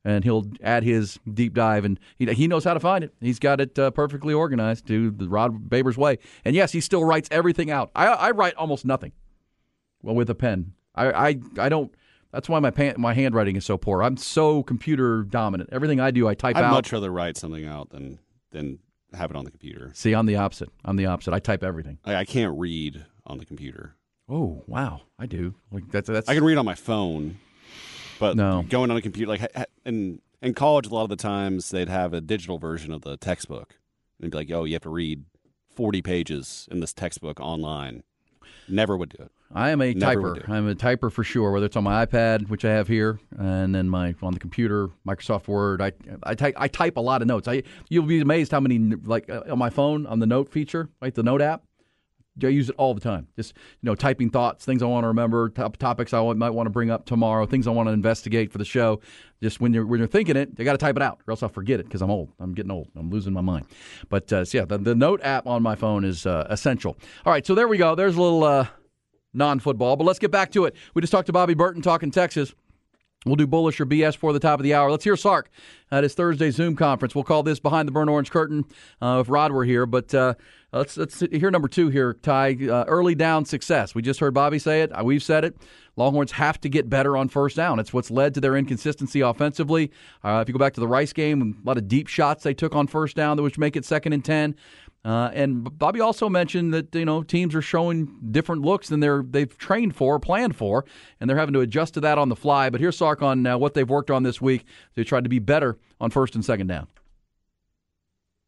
and 0.04 0.24
he'll 0.24 0.46
add 0.62 0.82
his 0.82 1.18
deep 1.32 1.54
dive, 1.54 1.84
and 1.84 1.98
he 2.18 2.26
he 2.34 2.48
knows 2.48 2.64
how 2.64 2.74
to 2.74 2.80
find 2.80 3.04
it. 3.04 3.14
He's 3.20 3.38
got 3.38 3.60
it 3.60 3.78
uh, 3.78 3.92
perfectly 3.92 4.34
organized 4.34 4.86
to 4.88 5.12
the 5.12 5.28
Rod 5.28 5.70
Babers' 5.70 5.96
way, 5.96 6.18
and 6.44 6.56
yes, 6.56 6.72
he 6.72 6.80
still 6.80 7.04
writes 7.04 7.28
everything 7.30 7.70
out. 7.70 7.90
I 7.94 8.06
I 8.08 8.30
write 8.32 8.54
almost 8.56 8.84
nothing, 8.84 9.12
well 10.02 10.16
with 10.16 10.28
a 10.28 10.34
pen. 10.34 10.72
I 10.94 11.12
I, 11.12 11.40
I 11.58 11.68
don't. 11.68 11.94
That's 12.32 12.48
why 12.48 12.60
my 12.60 12.70
pan, 12.70 12.94
my 12.96 13.12
handwriting 13.14 13.56
is 13.56 13.64
so 13.64 13.76
poor. 13.76 14.02
I'm 14.02 14.16
so 14.16 14.62
computer 14.62 15.24
dominant. 15.24 15.70
Everything 15.72 15.98
I 15.98 16.10
do, 16.12 16.28
I 16.28 16.34
type 16.34 16.56
out. 16.56 16.64
I'd 16.64 16.70
much 16.70 16.92
rather 16.92 17.10
write 17.10 17.36
something 17.36 17.66
out 17.66 17.90
than 17.90 18.18
than 18.50 18.78
have 19.14 19.30
it 19.30 19.36
on 19.36 19.44
the 19.44 19.50
computer. 19.50 19.90
See, 19.94 20.12
I'm 20.12 20.26
the 20.26 20.36
opposite. 20.36 20.68
I'm 20.84 20.96
the 20.96 21.06
opposite. 21.06 21.32
I 21.34 21.38
type 21.40 21.62
everything. 21.62 21.98
I, 22.04 22.16
I 22.16 22.24
can't 22.24 22.58
read 22.58 23.04
on 23.26 23.38
the 23.38 23.44
computer. 23.44 23.94
Oh 24.28 24.62
wow, 24.66 25.02
I 25.18 25.26
do. 25.26 25.54
Like 25.72 25.90
that's 25.90 26.08
that's. 26.08 26.28
I 26.28 26.34
can 26.34 26.44
read 26.44 26.58
on 26.58 26.64
my 26.64 26.74
phone, 26.76 27.38
but 28.18 28.36
No. 28.36 28.64
going 28.68 28.90
on 28.90 28.96
a 28.96 29.02
computer, 29.02 29.28
like 29.30 29.52
in 29.84 30.20
in 30.42 30.54
college, 30.54 30.86
a 30.86 30.90
lot 30.90 31.02
of 31.02 31.08
the 31.10 31.16
times 31.16 31.70
they'd 31.70 31.88
have 31.88 32.14
a 32.14 32.20
digital 32.20 32.58
version 32.58 32.92
of 32.92 33.02
the 33.02 33.16
textbook, 33.16 33.76
and 34.20 34.30
be 34.30 34.36
like, 34.38 34.50
"Oh, 34.52 34.64
you 34.64 34.74
have 34.74 34.82
to 34.82 34.88
read 34.90 35.24
forty 35.74 36.00
pages 36.00 36.68
in 36.70 36.78
this 36.80 36.92
textbook 36.92 37.40
online." 37.40 38.04
Never 38.70 38.96
would 38.96 39.10
do 39.10 39.22
it. 39.22 39.30
I 39.52 39.70
am 39.70 39.80
a 39.80 39.92
Never 39.92 40.36
typer. 40.36 40.48
I'm 40.48 40.68
a 40.68 40.74
typer 40.74 41.10
for 41.10 41.24
sure. 41.24 41.50
Whether 41.50 41.66
it's 41.66 41.76
on 41.76 41.84
my 41.84 42.06
iPad, 42.06 42.48
which 42.48 42.64
I 42.64 42.70
have 42.70 42.88
here, 42.88 43.18
and 43.36 43.74
then 43.74 43.88
my 43.88 44.14
on 44.22 44.32
the 44.32 44.40
computer, 44.40 44.90
Microsoft 45.06 45.48
Word. 45.48 45.82
I 45.82 45.92
I 46.22 46.34
type 46.34 46.54
I 46.56 46.68
type 46.68 46.96
a 46.96 47.00
lot 47.00 47.22
of 47.22 47.28
notes. 47.28 47.48
I 47.48 47.62
you'll 47.88 48.06
be 48.06 48.20
amazed 48.20 48.52
how 48.52 48.60
many 48.60 48.78
like 48.78 49.28
uh, 49.28 49.42
on 49.50 49.58
my 49.58 49.70
phone 49.70 50.06
on 50.06 50.20
the 50.20 50.26
note 50.26 50.48
feature, 50.48 50.88
like 51.00 51.14
the 51.14 51.22
note 51.22 51.42
app. 51.42 51.64
I 52.44 52.48
use 52.50 52.68
it 52.68 52.74
all 52.78 52.94
the 52.94 53.00
time. 53.00 53.28
Just 53.36 53.54
you 53.80 53.86
know, 53.86 53.94
typing 53.94 54.30
thoughts, 54.30 54.64
things 54.64 54.82
I 54.82 54.86
want 54.86 55.04
to 55.04 55.08
remember, 55.08 55.48
top, 55.50 55.76
topics 55.76 56.12
I 56.12 56.20
might 56.32 56.50
want 56.50 56.66
to 56.66 56.70
bring 56.70 56.90
up 56.90 57.06
tomorrow, 57.06 57.46
things 57.46 57.66
I 57.66 57.70
want 57.70 57.88
to 57.88 57.92
investigate 57.92 58.50
for 58.52 58.58
the 58.58 58.64
show. 58.64 59.00
Just 59.42 59.60
when 59.60 59.72
you're 59.72 59.86
when 59.86 59.98
you're 59.98 60.08
thinking 60.08 60.36
it, 60.36 60.50
you 60.58 60.64
got 60.64 60.72
to 60.72 60.78
type 60.78 60.96
it 60.96 61.02
out, 61.02 61.20
or 61.26 61.32
else 61.32 61.42
I'll 61.42 61.48
forget 61.48 61.80
it 61.80 61.84
because 61.84 62.02
I'm 62.02 62.10
old. 62.10 62.30
I'm 62.38 62.52
getting 62.52 62.70
old. 62.70 62.88
I'm 62.96 63.10
losing 63.10 63.32
my 63.32 63.40
mind. 63.40 63.66
But 64.08 64.32
uh, 64.32 64.44
so 64.44 64.58
yeah, 64.58 64.64
the, 64.64 64.78
the 64.78 64.94
Note 64.94 65.20
app 65.22 65.46
on 65.46 65.62
my 65.62 65.74
phone 65.74 66.04
is 66.04 66.26
uh, 66.26 66.46
essential. 66.50 66.96
All 67.24 67.32
right, 67.32 67.46
so 67.46 67.54
there 67.54 67.68
we 67.68 67.78
go. 67.78 67.94
There's 67.94 68.16
a 68.16 68.22
little 68.22 68.44
uh, 68.44 68.66
non-football, 69.32 69.96
but 69.96 70.04
let's 70.04 70.18
get 70.18 70.30
back 70.30 70.50
to 70.52 70.64
it. 70.66 70.74
We 70.94 71.00
just 71.00 71.10
talked 71.10 71.26
to 71.26 71.32
Bobby 71.32 71.54
Burton 71.54 71.82
talking 71.82 72.10
Texas. 72.10 72.54
We'll 73.26 73.36
do 73.36 73.46
bullish 73.46 73.78
or 73.80 73.84
BS 73.84 74.16
for 74.16 74.32
the 74.32 74.40
top 74.40 74.60
of 74.60 74.64
the 74.64 74.72
hour. 74.72 74.90
Let's 74.90 75.04
hear 75.04 75.14
Sark 75.14 75.50
at 75.90 76.04
his 76.04 76.14
Thursday 76.14 76.50
Zoom 76.50 76.74
conference. 76.74 77.14
We'll 77.14 77.24
call 77.24 77.42
this 77.42 77.60
behind 77.60 77.86
the 77.86 77.92
burnt 77.92 78.08
orange 78.08 78.30
curtain 78.30 78.64
uh, 79.02 79.18
if 79.20 79.28
Rod 79.28 79.52
were 79.52 79.64
here. 79.66 79.84
But 79.84 80.14
uh, 80.14 80.34
let's 80.72 80.96
let's 80.96 81.20
hear 81.20 81.50
number 81.50 81.68
two 81.68 81.90
here, 81.90 82.14
Ty. 82.14 82.56
Uh, 82.62 82.84
early 82.88 83.14
down 83.14 83.44
success. 83.44 83.94
We 83.94 84.00
just 84.00 84.20
heard 84.20 84.32
Bobby 84.32 84.58
say 84.58 84.80
it. 84.80 84.90
We've 85.04 85.22
said 85.22 85.44
it. 85.44 85.54
Longhorns 85.96 86.32
have 86.32 86.58
to 86.62 86.70
get 86.70 86.88
better 86.88 87.14
on 87.14 87.28
first 87.28 87.56
down. 87.56 87.78
It's 87.78 87.92
what's 87.92 88.10
led 88.10 88.32
to 88.34 88.40
their 88.40 88.56
inconsistency 88.56 89.20
offensively. 89.20 89.90
Uh, 90.24 90.38
if 90.40 90.48
you 90.48 90.54
go 90.54 90.58
back 90.58 90.72
to 90.74 90.80
the 90.80 90.88
Rice 90.88 91.12
game, 91.12 91.60
a 91.62 91.66
lot 91.66 91.76
of 91.76 91.88
deep 91.88 92.06
shots 92.06 92.42
they 92.42 92.54
took 92.54 92.74
on 92.74 92.86
first 92.86 93.16
down, 93.16 93.42
which 93.42 93.58
make 93.58 93.76
it 93.76 93.84
second 93.84 94.14
and 94.14 94.24
ten. 94.24 94.56
Uh, 95.02 95.30
and 95.32 95.78
Bobby 95.78 96.00
also 96.00 96.28
mentioned 96.28 96.74
that 96.74 96.94
you 96.94 97.06
know 97.06 97.22
teams 97.22 97.54
are 97.54 97.62
showing 97.62 98.18
different 98.30 98.62
looks 98.62 98.88
than 98.88 99.00
they're 99.00 99.22
they've 99.22 99.56
trained 99.56 99.96
for, 99.96 100.18
planned 100.18 100.56
for, 100.56 100.84
and 101.18 101.28
they're 101.28 101.38
having 101.38 101.54
to 101.54 101.60
adjust 101.60 101.94
to 101.94 102.00
that 102.00 102.18
on 102.18 102.28
the 102.28 102.36
fly. 102.36 102.68
But 102.68 102.80
here's 102.80 102.98
Sark 102.98 103.22
on 103.22 103.46
uh, 103.46 103.56
what 103.56 103.72
they've 103.72 103.88
worked 103.88 104.10
on 104.10 104.24
this 104.24 104.40
week. 104.40 104.66
They 104.94 105.04
tried 105.04 105.24
to 105.24 105.30
be 105.30 105.38
better 105.38 105.78
on 106.00 106.10
first 106.10 106.34
and 106.34 106.44
second 106.44 106.66
down. 106.66 106.86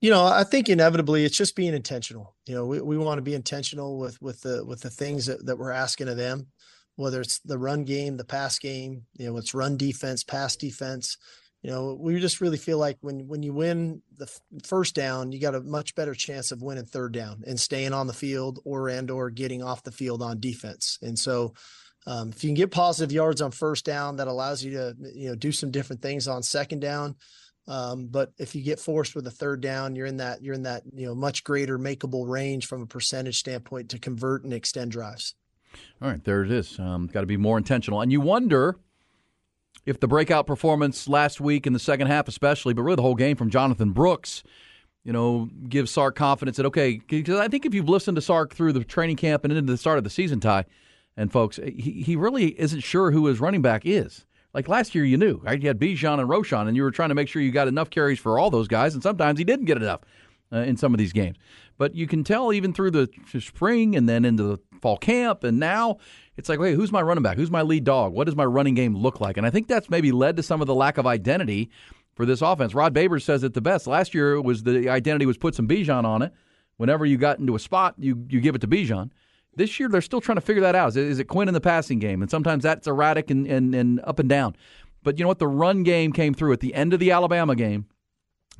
You 0.03 0.11
know, 0.11 0.25
I 0.27 0.45
think 0.45 0.69
inevitably 0.69 1.25
it's 1.25 1.37
just 1.37 1.57
being 1.57 1.75
intentional. 1.75 2.35
You 2.47 2.57
know, 2.57 2.67
we, 2.67 2.81
we 2.81 2.99
want 2.99 3.19
to 3.19 3.23
be 3.23 3.35
intentional 3.35 3.99
with 3.99 4.21
with 4.21 4.43
the 4.43 4.63
with 4.65 4.83
the 4.83 4.91
things 4.91 5.27
that, 5.27 5.47
that 5.47 5.57
we're 5.57 5.71
asking 5.71 6.09
of 6.09 6.19
them, 6.19 6.49
whether 6.97 7.23
it's 7.23 7.39
the 7.39 7.57
run 7.57 7.85
game, 7.85 8.19
the 8.19 8.25
pass 8.25 8.59
game, 8.59 9.07
you 9.17 9.31
know, 9.31 9.39
it's 9.39 9.55
run 9.55 9.79
defense, 9.79 10.23
pass 10.23 10.55
defense 10.55 11.17
you 11.63 11.71
know, 11.71 11.97
we 11.99 12.19
just 12.19 12.41
really 12.41 12.59
feel 12.59 12.79
like 12.79 12.99
when 13.03 13.29
when 13.29 13.45
you 13.45 13.53
win 13.53 14.03
the 14.19 14.29
first 14.65 14.97
down, 14.97 15.31
you 15.31 15.41
got 15.41 15.55
a 15.55 15.61
much 15.61 15.95
better 15.95 16.13
chance 16.13 16.51
of 16.51 16.61
winning 16.61 16.87
third 16.87 17.13
down 17.13 17.45
and 17.47 17.59
staying 17.59 17.93
on 17.93 18.09
the 18.09 18.13
field 18.13 18.59
or 18.65 18.89
and 18.89 19.11
or 19.13 19.31
getting 19.31 19.63
off 19.63 19.85
the 19.85 19.93
field 19.93 20.23
on 20.23 20.41
defense. 20.41 20.99
And 21.03 21.17
so, 21.17 21.55
um, 22.05 22.31
if 22.31 22.43
you 22.43 22.49
can 22.49 22.57
get 22.57 22.73
positive 22.73 23.13
yards 23.13 23.41
on 23.41 23.53
first 23.53 23.85
down, 23.85 24.17
that 24.17 24.27
allows 24.27 24.65
you 24.65 24.73
to 24.73 24.97
you 25.15 25.29
know 25.29 25.37
do 25.37 25.53
some 25.53 25.71
different 25.71 26.03
things 26.03 26.27
on 26.27 26.43
second 26.43 26.81
down. 26.81 27.15
Um, 27.69 28.09
but 28.09 28.33
if 28.39 28.57
you 28.57 28.63
get 28.65 28.81
forced 28.81 29.15
with 29.15 29.25
a 29.29 29.31
third 29.31 29.61
down, 29.61 29.95
you're 29.95 30.07
in 30.07 30.17
that 30.17 30.43
you're 30.43 30.57
in 30.57 30.65
that 30.65 30.83
you 30.93 31.07
know 31.07 31.15
much 31.15 31.45
greater 31.45 31.79
makeable 31.79 32.29
range 32.29 32.67
from 32.67 32.83
a 32.83 32.87
percentage 32.87 33.39
standpoint 33.39 33.91
to 33.91 34.01
convert 34.01 34.43
and 34.43 34.53
extend 34.53 34.91
drives. 34.91 35.37
All 36.03 36.09
right, 36.09 36.23
there 36.25 36.43
it 36.43 36.51
is. 36.51 36.77
Um, 36.81 37.07
got 37.07 37.21
to 37.21 37.27
be 37.27 37.37
more 37.37 37.57
intentional, 37.57 38.01
and 38.01 38.11
you 38.11 38.21
wonder 38.21 38.79
if 39.85 40.01
the 40.01 40.09
breakout 40.09 40.47
performance 40.47 41.09
last 41.09 41.41
week 41.41 41.67
in 41.67 41.73
the 41.73 41.79
second 41.79 42.07
half, 42.07 42.29
especially, 42.29 42.75
but 42.75 42.83
really 42.83 42.97
the 42.97 43.03
whole 43.03 43.15
game 43.15 43.37
from 43.37 43.51
Jonathan 43.51 43.91
Brooks, 43.93 44.43
you 45.05 45.13
know, 45.13 45.49
gives 45.69 45.91
Sark 45.91 46.15
confidence 46.15 46.57
that, 46.57 46.67
okay, 46.67 47.01
because 47.09 47.41
I 47.41 47.49
think 47.49 47.67
if 47.67 47.75
you've 47.75 47.89
listened 47.89 48.17
to 48.17 48.23
Sark 48.23 48.55
through 48.55 48.73
the 48.73 48.85
training 48.85 49.17
camp 49.17 49.45
and 49.45 49.53
into 49.53 49.73
the 49.73 49.79
start 49.79 49.99
of 49.99 50.05
the 50.05 50.11
season, 50.11 50.41
Ty, 50.41 50.65
and 51.17 51.33
folks, 51.33 51.59
eh, 51.59 51.71
he, 51.77 52.03
he 52.03 52.17
really 52.17 52.59
isn't 52.61 52.81
sure 52.81 53.11
who 53.11 53.27
his 53.27 53.41
running 53.41 53.63
back 53.63 53.83
is. 53.85 54.25
Like 54.55 54.69
last 54.69 54.95
year, 54.95 55.05
you 55.05 55.17
knew, 55.17 55.41
right? 55.43 55.61
You 55.61 55.69
had 55.69 55.81
Bijan 55.81 56.21
and 56.21 56.29
Roschon, 56.29 56.69
and 56.69 56.77
you 56.77 56.83
were 56.83 56.91
trying 56.91 57.09
to 57.09 57.15
make 57.15 57.29
sure 57.29 57.43
you 57.43 57.51
got 57.51 57.69
enough 57.69 57.91
carries 57.91 58.19
for 58.19 58.39
all 58.39 58.51
those 58.51 58.69
guys, 58.69 58.95
and 58.95 59.03
sometimes 59.03 59.39
he 59.39 59.45
didn't 59.45 59.65
get 59.65 59.79
enough 59.79 60.03
uh, 60.53 60.59
in 60.59 60.77
some 60.77 60.93
of 60.95 60.99
these 60.99 61.13
games. 61.13 61.37
But 61.79 61.95
you 61.95 62.07
can 62.07 62.25
tell 62.25 62.53
even 62.53 62.73
through 62.73 62.93
the 62.93 63.09
spring 63.41 63.97
and 63.97 64.09
then 64.09 64.25
into 64.25 64.43
the 64.43 64.59
fall 64.81 64.99
camp, 64.99 65.45
and 65.45 65.59
now 65.59 65.99
it's 66.37 66.49
like, 66.49 66.59
wait, 66.59 66.75
who's 66.75 66.93
my 66.93 67.03
running 67.03 67.23
back? 67.23 67.37
Who's 67.37 67.51
my 67.51 67.63
lead 67.63 67.85
dog? 67.85 68.13
What 68.13 68.25
does 68.25 68.37
my 68.37 68.45
running 68.45 68.75
game 68.75 68.97
look 68.97 69.21
like? 69.21 69.37
And 69.37 69.47
I 69.47 69.51
think 69.51 69.69
that's 69.69 69.91
maybe 69.91 70.13
led 70.13 70.37
to 70.37 70.43
some 70.43 70.61
of 70.61 70.67
the 70.67 70.75
lack 70.75 70.99
of 70.99 71.07
identity 71.07 71.71
for 72.15 72.27
this 72.27 72.43
offense. 72.43 72.75
Rod 72.75 72.95
Babers 72.95 73.23
says 73.23 73.43
it 73.43 73.55
the 73.55 73.61
best. 73.61 73.87
Last 73.87 74.15
year 74.15 74.41
was 74.41 74.63
the 74.63 74.89
identity 74.89 75.27
was 75.27 75.39
put 75.39 75.55
some 75.55 75.67
Bijan 75.67 76.05
on 76.05 76.23
it. 76.23 76.33
Whenever 76.77 77.07
you 77.07 77.17
got 77.17 77.39
into 77.39 77.55
a 77.55 77.59
spot, 77.59 77.95
you 77.99 78.27
you 78.29 78.41
give 78.41 78.55
it 78.55 78.61
to 78.61 78.69
Bijan. 78.69 79.11
This 79.55 79.79
year 79.79 79.89
they're 79.89 80.01
still 80.01 80.21
trying 80.21 80.37
to 80.37 80.43
figure 80.43 80.63
that 80.63 80.75
out. 80.75 80.91
Is 80.91 80.97
it, 80.97 81.05
is 81.05 81.19
it 81.19 81.25
Quinn 81.25 81.49
in 81.49 81.55
the 81.55 81.61
passing 81.61 81.99
game? 81.99 82.23
And 82.23 82.31
sometimes 82.31 82.63
that's 82.63 82.87
erratic 82.87 83.31
and, 83.31 83.47
and, 83.47 83.75
and 83.75 84.01
up 84.05 84.19
and 84.19 84.29
down. 84.29 84.57
But 85.03 85.19
you 85.19 85.25
know 85.25 85.29
what? 85.29 85.39
The 85.39 85.49
run 85.49 85.83
game 85.83 86.13
came 86.13 86.33
through 86.33 86.53
at 86.53 86.61
the 86.61 86.75
end 86.75 86.95
of 86.95 87.01
the 87.01 87.11
Alabama 87.11 87.55
game 87.55 87.87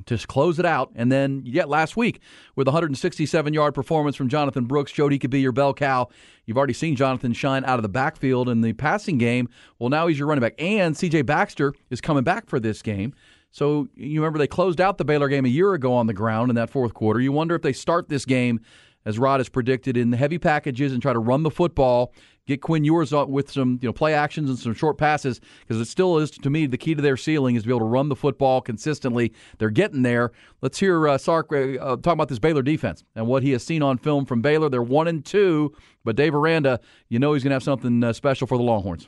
to 0.05 0.17
close 0.27 0.59
it 0.59 0.65
out. 0.65 0.91
And 0.95 1.11
then 1.11 1.43
yet 1.45 1.69
last 1.69 1.95
week 1.95 2.19
with 2.55 2.67
167 2.67 3.53
yard 3.53 3.73
performance 3.73 4.15
from 4.15 4.29
Jonathan 4.29 4.65
Brooks, 4.65 4.91
he 4.91 5.19
could 5.19 5.29
be 5.29 5.41
your 5.41 5.51
bell 5.51 5.73
cow. 5.73 6.09
You've 6.45 6.57
already 6.57 6.73
seen 6.73 6.95
Jonathan 6.95 7.33
shine 7.33 7.63
out 7.65 7.79
of 7.79 7.83
the 7.83 7.89
backfield 7.89 8.49
in 8.49 8.61
the 8.61 8.73
passing 8.73 9.17
game. 9.17 9.49
Well, 9.79 9.89
now 9.89 10.07
he's 10.07 10.19
your 10.19 10.27
running 10.27 10.41
back. 10.41 10.55
And 10.59 10.95
CJ 10.95 11.25
Baxter 11.25 11.73
is 11.89 12.01
coming 12.01 12.23
back 12.23 12.49
for 12.49 12.59
this 12.59 12.81
game. 12.81 13.13
So 13.51 13.87
you 13.95 14.19
remember 14.19 14.39
they 14.39 14.47
closed 14.47 14.81
out 14.81 14.97
the 14.97 15.05
Baylor 15.05 15.29
game 15.29 15.45
a 15.45 15.49
year 15.49 15.73
ago 15.73 15.93
on 15.93 16.07
the 16.07 16.13
ground 16.13 16.49
in 16.49 16.55
that 16.55 16.71
fourth 16.71 16.93
quarter. 16.93 17.19
You 17.19 17.31
wonder 17.31 17.53
if 17.53 17.61
they 17.61 17.73
start 17.73 18.09
this 18.09 18.25
game 18.25 18.59
as 19.05 19.19
Rod 19.19 19.39
has 19.39 19.49
predicted 19.49 19.95
in 19.97 20.09
the 20.09 20.17
heavy 20.17 20.37
packages 20.37 20.91
and 20.91 21.01
try 21.01 21.13
to 21.13 21.19
run 21.19 21.43
the 21.43 21.51
football 21.51 22.13
get 22.45 22.61
Quinn 22.61 22.83
Ewers 22.83 23.11
with 23.11 23.51
some 23.51 23.79
you 23.81 23.87
know 23.87 23.93
play 23.93 24.13
actions 24.13 24.49
and 24.49 24.59
some 24.59 24.73
short 24.73 24.97
passes 24.97 25.39
because 25.61 25.79
it 25.79 25.85
still 25.85 26.17
is 26.17 26.31
to 26.31 26.49
me 26.49 26.65
the 26.65 26.77
key 26.77 26.95
to 26.95 27.01
their 27.01 27.17
ceiling 27.17 27.55
is 27.55 27.63
to 27.63 27.67
be 27.67 27.71
able 27.71 27.79
to 27.79 27.85
run 27.85 28.09
the 28.09 28.15
football 28.15 28.61
consistently. 28.61 29.33
They're 29.57 29.69
getting 29.69 30.01
there. 30.01 30.31
Let's 30.61 30.79
hear 30.79 31.07
uh, 31.07 31.17
Sark 31.17 31.51
uh, 31.51 31.75
uh, 31.79 31.95
talk 31.97 32.13
about 32.13 32.29
this 32.29 32.39
Baylor 32.39 32.61
defense 32.61 33.03
and 33.15 33.27
what 33.27 33.43
he 33.43 33.51
has 33.51 33.63
seen 33.63 33.81
on 33.81 33.97
film 33.97 34.25
from 34.25 34.41
Baylor. 34.41 34.69
They're 34.69 34.81
one 34.81 35.07
and 35.07 35.23
two, 35.23 35.73
but 36.03 36.15
Dave 36.15 36.35
Aranda, 36.35 36.79
you 37.09 37.19
know 37.19 37.33
he's 37.33 37.43
going 37.43 37.51
to 37.51 37.55
have 37.55 37.63
something 37.63 38.03
uh, 38.03 38.13
special 38.13 38.47
for 38.47 38.57
the 38.57 38.63
Longhorns. 38.63 39.07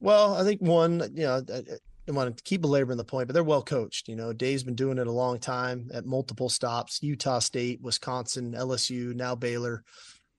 Well, 0.00 0.34
I 0.34 0.44
think 0.44 0.60
one, 0.60 1.00
you 1.14 1.24
know, 1.24 1.42
I, 1.50 1.62
I 2.06 2.12
want 2.12 2.36
to 2.36 2.42
keep 2.42 2.60
belaboring 2.60 2.98
the 2.98 3.04
point, 3.04 3.28
but 3.28 3.32
they're 3.32 3.42
well 3.42 3.62
coached. 3.62 4.08
You 4.08 4.16
know, 4.16 4.32
Dave's 4.32 4.62
been 4.62 4.74
doing 4.74 4.98
it 4.98 5.06
a 5.06 5.12
long 5.12 5.38
time 5.38 5.88
at 5.92 6.04
multiple 6.04 6.48
stops: 6.48 7.02
Utah 7.02 7.38
State, 7.38 7.80
Wisconsin, 7.80 8.52
LSU, 8.52 9.14
now 9.14 9.34
Baylor. 9.34 9.82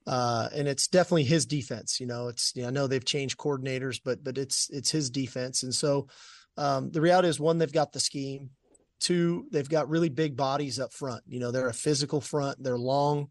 Uh, 0.06 0.48
and 0.54 0.68
it's 0.68 0.86
definitely 0.86 1.24
his 1.24 1.46
defense. 1.46 1.98
You 2.00 2.06
know, 2.06 2.28
it's 2.28 2.52
you 2.54 2.62
know, 2.62 2.68
I 2.68 2.70
know 2.70 2.86
they've 2.86 3.04
changed 3.04 3.38
coordinators, 3.38 4.00
but 4.04 4.22
but 4.22 4.38
it's 4.38 4.70
it's 4.70 4.90
his 4.90 5.10
defense. 5.10 5.62
And 5.62 5.74
so 5.74 6.08
um, 6.56 6.90
the 6.90 7.00
reality 7.00 7.28
is, 7.28 7.40
one, 7.40 7.58
they've 7.58 7.72
got 7.72 7.92
the 7.92 8.00
scheme. 8.00 8.50
Two, 8.98 9.46
they've 9.50 9.68
got 9.68 9.90
really 9.90 10.08
big 10.08 10.36
bodies 10.36 10.80
up 10.80 10.92
front. 10.92 11.22
You 11.26 11.40
know, 11.40 11.50
they're 11.50 11.68
a 11.68 11.74
physical 11.74 12.20
front. 12.20 12.62
They're 12.62 12.78
long. 12.78 13.28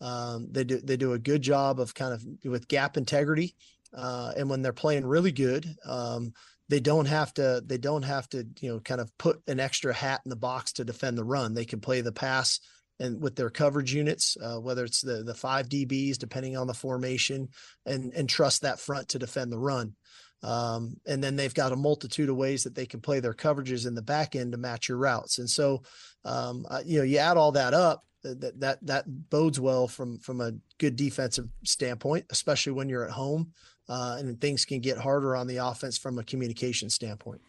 Um, 0.00 0.48
they 0.52 0.64
do 0.64 0.80
they 0.80 0.96
do 0.96 1.14
a 1.14 1.18
good 1.18 1.42
job 1.42 1.80
of 1.80 1.94
kind 1.94 2.12
of 2.12 2.24
with 2.44 2.68
gap 2.68 2.96
integrity. 2.96 3.56
Uh, 3.96 4.32
and 4.36 4.50
when 4.50 4.62
they're 4.62 4.72
playing 4.72 5.06
really 5.06 5.32
good, 5.32 5.66
um, 5.84 6.34
they 6.68 6.78
don't 6.78 7.06
have 7.06 7.32
to 7.34 7.62
they 7.64 7.78
don't 7.78 8.04
have 8.04 8.28
to 8.28 8.46
you 8.60 8.70
know 8.70 8.80
kind 8.80 9.00
of 9.00 9.16
put 9.18 9.40
an 9.48 9.58
extra 9.58 9.92
hat 9.92 10.20
in 10.24 10.30
the 10.30 10.36
box 10.36 10.74
to 10.74 10.84
defend 10.84 11.16
the 11.16 11.24
run. 11.24 11.54
They 11.54 11.64
can 11.64 11.80
play 11.80 12.00
the 12.02 12.12
pass 12.12 12.60
and 13.00 13.20
with 13.20 13.36
their 13.36 13.50
coverage 13.50 13.94
units, 13.94 14.36
uh, 14.42 14.58
whether 14.58 14.84
it's 14.84 15.00
the 15.00 15.22
the 15.22 15.34
five 15.34 15.68
DBs, 15.68 16.18
depending 16.18 16.56
on 16.56 16.66
the 16.66 16.74
formation, 16.74 17.48
and 17.86 18.12
and 18.12 18.28
trust 18.28 18.62
that 18.62 18.80
front 18.80 19.08
to 19.08 19.18
defend 19.18 19.52
the 19.52 19.58
run. 19.58 19.94
Um, 20.42 20.96
and 21.06 21.22
then 21.22 21.36
they've 21.36 21.54
got 21.54 21.72
a 21.72 21.76
multitude 21.76 22.28
of 22.28 22.36
ways 22.36 22.64
that 22.64 22.74
they 22.74 22.86
can 22.86 23.00
play 23.00 23.20
their 23.20 23.34
coverages 23.34 23.86
in 23.86 23.94
the 23.94 24.02
back 24.02 24.36
end 24.36 24.52
to 24.52 24.58
match 24.58 24.88
your 24.88 24.98
routes. 24.98 25.38
And 25.38 25.50
so, 25.50 25.82
um, 26.24 26.64
uh, 26.70 26.80
you 26.84 26.98
know, 26.98 27.04
you 27.04 27.18
add 27.18 27.36
all 27.36 27.52
that 27.52 27.74
up, 27.74 28.04
uh, 28.24 28.34
that 28.38 28.60
that 28.60 28.78
that 28.86 29.04
bodes 29.06 29.58
well 29.58 29.88
from 29.88 30.18
from 30.18 30.40
a 30.40 30.52
good 30.78 30.96
defensive 30.96 31.48
standpoint, 31.64 32.26
especially 32.30 32.72
when 32.72 32.88
you're 32.88 33.04
at 33.04 33.12
home, 33.12 33.52
uh, 33.88 34.16
and 34.18 34.40
things 34.40 34.64
can 34.64 34.80
get 34.80 34.98
harder 34.98 35.34
on 35.34 35.46
the 35.46 35.56
offense 35.58 35.98
from 35.98 36.18
a 36.18 36.24
communication 36.24 36.90
standpoint. 36.90 37.40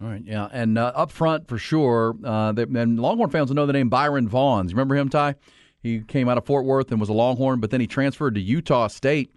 All 0.00 0.08
right, 0.08 0.22
yeah, 0.24 0.48
and 0.52 0.78
uh, 0.78 0.92
up 0.94 1.10
front 1.10 1.48
for 1.48 1.58
sure. 1.58 2.14
Uh, 2.22 2.52
they, 2.52 2.62
and 2.62 3.00
Longhorn 3.00 3.30
fans 3.30 3.48
will 3.48 3.56
know 3.56 3.66
the 3.66 3.72
name 3.72 3.88
Byron 3.88 4.28
Vaughns. 4.28 4.70
Remember 4.70 4.94
him, 4.94 5.08
Ty? 5.08 5.34
He 5.82 6.00
came 6.00 6.28
out 6.28 6.38
of 6.38 6.46
Fort 6.46 6.64
Worth 6.64 6.90
and 6.92 7.00
was 7.00 7.08
a 7.08 7.12
Longhorn, 7.12 7.58
but 7.58 7.70
then 7.70 7.80
he 7.80 7.86
transferred 7.86 8.36
to 8.36 8.40
Utah 8.40 8.86
State. 8.86 9.34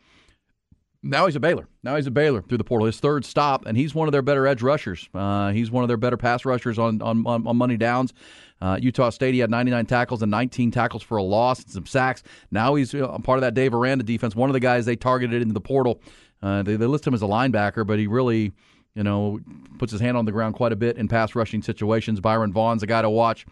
Now 1.03 1.25
he's 1.25 1.35
a 1.35 1.39
Baylor. 1.39 1.67
Now 1.81 1.95
he's 1.95 2.05
a 2.05 2.11
Baylor 2.11 2.43
through 2.43 2.59
the 2.59 2.63
portal. 2.63 2.85
His 2.85 2.99
third 2.99 3.25
stop, 3.25 3.65
and 3.65 3.75
he's 3.75 3.95
one 3.95 4.07
of 4.07 4.11
their 4.11 4.21
better 4.21 4.45
edge 4.45 4.61
rushers. 4.61 5.09
Uh, 5.15 5.49
he's 5.51 5.71
one 5.71 5.83
of 5.83 5.87
their 5.87 5.97
better 5.97 6.17
pass 6.17 6.45
rushers 6.45 6.77
on 6.77 7.01
on, 7.01 7.25
on, 7.25 7.47
on 7.47 7.57
money 7.57 7.77
downs. 7.77 8.13
Uh, 8.61 8.77
Utah 8.79 9.09
State, 9.09 9.33
he 9.33 9.39
had 9.39 9.49
99 9.49 9.87
tackles 9.87 10.21
and 10.21 10.29
19 10.29 10.69
tackles 10.69 11.01
for 11.01 11.17
a 11.17 11.23
loss 11.23 11.63
and 11.63 11.71
some 11.71 11.87
sacks. 11.87 12.21
Now 12.51 12.75
he's 12.75 12.93
uh, 12.93 13.17
part 13.19 13.39
of 13.39 13.41
that 13.41 13.55
Dave 13.55 13.73
Aranda 13.73 14.03
defense. 14.03 14.35
One 14.35 14.51
of 14.51 14.53
the 14.53 14.59
guys 14.59 14.85
they 14.85 14.95
targeted 14.95 15.41
into 15.41 15.55
the 15.55 15.61
portal. 15.61 15.99
Uh, 16.43 16.61
they, 16.61 16.75
they 16.75 16.85
list 16.85 17.07
him 17.07 17.15
as 17.15 17.23
a 17.23 17.27
linebacker, 17.27 17.85
but 17.85 17.97
he 17.97 18.05
really 18.05 18.51
you 18.95 19.03
know, 19.03 19.39
puts 19.79 19.91
his 19.91 20.01
hand 20.01 20.17
on 20.17 20.25
the 20.25 20.31
ground 20.31 20.55
quite 20.55 20.71
a 20.71 20.75
bit 20.75 20.97
in 20.97 21.07
pass 21.07 21.35
rushing 21.35 21.61
situations. 21.61 22.19
Byron 22.19 22.51
Vaughn's 22.51 22.83
a 22.83 22.87
guy 22.87 23.01
to 23.01 23.09
watch. 23.09 23.45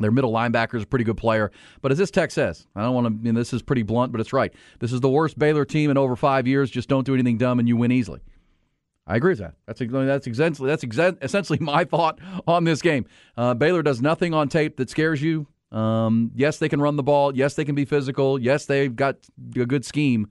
Their 0.00 0.10
middle 0.10 0.32
linebacker 0.32 0.74
is 0.74 0.82
a 0.82 0.86
pretty 0.86 1.04
good 1.04 1.16
player. 1.16 1.52
But 1.80 1.92
as 1.92 1.98
this 1.98 2.10
text 2.10 2.34
says, 2.34 2.66
I 2.74 2.82
don't 2.82 2.94
want 2.94 3.06
to, 3.06 3.12
I 3.12 3.16
mean, 3.16 3.34
this 3.34 3.52
is 3.52 3.62
pretty 3.62 3.82
blunt, 3.82 4.10
but 4.10 4.20
it's 4.20 4.32
right. 4.32 4.52
This 4.80 4.92
is 4.92 5.00
the 5.00 5.08
worst 5.08 5.38
Baylor 5.38 5.64
team 5.64 5.90
in 5.90 5.96
over 5.96 6.16
five 6.16 6.48
years. 6.48 6.70
Just 6.70 6.88
don't 6.88 7.04
do 7.04 7.14
anything 7.14 7.38
dumb 7.38 7.60
and 7.60 7.68
you 7.68 7.76
win 7.76 7.92
easily. 7.92 8.20
I 9.06 9.16
agree 9.16 9.32
with 9.32 9.38
that. 9.40 9.54
That's 9.66 9.80
that's 9.80 10.26
essentially 10.26 10.68
that's 10.68 10.84
essentially 11.22 11.58
my 11.60 11.84
thought 11.84 12.18
on 12.46 12.64
this 12.64 12.82
game. 12.82 13.06
Uh, 13.36 13.54
Baylor 13.54 13.82
does 13.82 14.00
nothing 14.00 14.34
on 14.34 14.48
tape 14.48 14.78
that 14.78 14.90
scares 14.90 15.22
you. 15.22 15.46
Um, 15.70 16.30
yes, 16.34 16.58
they 16.58 16.68
can 16.68 16.80
run 16.80 16.96
the 16.96 17.02
ball. 17.02 17.34
Yes, 17.34 17.54
they 17.54 17.64
can 17.64 17.74
be 17.74 17.84
physical. 17.84 18.40
Yes, 18.40 18.66
they've 18.66 18.94
got 18.94 19.16
a 19.56 19.66
good 19.66 19.84
scheme, 19.84 20.28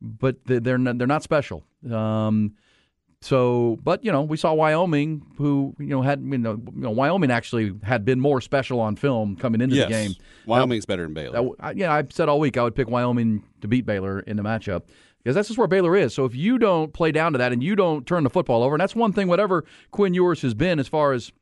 but 0.00 0.36
they're 0.44 0.78
not, 0.78 0.98
they're 0.98 1.06
not 1.06 1.22
special. 1.22 1.64
Um, 1.90 2.54
so, 3.22 3.78
but 3.82 4.04
you 4.04 4.12
know, 4.12 4.22
we 4.22 4.36
saw 4.36 4.52
Wyoming, 4.52 5.24
who 5.36 5.74
you 5.78 5.86
know 5.86 6.02
had 6.02 6.20
you 6.20 6.38
know, 6.38 6.60
you 6.74 6.82
know 6.82 6.90
Wyoming 6.90 7.30
actually 7.30 7.74
had 7.82 8.04
been 8.04 8.20
more 8.20 8.40
special 8.40 8.78
on 8.80 8.96
film 8.96 9.36
coming 9.36 9.60
into 9.60 9.76
yes. 9.76 9.86
the 9.86 9.90
game. 9.90 10.14
Wyoming's 10.46 10.86
better 10.86 11.02
than 11.02 11.14
Baylor. 11.14 11.50
I, 11.58 11.72
yeah, 11.72 11.92
I've 11.92 12.12
said 12.12 12.28
all 12.28 12.38
week 12.38 12.56
I 12.56 12.62
would 12.62 12.74
pick 12.74 12.88
Wyoming 12.88 13.42
to 13.62 13.68
beat 13.68 13.86
Baylor 13.86 14.20
in 14.20 14.36
the 14.36 14.42
matchup 14.42 14.82
because 15.18 15.34
that's 15.34 15.48
just 15.48 15.58
where 15.58 15.66
Baylor 15.66 15.96
is. 15.96 16.14
So 16.14 16.24
if 16.24 16.34
you 16.36 16.58
don't 16.58 16.92
play 16.92 17.10
down 17.10 17.32
to 17.32 17.38
that 17.38 17.52
and 17.52 17.62
you 17.64 17.74
don't 17.74 18.06
turn 18.06 18.22
the 18.22 18.30
football 18.30 18.62
over, 18.62 18.74
and 18.74 18.80
that's 18.80 18.94
one 18.94 19.12
thing, 19.12 19.28
whatever 19.28 19.64
Quinn 19.90 20.14
Ewers 20.14 20.42
has 20.42 20.54
been 20.54 20.78
as 20.78 20.86
far 20.86 21.12
as 21.12 21.32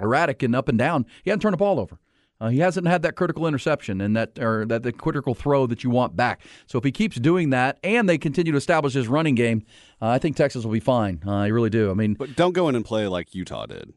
erratic 0.00 0.42
and 0.42 0.54
up 0.54 0.68
and 0.68 0.78
down, 0.78 1.06
he 1.24 1.30
hasn't 1.30 1.42
turned 1.42 1.54
the 1.54 1.58
ball 1.58 1.80
over. 1.80 1.98
Uh, 2.40 2.48
he 2.48 2.58
hasn't 2.58 2.86
had 2.86 3.02
that 3.02 3.16
critical 3.16 3.46
interception 3.46 4.00
and 4.00 4.16
that 4.16 4.38
or 4.38 4.66
that 4.66 4.82
the 4.82 4.92
critical 4.92 5.34
throw 5.34 5.66
that 5.66 5.82
you 5.82 5.90
want 5.90 6.16
back. 6.16 6.40
So 6.66 6.78
if 6.78 6.84
he 6.84 6.92
keeps 6.92 7.16
doing 7.16 7.50
that 7.50 7.78
and 7.82 8.08
they 8.08 8.18
continue 8.18 8.52
to 8.52 8.58
establish 8.58 8.92
his 8.92 9.08
running 9.08 9.34
game, 9.34 9.64
uh, 10.02 10.08
I 10.08 10.18
think 10.18 10.36
Texas 10.36 10.64
will 10.64 10.72
be 10.72 10.80
fine. 10.80 11.22
Uh, 11.26 11.32
I 11.32 11.46
really 11.46 11.70
do. 11.70 11.90
I 11.90 11.94
mean, 11.94 12.14
but 12.14 12.36
don't 12.36 12.52
go 12.52 12.68
in 12.68 12.74
and 12.74 12.84
play 12.84 13.06
like 13.06 13.34
Utah 13.34 13.66
did. 13.66 13.92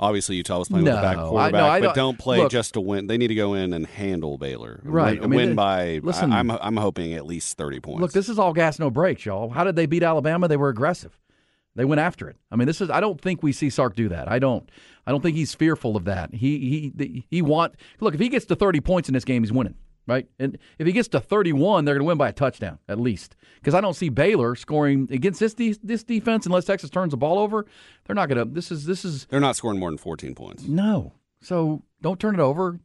Obviously, 0.00 0.36
Utah 0.36 0.60
was 0.60 0.68
playing 0.68 0.84
no, 0.84 0.92
with 0.92 1.00
a 1.00 1.02
back 1.02 1.16
quarterback, 1.16 1.54
I, 1.54 1.58
no, 1.58 1.66
I 1.66 1.80
but 1.80 1.94
don't 1.96 2.18
play 2.18 2.38
look, 2.38 2.52
just 2.52 2.74
to 2.74 2.80
win. 2.80 3.08
They 3.08 3.18
need 3.18 3.28
to 3.28 3.34
go 3.34 3.54
in 3.54 3.72
and 3.72 3.84
handle 3.84 4.38
Baylor. 4.38 4.80
Right, 4.84 5.20
win, 5.20 5.24
I 5.24 5.26
mean, 5.26 5.36
win 5.36 5.54
by. 5.56 6.00
Listen, 6.04 6.32
I, 6.32 6.38
am 6.38 6.52
I'm, 6.52 6.58
I'm 6.60 6.76
hoping 6.76 7.14
at 7.14 7.26
least 7.26 7.56
thirty 7.56 7.80
points. 7.80 8.00
Look, 8.00 8.12
this 8.12 8.28
is 8.28 8.38
all 8.38 8.52
gas, 8.52 8.78
no 8.78 8.90
brakes, 8.90 9.26
y'all. 9.26 9.50
How 9.50 9.64
did 9.64 9.74
they 9.74 9.86
beat 9.86 10.04
Alabama? 10.04 10.46
They 10.46 10.56
were 10.56 10.68
aggressive. 10.68 11.18
They 11.74 11.84
went 11.84 12.00
after 12.00 12.28
it. 12.28 12.36
I 12.50 12.56
mean, 12.56 12.66
this 12.66 12.80
is. 12.80 12.90
I 12.90 13.00
don't 13.00 13.20
think 13.20 13.42
we 13.42 13.52
see 13.52 13.70
Sark 13.70 13.96
do 13.96 14.08
that. 14.08 14.28
I 14.30 14.38
don't. 14.38 14.70
I 15.08 15.10
don't 15.10 15.22
think 15.22 15.38
he's 15.38 15.54
fearful 15.54 15.96
of 15.96 16.04
that. 16.04 16.34
He 16.34 16.92
he 16.98 17.24
he 17.30 17.40
want. 17.40 17.76
Look, 17.98 18.12
if 18.12 18.20
he 18.20 18.28
gets 18.28 18.44
to 18.44 18.54
thirty 18.54 18.80
points 18.80 19.08
in 19.08 19.14
this 19.14 19.24
game, 19.24 19.42
he's 19.42 19.52
winning 19.52 19.74
right? 20.06 20.26
And 20.38 20.58
if 20.78 20.86
he 20.86 20.92
gets 20.92 21.06
to 21.08 21.20
31, 21.20 21.84
they're 21.84 21.94
going 21.94 22.00
to 22.00 22.06
win 22.06 22.16
by 22.16 22.30
a 22.30 22.32
touchdown 22.32 22.78
at 22.88 22.98
least. 22.98 23.36
Because 23.56 23.74
I 23.74 23.80
don't 23.82 23.94
see 23.94 24.08
Baylor 24.08 24.56
scoring 24.56 25.06
against 25.12 25.38
this 25.38 25.52
de- 25.52 25.78
this 25.82 26.02
defense 26.02 26.46
unless 26.46 26.64
Texas 26.64 26.88
turns 26.88 27.10
the 27.10 27.16
ball 27.18 27.38
over. 27.38 27.66
They're 28.06 28.16
not 28.16 28.28
going 28.30 28.38
to. 28.38 28.52
This 28.52 28.72
is 28.72 28.86
this 28.86 29.04
is. 29.04 29.26
They're 29.26 29.38
not 29.38 29.54
scoring 29.54 29.78
more 29.78 29.90
than 29.90 29.98
14 29.98 30.34
points. 30.34 30.64
No. 30.64 31.12
So 31.42 31.82
don't 32.00 32.18
turn 32.18 32.34
it 32.34 32.40
over. 32.40 32.80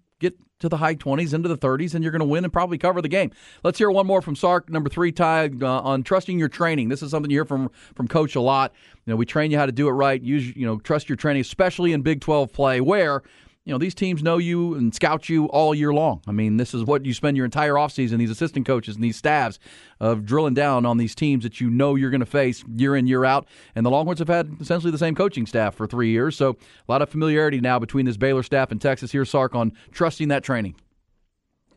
To 0.63 0.69
the 0.69 0.77
high 0.77 0.95
20s, 0.95 1.33
into 1.33 1.49
the 1.49 1.57
30s, 1.57 1.93
and 1.93 2.05
you're 2.05 2.11
going 2.11 2.21
to 2.21 2.25
win 2.25 2.45
and 2.45 2.53
probably 2.53 2.77
cover 2.77 3.01
the 3.01 3.09
game. 3.09 3.31
Let's 3.65 3.77
hear 3.77 3.91
one 3.91 4.07
more 4.07 4.21
from 4.21 4.33
Sark, 4.33 4.69
number 4.69 4.89
three, 4.89 5.11
Ty, 5.11 5.49
uh, 5.61 5.67
on 5.81 6.03
trusting 6.03 6.39
your 6.39 6.47
training. 6.47 6.87
This 6.87 7.03
is 7.03 7.11
something 7.11 7.29
you 7.29 7.39
hear 7.39 7.43
from 7.43 7.69
from 7.95 8.07
Coach 8.07 8.35
a 8.35 8.39
lot. 8.39 8.71
You 9.05 9.11
know, 9.11 9.17
we 9.17 9.25
train 9.25 9.51
you 9.51 9.57
how 9.57 9.65
to 9.65 9.73
do 9.73 9.89
it 9.89 9.91
right. 9.91 10.21
Use 10.21 10.55
you 10.55 10.65
know, 10.65 10.79
trust 10.79 11.09
your 11.09 11.17
training, 11.17 11.41
especially 11.41 11.91
in 11.91 12.01
Big 12.01 12.21
12 12.21 12.53
play, 12.53 12.79
where 12.79 13.23
you 13.65 13.71
know, 13.71 13.77
these 13.77 13.95
teams 13.95 14.21
know 14.21 14.37
you 14.37 14.75
and 14.75 14.93
scout 14.93 15.29
you 15.29 15.45
all 15.45 15.73
year 15.73 15.93
long. 15.93 16.21
I 16.27 16.31
mean, 16.31 16.57
this 16.57 16.73
is 16.73 16.83
what 16.83 17.05
you 17.05 17.13
spend 17.13 17.37
your 17.37 17.45
entire 17.45 17.73
offseason, 17.73 18.17
these 18.17 18.29
assistant 18.29 18.65
coaches 18.65 18.95
and 18.95 19.03
these 19.03 19.15
staffs 19.15 19.57
of 20.01 20.25
drilling 20.25 20.53
down 20.53 20.85
on 20.85 20.97
these 20.97 21.15
teams 21.15 21.43
that 21.43 21.61
you 21.61 21.69
know 21.69 21.95
you're 21.95 22.09
going 22.09 22.19
to 22.19 22.25
face 22.25 22.63
year 22.75 22.95
in, 22.95 23.07
year 23.07 23.23
out. 23.23 23.47
And 23.73 23.85
the 23.85 23.89
Longhorns 23.89 24.19
have 24.19 24.27
had 24.27 24.57
essentially 24.59 24.91
the 24.91 24.97
same 24.97 25.15
coaching 25.15 25.45
staff 25.45 25.75
for 25.75 25.87
three 25.87 26.09
years. 26.09 26.35
So 26.35 26.49
a 26.49 26.91
lot 26.91 27.01
of 27.01 27.09
familiarity 27.09 27.61
now 27.61 27.79
between 27.79 28.05
this 28.05 28.17
Baylor 28.17 28.43
staff 28.43 28.71
and 28.71 28.81
Texas. 28.81 29.11
Here, 29.13 29.23
Sark, 29.23 29.55
on 29.55 29.71
trusting 29.91 30.27
that 30.27 30.43
training. 30.43 30.75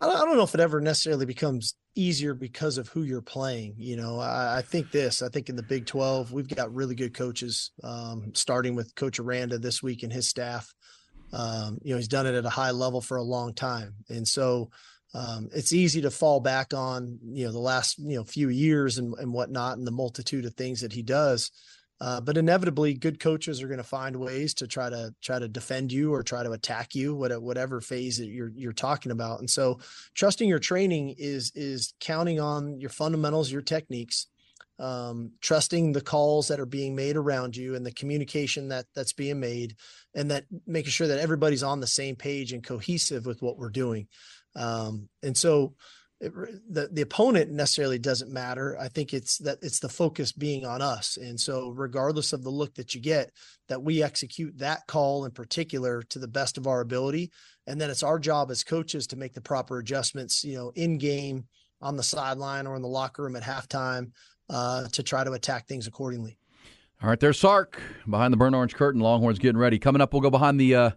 I 0.01 0.07
don't 0.07 0.37
know 0.37 0.43
if 0.43 0.55
it 0.55 0.61
ever 0.61 0.81
necessarily 0.81 1.25
becomes 1.25 1.75
easier 1.95 2.35
because 2.35 2.77
of 2.79 2.89
who 2.89 3.05
you're 3.05 3.23
playing. 3.23 3.75
You 3.79 3.97
know, 3.97 4.19
I, 4.19 4.59
I, 4.59 4.63
think 4.63 4.91
this. 4.91 5.23
I 5.23 5.29
think 5.29 5.49
in 5.49 5.57
the 5.57 5.63
Big 5.63 5.87
12, 5.87 6.33
we've 6.33 6.49
got 6.49 6.75
really 6.75 6.95
good 6.95 7.15
coaches, 7.15 7.71
um, 7.83 8.33
starting 8.35 8.75
with 8.75 8.95
Coach 8.95 9.19
Aranda 9.19 9.59
this 9.59 9.83
week 9.83 10.03
and 10.03 10.13
his 10.13 10.29
staff. 10.29 10.75
Um, 11.37 11.79
you 11.83 11.93
know, 11.93 11.99
he's 11.99 12.09
done 12.09 12.27
it 12.27 12.35
at 12.35 12.47
a 12.47 12.51
high 12.51 12.71
level 12.71 13.03
for 13.03 13.19
a 13.19 13.23
long 13.23 13.53
time, 13.53 13.95
and 14.09 14.27
so 14.27 14.71
um, 15.15 15.49
it's 15.55 15.73
easy 15.73 16.01
to 16.03 16.11
fall 16.11 16.41
back 16.41 16.73
on 16.73 17.19
you 17.23 17.47
know 17.47 17.53
the 17.53 17.59
last 17.59 17.99
you 17.99 18.17
know 18.17 18.25
few 18.25 18.49
years 18.49 18.97
and, 18.97 19.15
and 19.19 19.33
whatnot, 19.33 19.77
and 19.77 19.87
the 19.87 19.93
multitude 19.93 20.47
of 20.47 20.55
things 20.55 20.81
that 20.81 20.93
he 20.93 21.03
does. 21.03 21.51
Uh, 21.99 22.21
but 22.21 22.37
inevitably, 22.37 22.93
good 22.95 23.19
coaches 23.21 23.63
are 23.63 23.69
going 23.69 23.79
to 23.79 23.85
find 23.85 24.17
ways 24.17 24.53
to 24.55 24.67
try 24.67 24.91
to 24.91 25.15
try 25.23 25.39
to 25.39 25.49
defend 25.49 25.93
you 25.93 26.13
or 26.13 26.23
try 26.23 26.43
to 26.43 26.53
attack 26.53 26.95
you, 26.95 27.15
whatever 27.15 27.81
phase 27.81 28.19
that 28.19 28.27
you're 28.27 28.53
you're 28.55 28.73
talking 28.73 29.13
about. 29.13 29.41
And 29.41 29.49
so, 29.49 29.79
trusting 30.15 30.49
your 30.49 30.59
training 30.59 31.15
is 31.19 31.53
is 31.55 31.95
counting 32.01 32.41
on 32.41 32.81
your 32.81 32.91
fundamentals, 32.91 33.51
your 33.51 33.63
techniques, 33.63 34.27
um, 34.79 35.33
trusting 35.41 35.93
the 35.93 36.01
calls 36.01 36.49
that 36.49 36.61
are 36.61 36.67
being 36.67 36.95
made 36.95 37.17
around 37.17 37.57
you 37.57 37.75
and 37.75 37.85
the 37.85 37.93
communication 37.93 38.69
that 38.69 38.87
that's 38.95 39.13
being 39.13 39.41
made 39.41 39.77
and 40.15 40.31
that 40.31 40.45
making 40.67 40.91
sure 40.91 41.09
that 41.09 41.19
everybody's 41.19 41.63
on 41.63 41.81
the 41.81 41.87
same 41.87 42.17
page 42.17 42.53
and 42.53 42.63
cohesive 42.63 43.25
with 43.27 43.41
what 43.41 43.57
we're 43.57 43.71
doing. 43.71 44.07
Um, 44.55 45.09
and 45.23 45.37
so 45.37 45.75
it, 46.21 46.33
the 46.71 46.89
the 46.93 47.03
opponent 47.03 47.51
necessarily 47.51 47.99
doesn't 47.99 48.33
matter. 48.33 48.77
I 48.79 48.89
think 48.89 49.13
it's 49.13 49.39
that 49.39 49.59
it's 49.63 49.81
the 49.81 49.89
focus 49.89 50.33
being 50.33 50.65
on 50.65 50.81
us. 50.81 51.19
And 51.19 51.39
so 51.39 51.71
regardless 51.71 52.33
of 52.33 52.43
the 52.43 52.51
look 52.51 52.75
that 52.75 52.95
you 52.95 53.01
get 53.01 53.33
that 53.69 53.83
we 53.83 54.03
execute 54.03 54.59
that 54.59 54.87
call 54.87 55.25
in 55.25 55.31
particular 55.31 56.03
to 56.05 56.19
the 56.19 56.29
best 56.29 56.57
of 56.57 56.67
our 56.67 56.81
ability. 56.81 57.33
And 57.67 57.81
then 57.81 57.91
it's 57.91 58.03
our 58.03 58.19
job 58.19 58.51
as 58.51 58.65
coaches 58.65 59.07
to 59.09 59.17
make 59.17 59.35
the 59.35 59.41
proper 59.41 59.79
adjustments 59.79 60.45
you 60.45 60.57
know 60.57 60.73
in 60.75 60.99
game 60.99 61.45
on 61.83 61.97
the 61.97 62.03
sideline 62.03 62.67
or 62.67 62.77
in 62.77 62.83
the 62.83 62.89
locker 62.89 63.23
room 63.23 63.37
at 63.37 63.43
halftime 63.43 64.13
uh, 64.49 64.89
to 64.93 65.03
try 65.03 65.25
to 65.25 65.33
attack 65.33 65.67
things 65.67 65.87
accordingly. 65.87 66.39
All 67.03 67.11
right, 67.11 67.21
there's 67.21 67.39
Sark 67.39 67.81
behind 68.09 68.33
the 68.33 68.37
burnt 68.37 68.55
orange 68.55 68.75
curtain. 68.75 69.01
Longhorns 69.01 69.39
getting 69.39 69.59
ready. 69.59 69.79
Coming 69.79 70.01
up, 70.01 70.13
we'll 70.13 70.23
go 70.23 70.31
behind 70.31 70.59
the 70.59 70.75
uh, 70.75 70.91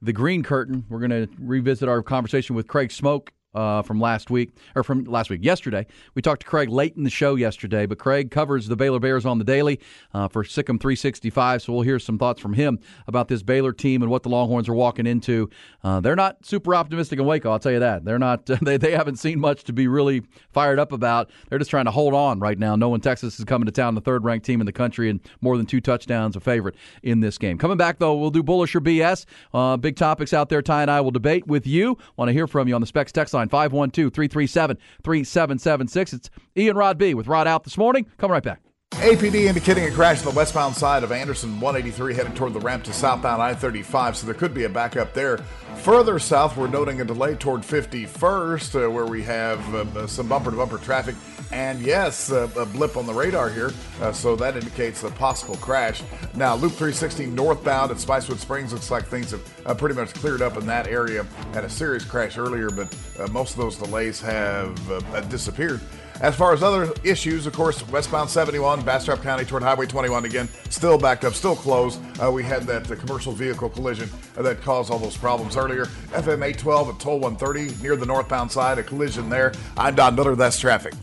the 0.00 0.12
green 0.12 0.42
curtain. 0.42 0.84
We're 0.88 0.98
going 1.06 1.10
to 1.10 1.28
revisit 1.38 1.88
our 1.88 2.02
conversation 2.02 2.56
with 2.56 2.66
Craig 2.66 2.88
Smoak 2.88 3.28
uh, 3.54 3.82
from 3.82 4.00
last 4.00 4.30
week, 4.30 4.50
or 4.74 4.82
from 4.82 5.04
last 5.04 5.30
week, 5.30 5.44
yesterday. 5.44 5.86
We 6.14 6.22
talked 6.22 6.42
to 6.42 6.46
Craig 6.46 6.68
late 6.68 6.96
in 6.96 7.04
the 7.04 7.10
show 7.10 7.34
yesterday, 7.34 7.86
but 7.86 7.98
Craig 7.98 8.30
covers 8.30 8.68
the 8.68 8.76
Baylor 8.76 9.00
Bears 9.00 9.26
on 9.26 9.38
the 9.38 9.44
daily 9.44 9.80
uh, 10.14 10.28
for 10.28 10.44
SicEm 10.44 10.80
365, 10.80 11.62
so 11.62 11.72
we'll 11.72 11.82
hear 11.82 11.98
some 11.98 12.18
thoughts 12.18 12.40
from 12.40 12.54
him 12.54 12.78
about 13.06 13.28
this 13.28 13.42
Baylor 13.42 13.72
team 13.72 14.02
and 14.02 14.10
what 14.10 14.22
the 14.22 14.28
Longhorns 14.28 14.68
are 14.68 14.74
walking 14.74 15.06
into. 15.06 15.50
Uh, 15.84 16.00
they're 16.00 16.16
not 16.16 16.44
super 16.44 16.74
optimistic 16.74 17.18
in 17.18 17.26
Waco, 17.26 17.50
I'll 17.50 17.58
tell 17.58 17.72
you 17.72 17.80
that. 17.80 18.04
They're 18.04 18.18
not. 18.18 18.48
They, 18.62 18.76
they 18.76 18.92
haven't 18.92 19.16
seen 19.16 19.40
much 19.40 19.64
to 19.64 19.72
be 19.72 19.88
really 19.88 20.22
fired 20.52 20.78
up 20.78 20.92
about. 20.92 21.30
They're 21.48 21.58
just 21.58 21.70
trying 21.70 21.86
to 21.86 21.90
hold 21.90 22.14
on 22.14 22.38
right 22.38 22.56
now, 22.56 22.76
knowing 22.76 23.00
Texas 23.00 23.40
is 23.40 23.44
coming 23.44 23.66
to 23.66 23.72
town, 23.72 23.96
the 23.96 24.00
third 24.00 24.24
ranked 24.24 24.46
team 24.46 24.60
in 24.60 24.66
the 24.66 24.72
country, 24.72 25.10
and 25.10 25.18
more 25.40 25.56
than 25.56 25.66
two 25.66 25.80
touchdowns 25.80 26.36
a 26.36 26.40
favorite 26.40 26.76
in 27.02 27.18
this 27.18 27.38
game. 27.38 27.58
Coming 27.58 27.76
back 27.76 27.98
though, 27.98 28.14
we'll 28.14 28.30
do 28.30 28.42
bullish 28.42 28.76
or 28.76 28.80
BS. 28.80 29.24
Uh, 29.52 29.76
big 29.76 29.96
topics 29.96 30.32
out 30.32 30.48
there. 30.48 30.62
Ty 30.62 30.82
and 30.82 30.90
I 30.90 31.00
will 31.00 31.10
debate 31.10 31.46
with 31.48 31.66
you. 31.66 31.98
Want 32.16 32.28
to 32.28 32.32
hear 32.32 32.46
from 32.46 32.68
you 32.68 32.74
on 32.76 32.80
the 32.80 32.86
Specs 32.86 33.10
text 33.10 33.34
line 33.34 33.41
512 33.48 34.12
337 34.12 34.76
3776. 35.02 36.12
It's 36.12 36.30
Ian 36.56 36.76
Rod 36.76 36.98
B 36.98 37.14
with 37.14 37.26
Rod 37.26 37.46
out 37.46 37.64
this 37.64 37.78
morning. 37.78 38.06
Come 38.18 38.30
right 38.30 38.42
back. 38.42 38.60
APD 38.92 39.46
indicating 39.46 39.84
a 39.84 39.90
crash 39.90 40.18
on 40.18 40.26
the 40.26 40.36
westbound 40.36 40.76
side 40.76 41.02
of 41.02 41.10
Anderson 41.10 41.58
183 41.60 42.14
heading 42.14 42.34
toward 42.34 42.52
the 42.52 42.60
ramp 42.60 42.84
to 42.84 42.92
southbound 42.92 43.42
I 43.42 43.54
35, 43.54 44.18
so 44.18 44.26
there 44.26 44.34
could 44.34 44.52
be 44.52 44.64
a 44.64 44.68
backup 44.68 45.14
there. 45.14 45.38
Further 45.78 46.18
south, 46.18 46.56
we're 46.56 46.68
noting 46.68 47.00
a 47.00 47.04
delay 47.04 47.34
toward 47.34 47.62
51st, 47.62 48.84
uh, 48.84 48.90
where 48.90 49.06
we 49.06 49.22
have 49.22 49.74
uh, 49.74 50.06
some 50.06 50.28
bumper 50.28 50.50
to 50.50 50.56
bumper 50.56 50.78
traffic. 50.78 51.16
And 51.52 51.80
yes, 51.82 52.32
uh, 52.32 52.48
a 52.56 52.64
blip 52.64 52.96
on 52.96 53.06
the 53.06 53.12
radar 53.12 53.50
here, 53.50 53.72
uh, 54.00 54.10
so 54.12 54.34
that 54.36 54.56
indicates 54.56 55.04
a 55.04 55.10
possible 55.10 55.56
crash. 55.56 56.02
Now, 56.34 56.54
Loop 56.54 56.72
360 56.72 57.26
northbound 57.26 57.90
at 57.90 57.98
Spicewood 57.98 58.38
Springs 58.38 58.72
looks 58.72 58.90
like 58.90 59.06
things 59.06 59.32
have 59.32 59.66
uh, 59.66 59.74
pretty 59.74 59.94
much 59.94 60.14
cleared 60.14 60.40
up 60.40 60.56
in 60.56 60.66
that 60.66 60.86
area. 60.86 61.24
Had 61.52 61.64
a 61.64 61.70
serious 61.70 62.04
crash 62.04 62.38
earlier, 62.38 62.70
but 62.70 62.96
uh, 63.20 63.26
most 63.28 63.52
of 63.52 63.58
those 63.58 63.76
delays 63.76 64.20
have 64.20 65.28
disappeared. 65.28 65.80
As 66.22 66.36
far 66.36 66.52
as 66.52 66.62
other 66.62 66.92
issues, 67.02 67.46
of 67.46 67.52
course, 67.52 67.86
westbound 67.88 68.30
71, 68.30 68.82
Bastrop 68.84 69.22
County 69.22 69.44
toward 69.44 69.62
Highway 69.62 69.86
21 69.86 70.24
again, 70.24 70.48
still 70.70 70.96
backed 70.96 71.24
up, 71.24 71.34
still 71.34 71.56
closed. 71.56 72.00
Uh, 72.22 72.30
we 72.30 72.44
had 72.44 72.62
that 72.62 72.90
uh, 72.90 72.94
commercial 72.94 73.32
vehicle 73.32 73.68
collision 73.68 74.08
uh, 74.36 74.42
that 74.42 74.62
caused 74.62 74.90
all 74.90 75.00
those 75.00 75.16
problems 75.16 75.56
earlier. 75.56 75.86
FM 76.12 76.44
812 76.44 76.88
at 76.90 77.00
Toll 77.00 77.18
130 77.18 77.82
near 77.82 77.96
the 77.96 78.06
northbound 78.06 78.52
side, 78.52 78.78
a 78.78 78.82
collision 78.82 79.28
there. 79.28 79.52
I'm 79.76 79.94
Don 79.94 80.14
Miller, 80.14 80.36
that's 80.36 80.58
traffic. 80.58 80.94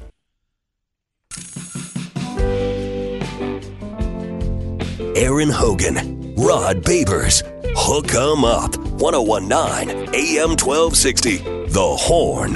Aaron 5.20 5.50
Hogan, 5.50 6.34
Rod 6.38 6.82
Babers, 6.82 7.44
Hook 7.76 8.16
'em 8.16 8.46
Up, 8.46 8.78
1019 9.02 10.16
AM 10.16 10.56
1260, 10.56 11.40
The 11.68 11.98
Horn. 11.98 12.54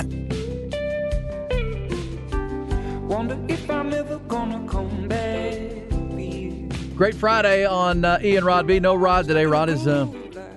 Great 6.95 7.15
Friday 7.15 7.65
on 7.65 8.05
uh, 8.05 8.19
Ian 8.23 8.45
Rod 8.45 8.65
B. 8.65 8.79
No 8.79 8.95
Rod 8.95 9.27
today. 9.27 9.45
Rod 9.45 9.67
is 9.67 9.85
uh, 9.85 10.05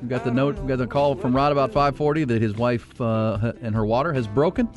got 0.07 0.23
the 0.23 0.31
note, 0.31 0.65
got 0.69 0.79
the 0.79 0.87
call 0.87 1.17
from 1.17 1.35
Rod 1.35 1.51
about 1.51 1.73
5:40 1.73 2.29
that 2.29 2.41
his 2.41 2.55
wife 2.55 3.01
uh, 3.01 3.53
and 3.61 3.75
her 3.75 3.85
water 3.85 4.13
has 4.13 4.29
broken. 4.29 4.69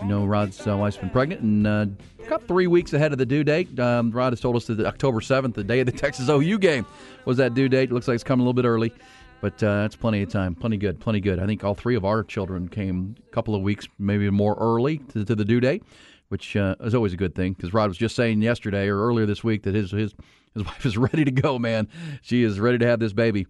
You 0.00 0.08
know, 0.08 0.24
Rod's 0.24 0.66
uh, 0.66 0.76
wife's 0.76 0.96
been 0.96 1.10
pregnant 1.10 1.42
and 1.42 1.66
uh, 1.66 1.86
got 2.26 2.46
three 2.48 2.66
weeks 2.66 2.94
ahead 2.94 3.12
of 3.12 3.18
the 3.18 3.26
due 3.26 3.44
date. 3.44 3.78
Um, 3.78 4.10
Rod 4.10 4.32
has 4.32 4.40
told 4.40 4.56
us 4.56 4.66
that 4.66 4.80
October 4.80 5.20
7th, 5.20 5.54
the 5.54 5.64
day 5.64 5.80
of 5.80 5.86
the 5.86 5.92
Texas 5.96 6.28
OU 6.28 6.58
game, 6.58 6.86
was 7.26 7.36
that 7.36 7.54
due 7.54 7.68
date. 7.68 7.92
Looks 7.92 8.08
like 8.08 8.14
it's 8.14 8.24
coming 8.24 8.40
a 8.40 8.44
little 8.44 8.54
bit 8.54 8.66
early. 8.66 8.92
But 9.40 9.62
uh, 9.62 9.82
that's 9.82 9.96
plenty 9.96 10.22
of 10.22 10.30
time. 10.30 10.54
Plenty 10.54 10.76
good. 10.76 11.00
Plenty 11.00 11.20
good. 11.20 11.38
I 11.38 11.46
think 11.46 11.64
all 11.64 11.74
three 11.74 11.96
of 11.96 12.04
our 12.04 12.22
children 12.22 12.68
came 12.68 13.16
a 13.26 13.30
couple 13.34 13.54
of 13.54 13.62
weeks, 13.62 13.88
maybe 13.98 14.28
more 14.30 14.54
early 14.58 14.98
to, 14.98 15.24
to 15.24 15.34
the 15.34 15.44
due 15.44 15.60
date, 15.60 15.82
which 16.28 16.56
uh, 16.56 16.76
is 16.80 16.94
always 16.94 17.12
a 17.12 17.16
good 17.16 17.34
thing. 17.34 17.54
Because 17.54 17.72
Rod 17.72 17.88
was 17.88 17.96
just 17.96 18.16
saying 18.16 18.42
yesterday 18.42 18.88
or 18.88 18.98
earlier 18.98 19.26
this 19.26 19.42
week 19.42 19.62
that 19.62 19.74
his 19.74 19.90
his 19.90 20.14
his 20.54 20.64
wife 20.66 20.84
is 20.84 20.98
ready 20.98 21.24
to 21.24 21.30
go. 21.30 21.58
Man, 21.58 21.88
she 22.22 22.42
is 22.42 22.60
ready 22.60 22.78
to 22.78 22.86
have 22.86 23.00
this 23.00 23.12
baby, 23.12 23.46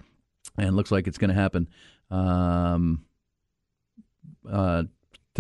and 0.57 0.77
looks 0.77 0.93
like 0.93 1.07
it's 1.07 1.19
going 1.19 1.31
to 1.31 1.35
happen. 1.35 1.69
Um, 2.11 3.05
uh, 4.49 4.85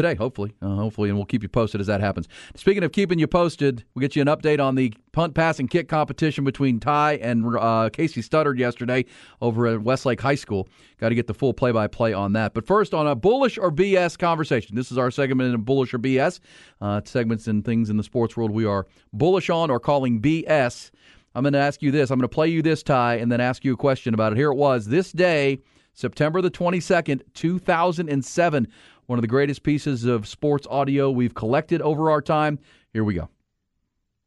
today, 0.00 0.14
hopefully, 0.14 0.54
uh, 0.62 0.76
hopefully, 0.76 1.10
and 1.10 1.18
we'll 1.18 1.26
keep 1.26 1.42
you 1.42 1.48
posted 1.48 1.80
as 1.80 1.86
that 1.86 2.00
happens. 2.00 2.26
Speaking 2.54 2.82
of 2.82 2.92
keeping 2.92 3.18
you 3.18 3.26
posted, 3.26 3.84
we'll 3.94 4.00
get 4.00 4.16
you 4.16 4.22
an 4.22 4.28
update 4.28 4.64
on 4.64 4.74
the 4.74 4.94
punt, 5.12 5.34
pass, 5.34 5.58
and 5.58 5.70
kick 5.70 5.88
competition 5.88 6.44
between 6.44 6.80
Ty 6.80 7.14
and 7.16 7.44
uh, 7.44 7.90
Kasey 7.90 8.22
Studdard 8.22 8.58
yesterday 8.58 9.04
over 9.42 9.66
at 9.66 9.82
Westlake 9.82 10.20
High 10.20 10.36
School. 10.36 10.68
Got 10.98 11.10
to 11.10 11.14
get 11.14 11.26
the 11.26 11.34
full 11.34 11.52
play-by-play 11.52 12.12
on 12.12 12.32
that. 12.32 12.54
But 12.54 12.66
first, 12.66 12.94
on 12.94 13.06
a 13.06 13.14
bullish 13.14 13.58
or 13.58 13.70
BS 13.70 14.18
conversation. 14.18 14.74
This 14.74 14.90
is 14.90 14.98
our 14.98 15.10
segment 15.10 15.48
in 15.48 15.54
a 15.54 15.58
bullish 15.58 15.92
or 15.92 15.98
BS. 15.98 16.40
Uh, 16.80 17.00
segments 17.04 17.46
and 17.46 17.64
things 17.64 17.90
in 17.90 17.96
the 17.96 18.04
sports 18.04 18.36
world 18.36 18.50
we 18.50 18.64
are 18.64 18.86
bullish 19.12 19.50
on 19.50 19.70
or 19.70 19.78
calling 19.78 20.20
BS. 20.20 20.90
I'm 21.34 21.42
going 21.42 21.52
to 21.52 21.58
ask 21.58 21.82
you 21.82 21.90
this. 21.90 22.10
I'm 22.10 22.18
going 22.18 22.28
to 22.28 22.34
play 22.34 22.48
you 22.48 22.62
this, 22.62 22.82
Ty, 22.82 23.16
and 23.16 23.30
then 23.30 23.40
ask 23.40 23.64
you 23.64 23.74
a 23.74 23.76
question 23.76 24.14
about 24.14 24.32
it. 24.32 24.36
Here 24.36 24.50
it 24.50 24.56
was. 24.56 24.86
This 24.86 25.12
day, 25.12 25.60
September 25.92 26.40
the 26.40 26.50
22nd, 26.50 27.22
2007 27.34 28.68
one 29.10 29.18
of 29.18 29.22
the 29.22 29.26
greatest 29.26 29.64
pieces 29.64 30.04
of 30.04 30.24
sports 30.24 30.68
audio 30.70 31.10
we've 31.10 31.34
collected 31.34 31.82
over 31.82 32.12
our 32.12 32.22
time. 32.22 32.60
Here 32.92 33.02
we 33.02 33.14
go. 33.14 33.28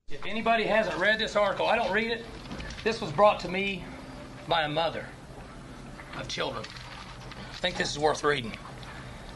If 0.09 0.25
anybody 0.25 0.65
hasn't 0.65 0.97
read 0.97 1.17
this 1.19 1.37
article, 1.37 1.65
I 1.67 1.77
don't 1.77 1.89
read 1.89 2.11
it. 2.11 2.25
This 2.83 2.99
was 2.99 3.09
brought 3.09 3.39
to 3.39 3.47
me 3.47 3.85
by 4.45 4.63
a 4.63 4.67
mother 4.67 5.05
of 6.19 6.27
children. 6.27 6.65
I 7.49 7.55
think 7.55 7.77
this 7.77 7.91
is 7.91 7.97
worth 7.97 8.25
reading. 8.25 8.51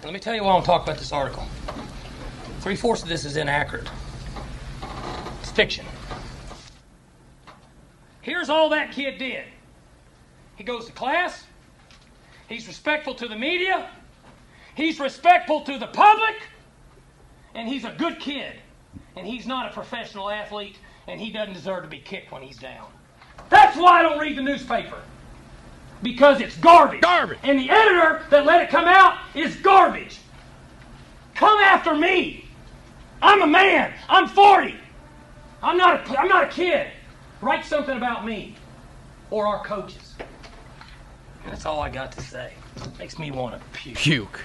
Let 0.03 0.11
me 0.11 0.19
tell 0.19 0.35
you 0.35 0.43
why 0.43 0.49
I 0.49 0.53
want 0.55 0.65
to 0.65 0.69
talk 0.69 0.83
about 0.83 0.97
this 0.97 1.13
article. 1.13 1.47
Three 2.59 2.75
fourths 2.75 3.03
of 3.03 3.07
this 3.07 3.23
is 3.23 3.37
inaccurate. 3.37 3.89
It's 5.39 5.51
fiction. 5.51 5.85
Here's 8.21 8.49
all 8.49 8.67
that 8.71 8.91
kid 8.91 9.17
did. 9.17 9.45
He 10.57 10.65
goes 10.65 10.87
to 10.87 10.91
class. 10.91 11.45
He's 12.49 12.67
respectful 12.67 13.15
to 13.15 13.29
the 13.29 13.37
media. 13.37 13.89
He's 14.77 14.99
respectful 14.99 15.61
to 15.61 15.79
the 15.79 15.87
public. 15.87 16.35
And 17.55 17.67
he's 17.67 17.83
a 17.83 17.95
good 17.97 18.19
kid. 18.19 18.53
And 19.15 19.25
he's 19.25 19.47
not 19.47 19.71
a 19.71 19.73
professional 19.73 20.29
athlete. 20.29 20.77
And 21.07 21.19
he 21.19 21.31
doesn't 21.31 21.55
deserve 21.55 21.81
to 21.81 21.89
be 21.89 21.97
kicked 21.97 22.31
when 22.31 22.43
he's 22.43 22.59
down. 22.59 22.85
That's 23.49 23.75
why 23.75 23.99
I 23.99 24.03
don't 24.03 24.19
read 24.19 24.37
the 24.37 24.43
newspaper. 24.43 25.01
Because 26.03 26.41
it's 26.41 26.55
garbage. 26.57 27.01
Garbage. 27.01 27.39
And 27.41 27.57
the 27.57 27.71
editor 27.71 28.23
that 28.29 28.45
let 28.45 28.61
it 28.61 28.69
come 28.69 28.85
out 28.85 29.17
is 29.33 29.55
garbage. 29.55 30.19
Come 31.33 31.57
after 31.57 31.95
me. 31.95 32.45
I'm 33.19 33.41
a 33.41 33.47
man. 33.47 33.93
I'm 34.07 34.27
40. 34.27 34.75
I'm 35.63 35.77
not 35.77 36.07
a, 36.07 36.19
I'm 36.19 36.27
not 36.27 36.43
a 36.43 36.47
kid. 36.49 36.87
Write 37.41 37.65
something 37.65 37.97
about 37.97 38.25
me 38.25 38.55
or 39.31 39.47
our 39.47 39.63
coaches. 39.63 40.13
That's 41.47 41.65
all 41.65 41.79
I 41.79 41.89
got 41.89 42.11
to 42.11 42.21
say. 42.21 42.53
Makes 42.99 43.17
me 43.17 43.31
want 43.31 43.59
to 43.59 43.69
puke. 43.69 43.97
Puke. 43.97 44.41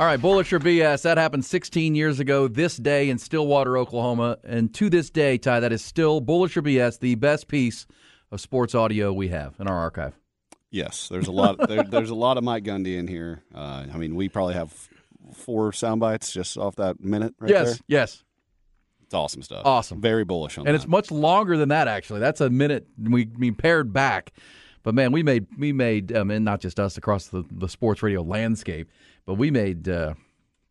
All 0.00 0.06
right, 0.06 0.18
bullish 0.18 0.50
or 0.54 0.58
BS. 0.58 1.02
That 1.02 1.18
happened 1.18 1.44
16 1.44 1.94
years 1.94 2.20
ago 2.20 2.48
this 2.48 2.78
day 2.78 3.10
in 3.10 3.18
Stillwater, 3.18 3.76
Oklahoma. 3.76 4.38
And 4.44 4.72
to 4.76 4.88
this 4.88 5.10
day, 5.10 5.36
Ty, 5.36 5.60
that 5.60 5.72
is 5.72 5.84
still 5.84 6.22
bullish 6.22 6.56
or 6.56 6.62
BS, 6.62 7.00
the 7.00 7.16
best 7.16 7.48
piece 7.48 7.86
of 8.30 8.40
sports 8.40 8.74
audio 8.74 9.12
we 9.12 9.28
have 9.28 9.56
in 9.60 9.68
our 9.68 9.76
archive. 9.76 10.18
Yes, 10.70 11.10
there's 11.10 11.28
a 11.28 11.32
lot. 11.32 11.58
there, 11.68 11.82
there's 11.82 12.08
a 12.08 12.14
lot 12.14 12.38
of 12.38 12.44
Mike 12.44 12.64
Gundy 12.64 12.96
in 12.96 13.08
here. 13.08 13.42
Uh, 13.54 13.84
I 13.92 13.98
mean, 13.98 14.14
we 14.14 14.30
probably 14.30 14.54
have 14.54 14.72
four 15.34 15.70
sound 15.70 16.00
bites 16.00 16.32
just 16.32 16.56
off 16.56 16.76
that 16.76 17.04
minute 17.04 17.34
right 17.38 17.50
yes, 17.50 17.66
there. 17.66 17.78
yes. 17.86 18.24
It's 19.02 19.12
awesome 19.12 19.42
stuff. 19.42 19.66
Awesome. 19.66 20.00
Very 20.00 20.24
bullish 20.24 20.56
on 20.56 20.62
and 20.62 20.68
that. 20.68 20.70
And 20.70 20.76
it's 20.76 20.88
much 20.88 21.10
longer 21.10 21.58
than 21.58 21.68
that 21.68 21.88
actually. 21.88 22.20
That's 22.20 22.40
a 22.40 22.48
minute 22.48 22.86
we 22.98 23.28
we 23.36 23.50
paired 23.50 23.92
back. 23.92 24.32
But 24.82 24.94
man, 24.94 25.12
we 25.12 25.22
made 25.22 25.46
we 25.58 25.72
made 25.72 26.14
um, 26.16 26.30
and 26.30 26.44
not 26.44 26.60
just 26.60 26.80
us 26.80 26.96
across 26.96 27.26
the, 27.26 27.44
the 27.50 27.68
sports 27.68 28.02
radio 28.02 28.22
landscape, 28.22 28.88
but 29.26 29.34
we 29.34 29.50
made 29.50 29.88
uh, 29.88 30.14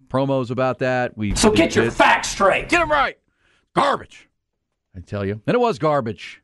promos 0.07 0.49
about 0.49 0.79
that. 0.79 1.15
We 1.17 1.35
So 1.35 1.51
get 1.51 1.75
your 1.75 1.85
bits. 1.85 1.97
facts 1.97 2.29
straight. 2.29 2.69
Get 2.69 2.79
them 2.79 2.91
right. 2.91 3.17
Garbage. 3.75 4.27
I 4.95 5.01
tell 5.01 5.23
you, 5.25 5.41
and 5.45 5.53
it 5.53 5.59
was 5.59 5.77
garbage. 5.77 6.41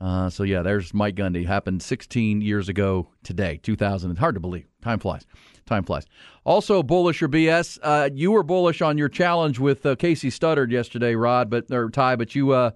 Uh, 0.00 0.28
so 0.28 0.42
yeah, 0.42 0.62
there's 0.62 0.92
Mike 0.92 1.14
Gundy. 1.14 1.46
Happened 1.46 1.80
16 1.80 2.40
years 2.40 2.68
ago 2.68 3.08
today, 3.22 3.60
2000. 3.62 4.10
It's 4.10 4.18
hard 4.18 4.34
to 4.34 4.40
believe. 4.40 4.66
Time 4.82 4.98
flies. 4.98 5.24
Time 5.64 5.84
flies. 5.84 6.04
Also, 6.44 6.82
bullish 6.82 7.22
or 7.22 7.28
BS. 7.28 7.78
Uh, 7.80 8.10
you 8.12 8.32
were 8.32 8.42
bullish 8.42 8.82
on 8.82 8.98
your 8.98 9.08
challenge 9.08 9.60
with 9.60 9.86
uh, 9.86 9.94
Kasey 9.94 10.28
Studdard 10.32 10.72
yesterday, 10.72 11.14
Rod, 11.14 11.48
but 11.48 11.70
or 11.70 11.88
Ty, 11.88 12.16
but 12.16 12.34
you 12.34 12.50
uh, 12.50 12.72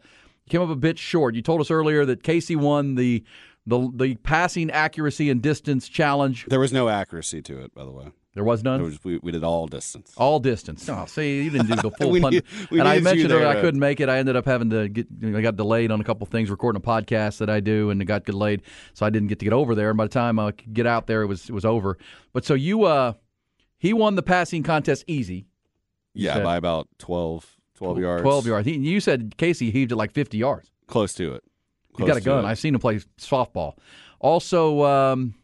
came 0.48 0.62
up 0.62 0.68
a 0.70 0.76
bit 0.76 1.00
short. 1.00 1.34
You 1.34 1.42
told 1.42 1.60
us 1.60 1.68
earlier 1.72 2.04
that 2.04 2.22
Kasey 2.22 2.54
won 2.54 2.94
the 2.94 3.24
the 3.66 3.90
the 3.94 4.14
passing 4.16 4.70
accuracy 4.70 5.28
and 5.30 5.42
distance 5.42 5.88
challenge. 5.88 6.46
There 6.48 6.60
was 6.60 6.72
no 6.72 6.88
accuracy 6.88 7.42
to 7.42 7.60
it, 7.62 7.74
by 7.74 7.84
the 7.84 7.90
way. 7.90 8.12
There 8.34 8.44
was 8.44 8.62
none. 8.62 8.76
There 8.80 8.84
was, 8.84 9.02
we, 9.02 9.18
we 9.22 9.32
did 9.32 9.42
all 9.44 9.66
distance. 9.66 10.12
All 10.18 10.38
distance. 10.38 10.86
Oh, 10.90 11.06
see, 11.06 11.42
you 11.44 11.48
didn't 11.50 11.68
do 11.68 11.76
the 11.76 11.90
full 11.98 12.10
We 12.10 12.20
punt. 12.20 12.34
need- 12.34 12.42
we 12.70 12.78
and 12.80 12.86
I 12.86 13.00
mentioned 13.00 13.30
there 13.30 13.48
I 13.48 13.58
couldn't 13.62 13.80
make 13.80 13.98
it. 13.98 14.10
I 14.10 14.18
ended 14.18 14.36
up 14.36 14.44
having 14.44 14.68
to 14.70 14.88
get. 14.90 15.06
I 15.24 15.40
got 15.40 15.56
delayed 15.56 15.90
on 15.90 16.02
a 16.02 16.04
couple 16.04 16.26
things, 16.26 16.50
recording 16.50 16.80
a 16.80 16.86
podcast 16.86 17.38
that 17.38 17.48
I 17.48 17.60
do, 17.60 17.88
and 17.88 18.00
it 18.02 18.04
got 18.04 18.24
delayed, 18.26 18.60
so 18.92 19.06
I 19.06 19.10
didn't 19.10 19.28
get 19.28 19.38
to 19.38 19.46
get 19.46 19.54
over 19.54 19.74
there. 19.74 19.88
And 19.88 19.96
by 19.96 20.04
the 20.04 20.10
time 20.10 20.38
I 20.38 20.50
could 20.52 20.74
get 20.74 20.86
out 20.86 21.06
there, 21.06 21.22
it 21.22 21.26
was 21.26 21.48
it 21.48 21.52
was 21.52 21.64
over. 21.64 21.96
But 22.34 22.44
so 22.44 22.52
you, 22.52 22.84
uh, 22.84 23.14
he 23.78 23.94
won 23.94 24.16
the 24.16 24.22
passing 24.22 24.62
contest 24.62 25.04
easy. 25.06 25.46
Yeah, 26.12 26.34
said- 26.34 26.44
by 26.44 26.56
about 26.56 26.88
12, 26.98 27.56
12 27.76 27.98
yards. 28.00 28.22
Twelve 28.22 28.46
yards. 28.46 28.66
He, 28.66 28.76
you 28.76 29.00
said 29.00 29.34
Kasey 29.38 29.72
heaved 29.72 29.92
it 29.92 29.96
like 29.96 30.12
fifty 30.12 30.36
yards. 30.36 30.70
Close 30.86 31.14
to 31.14 31.32
it. 31.34 31.42
He 31.98 32.04
got 32.04 32.16
a 32.16 32.20
gun. 32.20 32.44
I've 32.44 32.58
seen 32.58 32.74
him 32.74 32.80
play 32.80 33.00
softball. 33.18 33.74
Also, 34.20 34.82
um, 34.84 35.34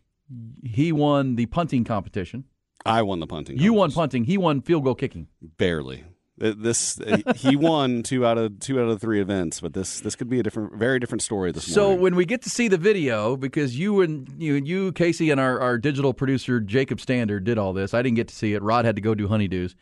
he 0.64 0.92
won 0.92 1.36
the 1.36 1.46
punting 1.46 1.84
competition. 1.84 2.44
I 2.84 3.02
won 3.02 3.20
the 3.20 3.26
punting. 3.26 3.58
You 3.58 3.72
won 3.74 3.92
punting. 3.92 4.24
He 4.24 4.38
won 4.38 4.60
field 4.62 4.84
goal 4.84 4.94
kicking. 4.94 5.28
barely. 5.40 6.04
This 6.38 6.98
he 7.36 7.54
won 7.54 8.02
two 8.02 8.26
out 8.26 8.36
of 8.38 8.58
two 8.58 8.80
out 8.80 8.88
of 8.88 9.00
three 9.00 9.20
events, 9.20 9.60
but 9.60 9.74
this 9.74 10.00
this 10.00 10.16
could 10.16 10.28
be 10.28 10.40
a 10.40 10.42
different, 10.42 10.74
very 10.74 10.98
different 10.98 11.22
story 11.22 11.52
this 11.52 11.64
So 11.72 11.82
morning. 11.82 12.00
when 12.00 12.14
we 12.16 12.24
get 12.24 12.42
to 12.42 12.50
see 12.50 12.66
the 12.66 12.78
video, 12.78 13.36
because 13.36 13.78
you 13.78 14.00
and 14.00 14.28
you, 14.42 14.54
you 14.54 14.92
Kasey, 14.92 15.30
and 15.30 15.38
our, 15.38 15.60
our 15.60 15.78
digital 15.78 16.12
producer 16.12 16.58
Jacob 16.58 16.98
Standard 17.00 17.44
did 17.44 17.58
all 17.58 17.72
this. 17.72 17.94
I 17.94 18.02
didn't 18.02 18.16
get 18.16 18.26
to 18.28 18.34
see 18.34 18.54
it. 18.54 18.62
Rod 18.62 18.84
had 18.84 18.96
to 18.96 19.02
go 19.02 19.14
do 19.14 19.28
honeydews. 19.28 19.74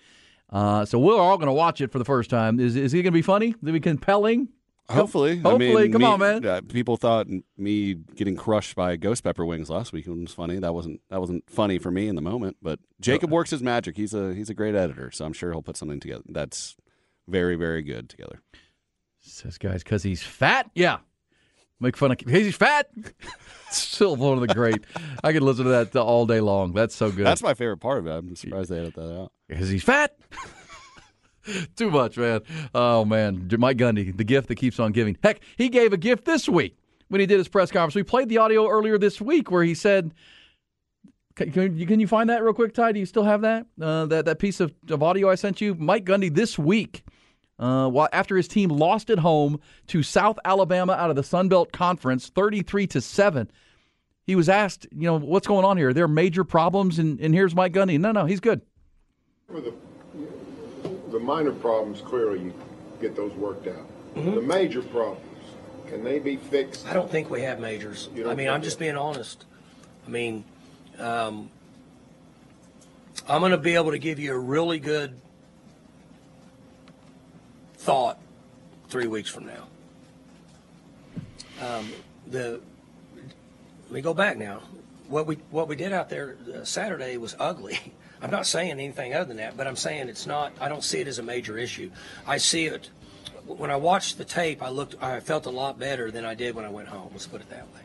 Uh, 0.51 0.85
so 0.85 0.99
we're 0.99 1.17
all 1.17 1.39
going 1.39 1.47
to 1.47 1.53
watch 1.53 1.81
it 1.81 1.93
for 1.93 1.99
the 1.99 2.05
first 2.05 2.29
time. 2.29 2.61
Is 2.61 2.77
is 2.77 2.93
he 2.93 2.99
going 3.01 3.13
to 3.13 3.17
be 3.17 3.23
funny? 3.23 3.51
Is 3.51 3.55
it 3.69 3.73
be 3.73 3.81
compelling? 3.81 4.49
Hopefully, 4.91 5.39
Hopefully, 5.39 5.71
I 5.77 5.83
mean, 5.85 5.93
come 5.93 6.03
me- 6.03 6.07
on, 6.09 6.19
man. 6.21 6.45
Uh, 6.47 6.61
people 6.69 6.97
thought 6.97 7.27
me 7.57 7.95
getting 7.95 8.37
crushed 8.37 8.75
by 8.77 8.97
ghost 8.97 9.23
pepper 9.25 9.45
wings 9.45 9.71
last 9.71 9.93
week 9.93 10.07
was 10.07 10.33
funny. 10.33 10.59
That 10.59 10.75
wasn't 10.75 11.01
that 11.11 11.21
wasn't 11.21 11.49
funny 11.49 11.79
for 11.79 11.91
me 11.91 12.09
in 12.09 12.17
the 12.17 12.23
moment. 12.23 12.57
But 12.61 12.81
Jacob 13.01 13.31
works 13.31 13.51
his 13.51 13.63
magic. 13.63 13.97
He's 13.97 14.15
a 14.15 14.35
he's 14.35 14.51
a 14.51 14.55
great 14.55 14.75
editor, 14.75 15.11
so 15.11 15.25
I'm 15.25 15.33
sure 15.33 15.53
he'll 15.53 15.63
put 15.63 15.77
something 15.77 16.01
together 16.01 16.25
that's 16.29 16.77
very 17.29 17.57
very 17.57 17.83
good 17.83 18.09
together. 18.09 18.41
Says 19.21 19.59
guys, 19.59 19.83
because 19.83 20.03
he's 20.03 20.23
fat. 20.23 20.71
Yeah, 20.75 20.99
make 21.79 21.97
fun 21.97 22.11
of 22.11 22.19
because 22.19 22.45
he's 22.45 22.57
fat. 22.57 22.91
Still 23.71 24.17
one 24.17 24.35
of 24.35 24.41
the 24.41 24.53
great. 24.55 24.83
I 25.23 25.33
could 25.33 25.43
listen 25.43 25.65
to 25.67 25.71
that 25.71 25.95
all 25.97 26.27
day 26.27 26.41
long. 26.41 26.73
That's 26.73 26.95
so 26.95 27.11
good. 27.13 27.27
That's 27.27 27.43
my 27.43 27.55
favorite 27.55 27.77
part 27.79 27.99
of 27.99 28.07
it. 28.07 28.11
I'm 28.11 28.35
surprised 28.35 28.71
they 28.71 28.79
edited 28.79 28.95
that 28.95 29.21
out. 29.21 29.33
because 29.49 29.69
he's 29.69 29.85
fat. 29.85 30.17
Too 31.77 31.91
much, 31.91 32.17
man. 32.17 32.41
Oh 32.75 33.05
man, 33.05 33.49
Mike 33.59 33.79
Gundy, 33.79 34.17
the 34.17 34.25
gift 34.25 34.49
that 34.49 34.57
keeps 34.57 34.79
on 34.79 34.93
giving. 34.93 35.17
Heck, 35.23 35.41
he 35.57 35.69
gave 35.69 35.93
a 35.93 35.97
gift 35.97 36.25
this 36.25 36.49
week 36.49 36.77
when 37.09 37.21
he 37.21 37.27
did 37.27 37.39
his 37.39 37.49
press 37.49 37.71
conference. 37.71 37.95
We 37.95 38.03
played 38.03 38.29
the 38.29 38.39
audio 38.39 38.69
earlier 38.69 38.99
this 38.99 39.21
week 39.21 39.51
where 39.51 39.63
he 39.63 39.75
said, 39.75 40.13
"Can, 41.37 41.77
you, 41.77 42.07
find 42.07 42.31
that 42.31 42.43
real 42.43 42.55
quick, 42.55 42.75
Ty? 42.75 42.93
Do 42.93 43.01
you 43.01 43.07
still 43.07 43.25
have 43.25 43.43
that? 43.43 43.67
Uh, 43.81 44.07
that 44.07 44.25
that 44.25 44.39
piece 44.39 44.61
of, 44.61 44.73
of 44.89 45.03
audio 45.03 45.29
I 45.31 45.35
sent 45.35 45.61
you, 45.61 45.75
Mike 45.75 46.05
Gundy, 46.05 46.35
this 46.35 46.59
week." 46.59 47.05
Uh, 47.59 48.07
after 48.15 48.39
his 48.39 48.49
team 48.49 48.71
lost 48.71 49.11
at 49.11 49.19
home 49.19 49.61
to 49.87 50.03
South 50.03 50.39
Alabama 50.47 50.95
out 50.95 51.11
of 51.11 51.17
the 51.17 51.23
Sun 51.23 51.51
Belt 51.51 51.73
Conference, 51.73 52.31
thirty-three 52.31 52.87
to 52.87 53.03
seven, 53.03 53.51
he 54.27 54.35
was 54.35 54.49
asked, 54.49 54.87
"You 54.93 55.07
know 55.07 55.19
what's 55.19 55.47
going 55.47 55.67
on 55.67 55.77
here? 55.77 55.93
There 55.93 56.05
Are 56.05 56.09
major 56.09 56.45
problems?" 56.45 56.99
And, 56.99 57.21
and 57.21 57.35
here's 57.35 57.55
Mike 57.55 57.75
Gundy. 57.75 58.01
No, 58.01 58.13
no, 58.13 58.25
he's 58.25 58.41
good. 58.41 58.63
The, 61.11 61.19
minor 61.19 61.53
problems, 61.53 62.01
clearly 62.01 62.41
you 62.41 62.55
get 63.01 63.17
those 63.17 63.33
worked 63.33 63.67
out. 63.67 63.87
The 64.15 64.41
major 64.41 64.83
problems, 64.83 65.25
can 65.87 66.05
they 66.05 66.19
be 66.19 66.37
fixed? 66.37 66.87
I 66.87 66.93
don't 66.93 67.11
think 67.11 67.31
we 67.31 67.43
have 67.43 67.61
majors. 67.61 68.09
I 68.27 68.35
mean, 68.35 68.49
I'm 68.49 68.63
just 68.63 68.79
being 68.79 68.97
honest. 68.97 69.45
I 70.07 70.11
mean, 70.11 70.45
um, 70.99 71.51
I'm 73.29 73.41
going 73.41 73.53
to 73.53 73.59
be 73.59 73.75
able 73.75 73.93
to 73.93 73.99
give 73.99 74.19
you 74.19 74.33
a 74.35 74.39
really 74.39 74.79
good 74.79 75.21
thought 77.75 78.19
three 78.89 79.07
weeks 79.07 79.31
from 79.31 79.47
now. 79.47 79.67
Um, 81.61 81.93
the 82.27 82.61
let 83.85 83.93
me 83.93 84.01
go 84.01 84.15
back 84.15 84.37
now. 84.37 84.63
What 85.11 85.27
we 85.27 85.37
what 85.51 85.69
we 85.69 85.77
did 85.77 85.93
out 85.93 86.09
there 86.09 86.37
uh, 86.55 86.65
Saturday 86.65 87.17
was 87.17 87.37
ugly. 87.39 87.79
I'm 88.23 88.31
not 88.31 88.47
saying 88.47 88.73
anything 88.73 89.15
other 89.15 89.25
than 89.25 89.39
that, 89.39 89.57
but 89.57 89.67
I'm 89.67 89.77
saying 89.77 90.09
it's 90.09 90.27
not. 90.27 90.53
I 90.61 90.69
don't 90.69 90.85
see 90.85 91.01
it 91.01 91.09
as 91.09 91.19
a 91.19 91.23
major 91.23 91.57
issue. 91.57 91.91
I 92.27 92.37
see 92.37 92.67
it 92.67 92.91
when 93.47 93.71
I 93.71 93.77
watched 93.77 94.19
the 94.19 94.25
tape. 94.25 94.63
I 94.63 94.69
looked. 94.69 95.03
I 95.03 95.21
felt 95.21 95.47
a 95.47 95.51
lot 95.51 95.79
better 95.79 96.11
than 96.11 96.25
I 96.25 96.35
did 96.35 96.55
when 96.55 96.65
I 96.65 96.69
went 96.69 96.89
home. 96.89 97.09
Let's 97.13 97.27
put 97.27 97.41
it 97.41 97.51
that 97.51 97.67
way. 97.75 97.81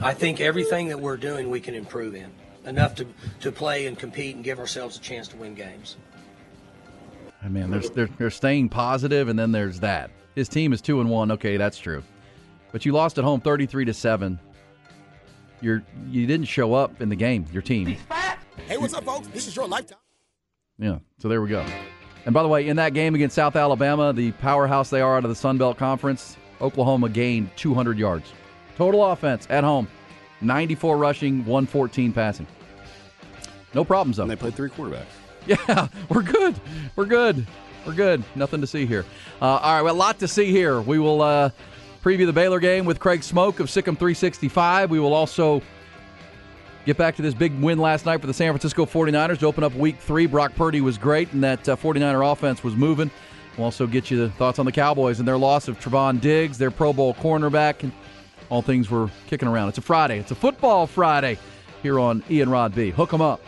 I 0.00 0.14
think 0.14 0.40
everything 0.40 0.88
that 0.88 0.98
we're 0.98 1.16
doing, 1.16 1.48
we 1.48 1.60
can 1.60 1.74
improve 1.74 2.16
in 2.16 2.30
enough 2.66 2.94
to 2.96 3.06
to 3.40 3.52
play 3.52 3.86
and 3.86 3.98
compete 3.98 4.34
and 4.34 4.44
give 4.44 4.58
ourselves 4.58 4.96
a 4.96 5.00
chance 5.00 5.28
to 5.28 5.36
win 5.36 5.54
games. 5.54 5.96
I 7.42 7.48
mean, 7.48 7.70
there's 7.70 7.90
they're, 7.90 8.08
they're 8.18 8.30
staying 8.30 8.68
positive, 8.68 9.28
and 9.28 9.38
then 9.38 9.52
there's 9.52 9.80
that. 9.80 10.10
His 10.34 10.48
team 10.48 10.72
is 10.72 10.80
two 10.80 11.00
and 11.00 11.10
one. 11.10 11.30
Okay, 11.32 11.56
that's 11.56 11.78
true, 11.78 12.02
but 12.72 12.84
you 12.84 12.92
lost 12.92 13.18
at 13.18 13.24
home, 13.24 13.40
thirty 13.40 13.66
three 13.66 13.84
to 13.84 13.94
seven. 13.94 14.38
You're 15.62 15.84
you 16.10 16.26
didn't 16.26 16.46
show 16.46 16.74
up 16.74 17.00
in 17.00 17.08
the 17.08 17.16
game. 17.16 17.46
Your 17.52 17.62
team. 17.62 17.96
Hey, 18.66 18.76
what's 18.76 18.92
up, 18.92 19.04
folks? 19.04 19.28
This 19.28 19.46
is 19.46 19.56
your 19.56 19.66
lifetime. 19.66 19.98
Yeah. 20.78 20.98
So 21.18 21.28
there 21.28 21.40
we 21.40 21.48
go. 21.48 21.64
And 22.26 22.34
by 22.34 22.42
the 22.42 22.48
way, 22.48 22.68
in 22.68 22.76
that 22.76 22.94
game 22.94 23.14
against 23.14 23.36
South 23.36 23.56
Alabama, 23.56 24.12
the 24.12 24.32
powerhouse 24.32 24.90
they 24.90 25.00
are 25.00 25.16
out 25.16 25.24
of 25.24 25.30
the 25.30 25.36
Sun 25.36 25.58
Belt 25.58 25.78
Conference, 25.78 26.36
Oklahoma 26.60 27.08
gained 27.08 27.50
200 27.56 27.98
yards. 27.98 28.32
Total 28.76 29.04
offense 29.06 29.46
at 29.50 29.64
home, 29.64 29.88
94 30.40 30.96
rushing, 30.96 31.38
114 31.44 32.12
passing. 32.12 32.46
No 33.74 33.84
problems 33.84 34.16
though. 34.16 34.24
And 34.24 34.30
they 34.30 34.36
played 34.36 34.54
three 34.54 34.70
quarterbacks. 34.70 35.06
Yeah, 35.44 35.88
we're 36.08 36.22
good. 36.22 36.54
We're 36.94 37.04
good. 37.04 37.44
We're 37.84 37.94
good. 37.94 38.22
Nothing 38.36 38.60
to 38.60 38.66
see 38.68 38.86
here. 38.86 39.04
Uh, 39.40 39.46
all 39.46 39.74
right, 39.74 39.82
well, 39.82 39.92
a 39.92 39.96
lot 39.96 40.20
to 40.20 40.28
see 40.28 40.52
here. 40.52 40.80
We 40.80 41.00
will 41.00 41.20
uh, 41.20 41.50
preview 42.02 42.26
the 42.26 42.32
Baylor 42.32 42.58
game 42.58 42.84
with 42.84 42.98
Craig 42.98 43.20
Smoak 43.20 43.60
of 43.60 43.68
SicEm 43.68 43.96
365. 43.96 44.90
We 44.90 44.98
will 44.98 45.14
also 45.14 45.62
get 46.84 46.96
back 46.96 47.14
to 47.16 47.22
this 47.22 47.32
big 47.32 47.56
win 47.60 47.78
last 47.78 48.06
night 48.06 48.20
for 48.20 48.26
the 48.26 48.34
San 48.34 48.52
Francisco 48.52 48.84
49ers 48.84 49.38
to 49.38 49.46
open 49.46 49.62
up 49.62 49.72
week 49.74 49.98
three. 49.98 50.26
Brock 50.26 50.54
Purdy 50.56 50.80
was 50.80 50.98
great, 50.98 51.32
and 51.32 51.42
that 51.44 51.68
uh, 51.68 51.76
49er 51.76 52.32
offense 52.32 52.64
was 52.64 52.74
moving. 52.74 53.10
We'll 53.56 53.66
also 53.66 53.86
get 53.86 54.10
you 54.10 54.18
the 54.18 54.30
thoughts 54.30 54.58
on 54.58 54.66
the 54.66 54.72
Cowboys 54.72 55.20
and 55.20 55.28
their 55.28 55.38
loss 55.38 55.68
of 55.68 55.78
Trevon 55.78 56.20
Diggs, 56.20 56.58
their 56.58 56.70
Pro 56.70 56.92
Bowl 56.92 57.14
cornerback, 57.14 57.82
and 57.84 57.92
all 58.48 58.62
things 58.62 58.90
were 58.90 59.08
kicking 59.28 59.46
around. 59.46 59.68
It's 59.68 59.78
a 59.78 59.82
Friday. 59.82 60.18
It's 60.18 60.30
a 60.30 60.34
football 60.36 60.86
Friday 60.86 61.38
here 61.82 62.00
on 62.00 62.24
Ian 62.30 62.48
Rod 62.48 62.74
B. 62.74 62.90
Hook 62.90 63.12
'em 63.14 63.20
up. 63.20 63.40